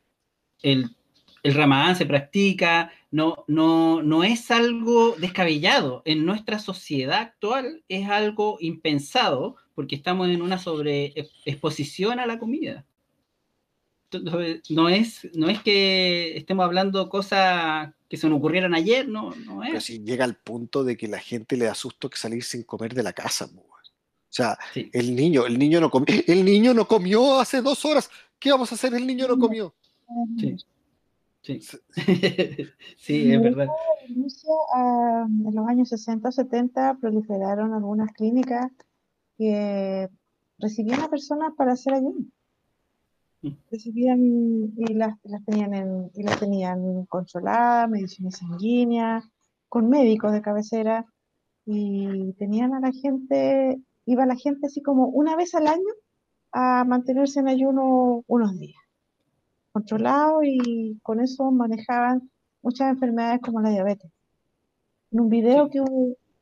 El, 0.63 0.91
el 1.45 1.53
Ramadán 1.53 1.95
se 1.95 2.07
practica, 2.07 2.91
no, 3.11 3.45
no, 3.49 4.03
no 4.03 4.25
es 4.25 4.51
algo 4.51 5.15
descabellado. 5.19 6.01
En 6.07 6.25
nuestra 6.25 6.59
sociedad 6.59 7.21
actual 7.21 7.85
es 7.87 8.09
algo 8.09 8.57
impensado 8.61 9.57
porque 9.75 9.95
estamos 9.95 10.29
en 10.29 10.41
una 10.41 10.59
sobreexposición 10.59 12.19
a 12.19 12.27
la 12.27 12.39
comida. 12.39 12.87
No 14.71 14.89
es, 14.89 15.29
no 15.35 15.51
es 15.51 15.61
que 15.61 16.35
estemos 16.37 16.65
hablando 16.65 17.11
cosas 17.11 17.93
que 18.09 18.17
se 18.17 18.27
nos 18.29 18.39
ocurrieron 18.39 18.75
ayer, 18.75 19.07
no, 19.07 19.35
no 19.35 19.63
es. 19.63 19.71
Pero 19.71 19.81
si 19.83 19.99
llega 19.99 20.25
al 20.25 20.37
punto 20.37 20.83
de 20.83 20.97
que 20.97 21.09
la 21.09 21.19
gente 21.19 21.59
le 21.59 21.67
da 21.67 21.75
susto 21.75 22.09
que 22.09 22.17
salir 22.17 22.43
sin 22.43 22.63
comer 22.63 22.95
de 22.95 23.03
la 23.03 23.13
casa. 23.13 23.51
O 23.55 24.37
sea, 24.37 24.57
el 24.75 25.15
niño, 25.15 25.45
el 25.45 25.59
niño 25.59 25.79
no 25.79 25.91
comió, 25.91 26.07
el 26.27 26.43
niño 26.43 26.73
no 26.73 26.89
comió 26.89 27.39
hace 27.39 27.61
dos 27.61 27.85
horas. 27.85 28.11
¿Qué 28.39 28.51
vamos 28.51 28.73
a 28.73 28.77
hacer? 28.77 28.95
El 28.95 29.07
niño 29.07 29.29
no 29.29 29.39
comió. 29.39 29.75
Sí. 30.39 30.57
Sí, 31.45 31.61
sí 32.97 33.31
es 33.31 33.43
verdad. 33.43 33.69
En 34.09 34.25
en 34.25 35.55
los 35.55 35.69
años 35.69 35.91
60 35.91 36.33
70 36.33 36.97
proliferaron 36.99 37.75
algunas 37.75 38.13
clínicas 38.13 38.73
que 39.37 40.09
recibían 40.59 41.03
a 41.03 41.11
personas 41.11 41.53
para 41.55 41.73
hacer 41.73 41.93
ayuno. 41.93 42.25
Mm. 43.43 43.51
Recibían 43.71 44.21
y 44.75 44.95
las, 44.95 45.19
las 45.25 45.45
tenían 45.45 45.75
en, 45.75 46.11
y 46.15 46.23
las 46.23 46.41
tenían 46.41 47.05
controladas, 47.07 47.91
medicina 47.91 48.31
sanguínea, 48.31 49.23
con 49.69 49.91
médicos 49.91 50.33
de 50.33 50.41
cabecera, 50.41 51.05
y 51.67 52.33
tenían 52.39 52.73
a 52.73 52.81
la 52.81 52.93
gente, 52.93 53.79
iba 54.07 54.25
la 54.25 54.37
gente 54.37 54.69
así 54.69 54.81
como 54.81 55.09
una 55.09 55.37
vez 55.37 55.55
al 55.55 55.67
año 55.67 55.93
a 56.53 56.85
mantenerse 56.85 57.41
en 57.41 57.49
ayuno 57.49 58.25
unos 58.29 58.59
días, 58.59 58.81
controlado 59.75 60.45
y 60.45 61.01
con 61.03 61.21
eso 61.21 61.51
manejaban 61.51 62.31
muchas 62.63 62.91
enfermedades 62.91 63.41
como 63.43 63.61
la 63.61 63.71
diabetes. 63.71 64.09
En 65.11 65.21
un 65.21 65.29
video 65.29 65.69
que, 65.69 65.83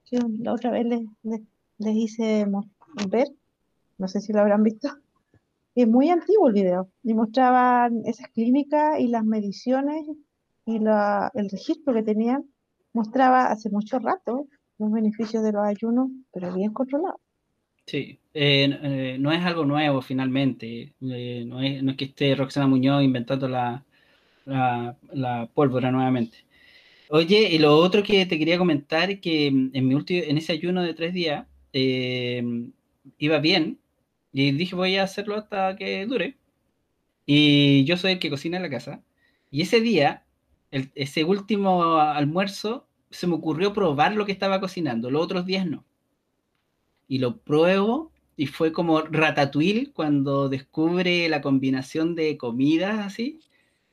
que 0.05 0.18
la 0.41 0.53
otra 0.53 0.70
vez 0.70 0.85
les, 0.85 1.01
les, 1.22 1.41
les 1.78 1.97
hice 1.97 2.47
ver, 3.09 3.28
no 3.97 4.07
sé 4.07 4.20
si 4.20 4.35
lo 4.35 4.41
habrán 4.41 4.62
visto, 4.62 4.89
es 5.74 5.89
muy 5.89 6.11
antiguo 6.11 6.49
el 6.49 6.53
video, 6.53 6.91
y 7.03 7.14
mostraban 7.14 8.03
esas 8.05 8.28
clínicas 8.28 9.01
y 9.01 9.09
las 9.09 9.24
mediciones 9.24 10.07
y 10.66 10.78
la, 10.78 11.30
el 11.33 11.49
registro 11.49 11.95
que 11.95 12.03
tenían, 12.03 12.45
mostraba 12.93 13.47
hace 13.47 13.70
mucho 13.70 13.99
rato 13.99 14.47
los 14.76 14.93
beneficios 14.93 15.43
de 15.43 15.53
los 15.53 15.64
ayunos, 15.64 16.11
pero 16.35 16.53
bien 16.53 16.74
controlados. 16.74 17.22
Sí, 17.87 18.18
eh, 18.35 18.78
eh, 18.83 19.16
no 19.18 19.33
es 19.33 19.45
algo 19.45 19.64
nuevo 19.64 20.01
finalmente, 20.03 20.95
eh, 21.03 21.45
no, 21.47 21.61
es, 21.61 21.83
no, 21.83 21.91
es, 21.91 21.97
que 21.97 22.07
esté 22.07 22.35
Roxana 22.35 22.66
Muñoz 22.66 23.03
inventando 23.03 23.49
la, 23.49 23.85
la, 24.45 25.49
pólvora 25.55 25.91
nuevamente. 25.91 26.39
Oye, 27.11 27.49
y 27.53 27.59
lo 27.59 27.76
otro 27.76 28.03
que 28.03 28.26
te 28.26 28.39
quería 28.39 28.59
comentar 28.59 29.11
es 29.11 29.20
que 29.20 29.49
en, 29.49 29.89
mi 29.89 29.95
último, 29.95 30.22
en 30.24 30.39
ese 30.39 30.53
ayuno 30.53 30.83
de 30.83 30.95
tres 30.95 31.14
días, 31.14 31.47
iba 33.18 33.39
bien 33.41 33.78
y 34.33 34.53
dije 34.53 34.74
voy 34.76 34.97
a 34.97 35.05
hacerlo 35.05 35.37
hasta 35.37 35.76
que 35.76 36.07
dure. 36.07 36.37
Y 37.26 37.85
yo 37.85 37.97
soy 37.97 38.12
el 38.12 38.18
que 38.18 38.30
cocina 38.30 38.57
en 38.59 38.64
la 38.64 38.70
casa. 38.70 39.03
Y 39.51 39.62
ese 39.62 39.80
día, 39.80 40.24
ese 40.70 41.24
último 41.24 41.99
almuerzo, 41.99 42.89
se 43.11 43.26
me 43.26 43.35
ocurrió 43.35 43.72
probar 43.74 44.14
lo 44.14 44.26
que 44.26 44.33
estaba 44.33 44.61
cocinando. 44.61 45.11
Los 45.11 45.22
otros 45.24 45.47
días 45.47 45.66
no. 45.66 45.85
Y 47.13 47.19
lo 47.19 47.37
pruebo 47.37 48.11
y 48.39 48.47
fue 48.47 48.73
como 48.73 49.03
Ratatouille 49.03 49.93
cuando 49.93 50.49
descubre 50.49 51.29
la 51.29 51.43
combinación 51.43 52.15
de 52.15 52.39
comidas 52.39 53.01
así. 53.01 53.39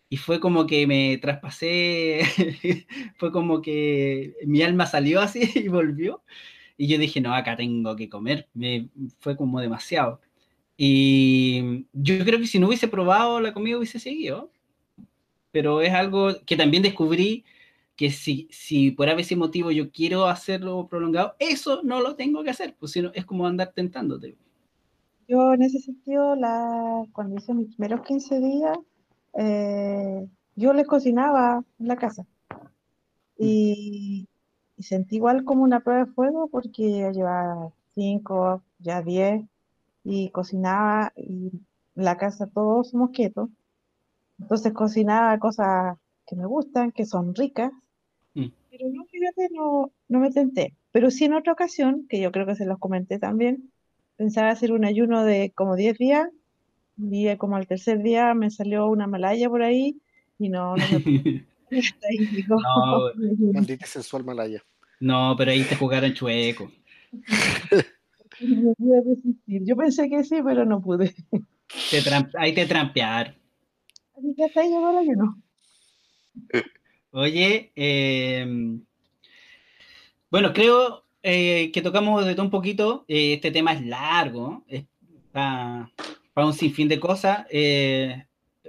Y 0.08 0.16
fue 0.16 0.40
como 0.40 0.66
que 0.66 0.88
me 0.88 1.18
traspasé, 1.18 2.22
fue 3.18 3.34
como 3.34 3.62
que 3.62 4.36
mi 4.46 4.62
alma 4.62 4.86
salió 4.86 5.20
así 5.20 5.42
y 5.54 5.68
volvió. 5.68 6.24
Y 6.78 6.88
yo 6.88 6.98
dije, 6.98 7.20
no, 7.20 7.36
acá 7.36 7.58
tengo 7.58 7.94
que 7.98 8.08
comer. 8.08 8.48
Me, 8.54 8.88
fue 9.20 9.36
como 9.36 9.60
demasiado. 9.60 10.22
Y 10.78 11.88
yo 11.92 12.24
creo 12.24 12.40
que 12.40 12.48
si 12.48 12.58
no 12.58 12.68
hubiese 12.68 12.88
probado 12.88 13.42
la 13.42 13.54
comida 13.54 13.78
hubiese 13.78 14.00
seguido. 14.00 14.50
Pero 15.52 15.82
es 15.82 15.92
algo 15.92 16.36
que 16.46 16.56
también 16.56 16.84
descubrí 16.84 17.44
que 18.00 18.12
si, 18.12 18.48
si 18.50 18.92
por 18.92 19.10
ese 19.10 19.36
motivo 19.36 19.72
yo 19.72 19.92
quiero 19.92 20.26
hacerlo 20.28 20.88
prolongado, 20.88 21.36
eso 21.38 21.82
no 21.84 22.00
lo 22.00 22.16
tengo 22.16 22.46
que 22.46 22.50
hacer, 22.50 22.74
pues 22.80 22.94
sino 22.94 23.12
es 23.14 23.26
como 23.26 23.46
andar 23.46 23.74
tentándote. 23.76 24.38
Yo 25.28 25.54
en 25.54 25.64
ese 25.64 25.80
sentido, 25.80 26.34
la, 26.38 27.04
cuando 27.12 27.36
hice 27.36 27.54
mis 27.54 27.76
primeros 27.76 28.04
15 28.04 28.40
días, 28.40 28.78
eh, 29.34 30.26
yo 30.56 30.72
les 30.72 30.88
cocinaba 30.88 31.62
en 31.78 31.88
la 31.90 31.98
casa. 31.98 32.26
Y, 33.38 34.30
y 34.78 34.84
sentí 34.84 35.18
igual 35.18 35.44
como 35.44 35.64
una 35.64 35.82
prueba 35.82 36.06
de 36.06 36.12
fuego 36.14 36.48
porque 36.48 37.12
llevaba 37.14 37.74
cinco, 37.96 38.64
ya 38.80 39.02
diez, 39.02 39.44
y 40.06 40.30
cocinaba 40.30 41.12
y 41.18 41.52
la 41.96 42.16
casa 42.16 42.48
todos 42.48 42.92
somos 42.92 43.10
quietos. 43.10 43.50
Entonces 44.40 44.72
cocinaba 44.72 45.38
cosas 45.38 45.98
que 46.26 46.38
me 46.38 46.46
gustan, 46.46 46.94
que 46.94 47.06
son 47.06 47.36
ricas. 47.36 47.74
Pero 48.80 48.92
no, 48.94 49.06
fíjate, 49.06 49.50
no, 49.52 49.92
no 50.08 50.20
me 50.20 50.32
tenté. 50.32 50.74
Pero 50.92 51.12
sí 51.12 51.26
en 51.26 51.34
otra 51.34 51.54
ocasión, 51.54 52.08
que 52.08 52.22
yo 52.22 52.32
creo 52.32 52.46
que 52.46 52.56
se 52.56 52.66
los 52.66 52.80
comenté 52.80 53.20
también, 53.20 53.72
pensaba 54.16 54.50
hacer 54.50 54.72
un 54.72 54.86
ayuno 54.86 55.26
de 55.26 55.52
como 55.54 55.76
10 55.76 55.98
días, 55.98 56.30
y 56.98 57.36
como 57.38 57.58
al 57.58 57.68
tercer 57.68 58.02
día 58.02 58.34
me 58.34 58.50
salió 58.50 58.88
una 58.88 59.06
malaya 59.06 59.50
por 59.50 59.64
ahí, 59.64 59.98
y 60.38 60.50
no, 60.50 60.76
no 60.78 60.84
me 60.90 61.46
No. 62.48 63.12
Maldita 63.54 63.86
sensual 63.86 64.24
malaya. 64.24 64.64
No, 65.00 65.36
pero 65.38 65.52
ahí 65.52 65.64
te 65.64 65.76
jugaron 65.76 66.14
chueco. 66.14 66.72
no 68.40 68.74
pude 68.74 69.02
resistir. 69.02 69.62
Yo 69.66 69.76
pensé 69.76 70.10
que 70.10 70.24
sí, 70.24 70.38
pero 70.44 70.66
no 70.66 70.82
pude. 70.82 71.14
Te 71.92 72.02
ahí 72.38 72.54
te 72.54 72.66
trampearon. 72.66 73.36
Así 74.18 74.34
que 74.36 74.46
hasta 74.46 74.62
ahí 74.62 74.70
llegó 74.70 74.90
el 74.90 74.98
ayuno. 74.98 75.42
Oye, 77.12 77.72
eh, 77.76 78.80
bueno, 80.32 80.54
creo 80.54 81.06
eh, 81.24 81.72
que 81.72 81.82
tocamos 81.82 82.24
de 82.26 82.36
todo 82.36 82.46
un 82.46 82.52
poquito. 82.52 83.06
Eh, 83.08 83.34
este 83.34 83.52
tema 83.52 83.74
es 83.74 83.86
largo, 83.86 84.64
es 84.68 84.86
para 85.32 85.90
un 86.36 86.54
sinfín 86.54 86.88
de 86.88 87.00
cosas. 87.00 87.48
Eh, 87.50 88.26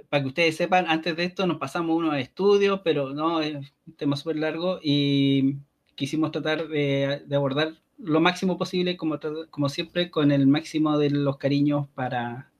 para 0.09 0.23
que 0.23 0.29
ustedes 0.29 0.57
sepan, 0.57 0.87
antes 0.87 1.15
de 1.15 1.23
esto 1.25 1.45
nos 1.45 1.57
pasamos 1.57 1.95
unos 1.95 2.17
estudios, 2.17 2.81
pero 2.83 3.13
no, 3.13 3.41
es 3.41 3.55
un 3.55 3.93
tema 3.95 4.17
súper 4.17 4.37
largo 4.37 4.79
y 4.81 5.57
quisimos 5.95 6.31
tratar 6.31 6.67
de, 6.67 7.21
de 7.25 7.35
abordar 7.35 7.75
lo 7.97 8.19
máximo 8.19 8.57
posible, 8.57 8.97
como, 8.97 9.19
como 9.51 9.69
siempre, 9.69 10.09
con 10.09 10.31
el 10.31 10.47
máximo 10.47 10.97
de 10.97 11.11
los 11.11 11.37
cariños 11.37 11.87
para 11.93 12.51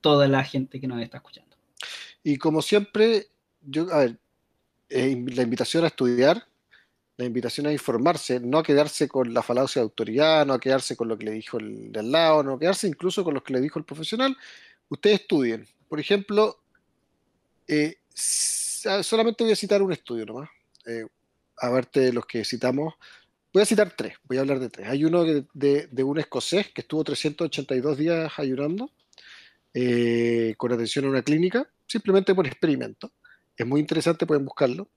toda 0.00 0.28
la 0.28 0.44
gente 0.44 0.80
que 0.80 0.86
nos 0.86 1.02
está 1.02 1.16
escuchando. 1.16 1.56
Y 2.22 2.36
como 2.36 2.62
siempre, 2.62 3.26
yo, 3.62 3.92
a 3.92 3.98
ver, 3.98 4.18
la 4.90 5.42
invitación 5.42 5.84
a 5.84 5.88
estudiar, 5.88 6.46
la 7.16 7.24
invitación 7.24 7.66
a 7.66 7.72
informarse, 7.72 8.40
no 8.40 8.58
a 8.58 8.62
quedarse 8.62 9.08
con 9.08 9.32
la 9.34 9.42
falacia 9.42 9.80
de 9.80 9.84
autoridad, 9.84 10.46
no 10.46 10.54
a 10.54 10.60
quedarse 10.60 10.96
con 10.96 11.08
lo 11.08 11.16
que 11.18 11.26
le 11.26 11.30
dijo 11.32 11.58
el 11.58 11.92
de 11.92 12.00
al 12.00 12.10
lado, 12.12 12.42
no 12.42 12.54
a 12.54 12.58
quedarse 12.58 12.88
incluso 12.88 13.24
con 13.24 13.34
lo 13.34 13.42
que 13.44 13.52
le 13.52 13.60
dijo 13.60 13.78
el 13.78 13.84
profesional. 13.84 14.36
Ustedes 14.88 15.20
estudien. 15.22 15.66
Por 15.88 16.00
ejemplo, 16.00 16.58
eh, 17.68 17.96
s- 18.14 19.02
solamente 19.02 19.44
voy 19.44 19.52
a 19.52 19.56
citar 19.56 19.82
un 19.82 19.92
estudio 19.92 20.26
nomás, 20.26 20.50
eh, 20.86 21.06
aparte 21.58 22.00
de 22.00 22.12
los 22.12 22.26
que 22.26 22.44
citamos. 22.44 22.94
Voy 23.52 23.62
a 23.62 23.66
citar 23.66 23.94
tres, 23.96 24.14
voy 24.24 24.38
a 24.38 24.40
hablar 24.40 24.58
de 24.58 24.68
tres. 24.70 24.88
Hay 24.88 25.04
uno 25.04 25.24
de, 25.24 25.46
de- 25.54 25.86
de 25.90 26.02
un 26.04 26.18
escocés 26.18 26.70
que 26.72 26.80
estuvo 26.82 27.04
382 27.04 27.96
días 27.98 28.32
ayunando 28.38 28.90
eh, 29.74 30.54
con 30.56 30.72
atención 30.72 31.04
a 31.06 31.08
una 31.08 31.22
clínica, 31.22 31.68
simplemente 31.86 32.34
por 32.34 32.46
experimento. 32.46 33.12
Es 33.56 33.66
muy 33.66 33.80
interesante, 33.80 34.26
pueden 34.26 34.44
buscarlo. 34.44 34.88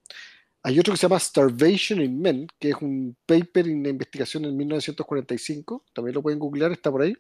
Hay 0.64 0.80
otro 0.80 0.94
que 0.94 0.98
se 0.98 1.04
llama 1.04 1.20
Starvation 1.20 2.02
in 2.02 2.20
Men, 2.20 2.48
que 2.60 2.70
es 2.70 2.76
un 2.82 3.16
paper 3.26 3.68
en 3.68 3.86
investigación 3.86 4.46
en 4.46 4.58
1945, 4.58 5.86
también 5.94 6.16
lo 6.16 6.22
pueden 6.22 6.40
googlear, 6.40 6.72
está 6.72 6.92
por 6.92 7.04
ahí. 7.04 7.16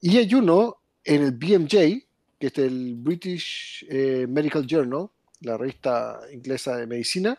Y 0.00 0.16
hay 0.16 0.34
uno 0.34 0.78
en 1.04 1.22
el 1.22 1.32
BMJ, 1.32 2.06
que 2.38 2.46
es 2.46 2.58
el 2.58 2.94
British 2.96 3.86
eh, 3.88 4.26
Medical 4.28 4.66
Journal, 4.66 5.08
la 5.40 5.56
revista 5.56 6.20
inglesa 6.32 6.76
de 6.76 6.86
medicina, 6.86 7.38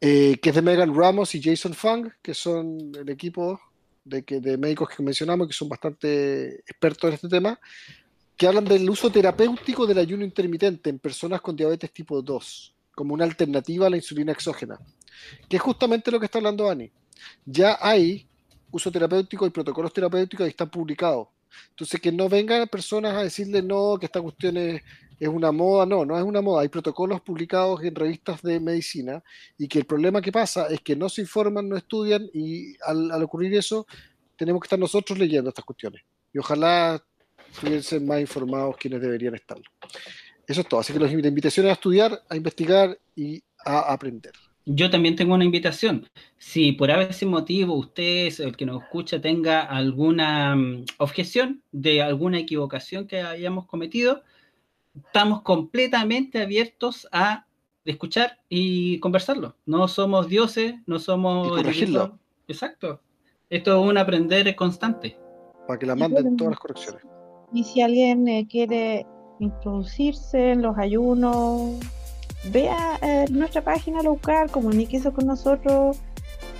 eh, 0.00 0.38
que 0.40 0.50
es 0.50 0.54
de 0.54 0.62
Megan 0.62 0.94
Ramos 0.94 1.34
y 1.34 1.42
Jason 1.42 1.74
Fung, 1.74 2.10
que 2.22 2.34
son 2.34 2.92
el 2.94 3.08
equipo 3.08 3.60
de, 4.04 4.24
que, 4.24 4.40
de 4.40 4.56
médicos 4.56 4.88
que 4.88 5.02
mencionamos, 5.02 5.48
que 5.48 5.54
son 5.54 5.68
bastante 5.68 6.60
expertos 6.60 7.08
en 7.08 7.14
este 7.14 7.28
tema, 7.28 7.58
que 8.36 8.46
hablan 8.46 8.64
del 8.64 8.88
uso 8.88 9.10
terapéutico 9.10 9.86
del 9.86 9.98
ayuno 9.98 10.24
intermitente 10.24 10.90
en 10.90 10.98
personas 10.98 11.40
con 11.40 11.56
diabetes 11.56 11.92
tipo 11.92 12.20
2, 12.20 12.74
como 12.94 13.14
una 13.14 13.24
alternativa 13.24 13.86
a 13.86 13.90
la 13.90 13.96
insulina 13.96 14.32
exógena, 14.32 14.78
que 15.48 15.56
es 15.56 15.62
justamente 15.62 16.10
lo 16.10 16.20
que 16.20 16.26
está 16.26 16.38
hablando 16.38 16.68
Ani. 16.68 16.90
Ya 17.44 17.78
hay 17.80 18.28
uso 18.70 18.92
terapéutico 18.92 19.46
y 19.46 19.50
protocolos 19.50 19.92
terapéuticos 19.92 20.46
y 20.46 20.50
están 20.50 20.70
publicados. 20.70 21.28
Entonces, 21.70 21.98
que 22.00 22.12
no 22.12 22.28
vengan 22.28 22.68
personas 22.68 23.14
a 23.14 23.22
decirle 23.22 23.62
no, 23.62 23.96
que 23.98 24.06
esta 24.06 24.20
cuestión 24.20 24.58
es, 24.58 24.82
es 25.18 25.28
una 25.28 25.50
moda, 25.52 25.86
no, 25.86 26.04
no 26.04 26.18
es 26.18 26.24
una 26.24 26.42
moda. 26.42 26.62
Hay 26.62 26.68
protocolos 26.68 27.22
publicados 27.22 27.82
en 27.82 27.94
revistas 27.94 28.42
de 28.42 28.60
medicina 28.60 29.22
y 29.56 29.66
que 29.66 29.78
el 29.78 29.86
problema 29.86 30.20
que 30.20 30.32
pasa 30.32 30.66
es 30.66 30.82
que 30.82 30.94
no 30.94 31.08
se 31.08 31.22
informan, 31.22 31.68
no 31.68 31.76
estudian 31.76 32.28
y 32.34 32.76
al, 32.82 33.10
al 33.10 33.22
ocurrir 33.22 33.54
eso, 33.54 33.86
tenemos 34.36 34.60
que 34.60 34.66
estar 34.66 34.78
nosotros 34.78 35.18
leyendo 35.18 35.48
estas 35.48 35.64
cuestiones. 35.64 36.02
Y 36.34 36.38
ojalá 36.38 37.02
estuviesen 37.52 38.06
más 38.06 38.20
informados 38.20 38.76
quienes 38.76 39.00
deberían 39.00 39.34
estarlo. 39.34 39.64
Eso 40.46 40.60
es 40.60 40.68
todo. 40.68 40.80
Así 40.80 40.92
que 40.92 40.98
los 40.98 41.12
la 41.12 41.28
invitación 41.28 41.66
es 41.66 41.70
a 41.70 41.74
estudiar, 41.74 42.22
a 42.28 42.36
investigar 42.36 42.98
y 43.14 43.42
a 43.64 43.92
aprender. 43.92 44.32
Yo 44.64 44.90
también 44.90 45.14
tengo 45.14 45.34
una 45.34 45.44
invitación. 45.44 46.08
Si 46.38 46.72
por 46.72 46.90
ese 46.90 47.24
motivo 47.24 47.74
usted, 47.74 48.32
el 48.40 48.56
que 48.56 48.66
nos 48.66 48.82
escucha, 48.82 49.20
tenga 49.20 49.62
alguna 49.62 50.56
mm, 50.56 50.84
objeción 50.98 51.62
de 51.70 52.02
alguna 52.02 52.40
equivocación 52.40 53.06
que 53.06 53.20
hayamos 53.20 53.66
cometido, 53.66 54.22
estamos 54.96 55.42
completamente 55.42 56.42
abiertos 56.42 57.06
a 57.12 57.46
escuchar 57.84 58.40
y 58.48 58.98
conversarlo. 58.98 59.56
No 59.66 59.86
somos 59.86 60.28
dioses, 60.28 60.74
no 60.86 60.98
somos... 60.98 61.46
Y 61.46 61.50
corregirlo. 61.50 62.18
Exacto. 62.48 63.00
Esto 63.48 63.80
es 63.80 63.88
un 63.88 63.98
aprender 63.98 64.54
constante. 64.56 65.16
Para 65.68 65.78
que 65.78 65.86
la 65.86 65.94
manden 65.94 66.36
todas 66.36 66.52
las 66.52 66.60
correcciones. 66.60 67.02
Y 67.52 67.64
si 67.64 67.80
alguien 67.80 68.26
eh, 68.28 68.46
quiere 68.50 69.06
introducirse 69.38 70.52
en 70.52 70.62
los 70.62 70.76
ayunos, 70.78 71.74
vea 72.50 72.98
eh, 73.02 73.24
nuestra 73.30 73.62
página 73.62 74.02
local, 74.02 74.50
comuníquese 74.50 75.10
con 75.12 75.26
nosotros 75.26 75.98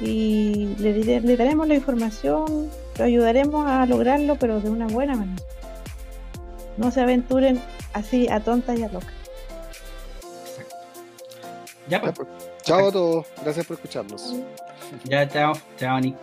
y 0.00 0.74
le, 0.78 0.94
dire- 0.94 1.20
le 1.22 1.36
daremos 1.36 1.66
la 1.68 1.74
información, 1.74 2.70
lo 2.98 3.04
ayudaremos 3.04 3.66
a 3.66 3.86
lograrlo, 3.86 4.36
pero 4.36 4.60
de 4.60 4.70
una 4.70 4.86
buena 4.86 5.16
manera. 5.16 5.42
No 6.76 6.90
se 6.90 7.00
aventuren 7.00 7.60
así 7.94 8.28
a 8.28 8.40
tontas 8.40 8.78
y 8.78 8.82
a 8.82 8.88
locas. 8.88 9.12
Ya, 11.88 11.98
Ya, 11.98 12.00
pues. 12.00 12.14
pues. 12.16 12.28
Chao 12.62 12.88
a 12.88 12.92
todos. 12.92 13.26
Gracias 13.42 13.64
por 13.66 13.76
escucharnos. 13.76 14.34
Ya, 15.04 15.28
chao. 15.28 15.52
Chao, 15.78 15.98
Nick. 16.00 16.16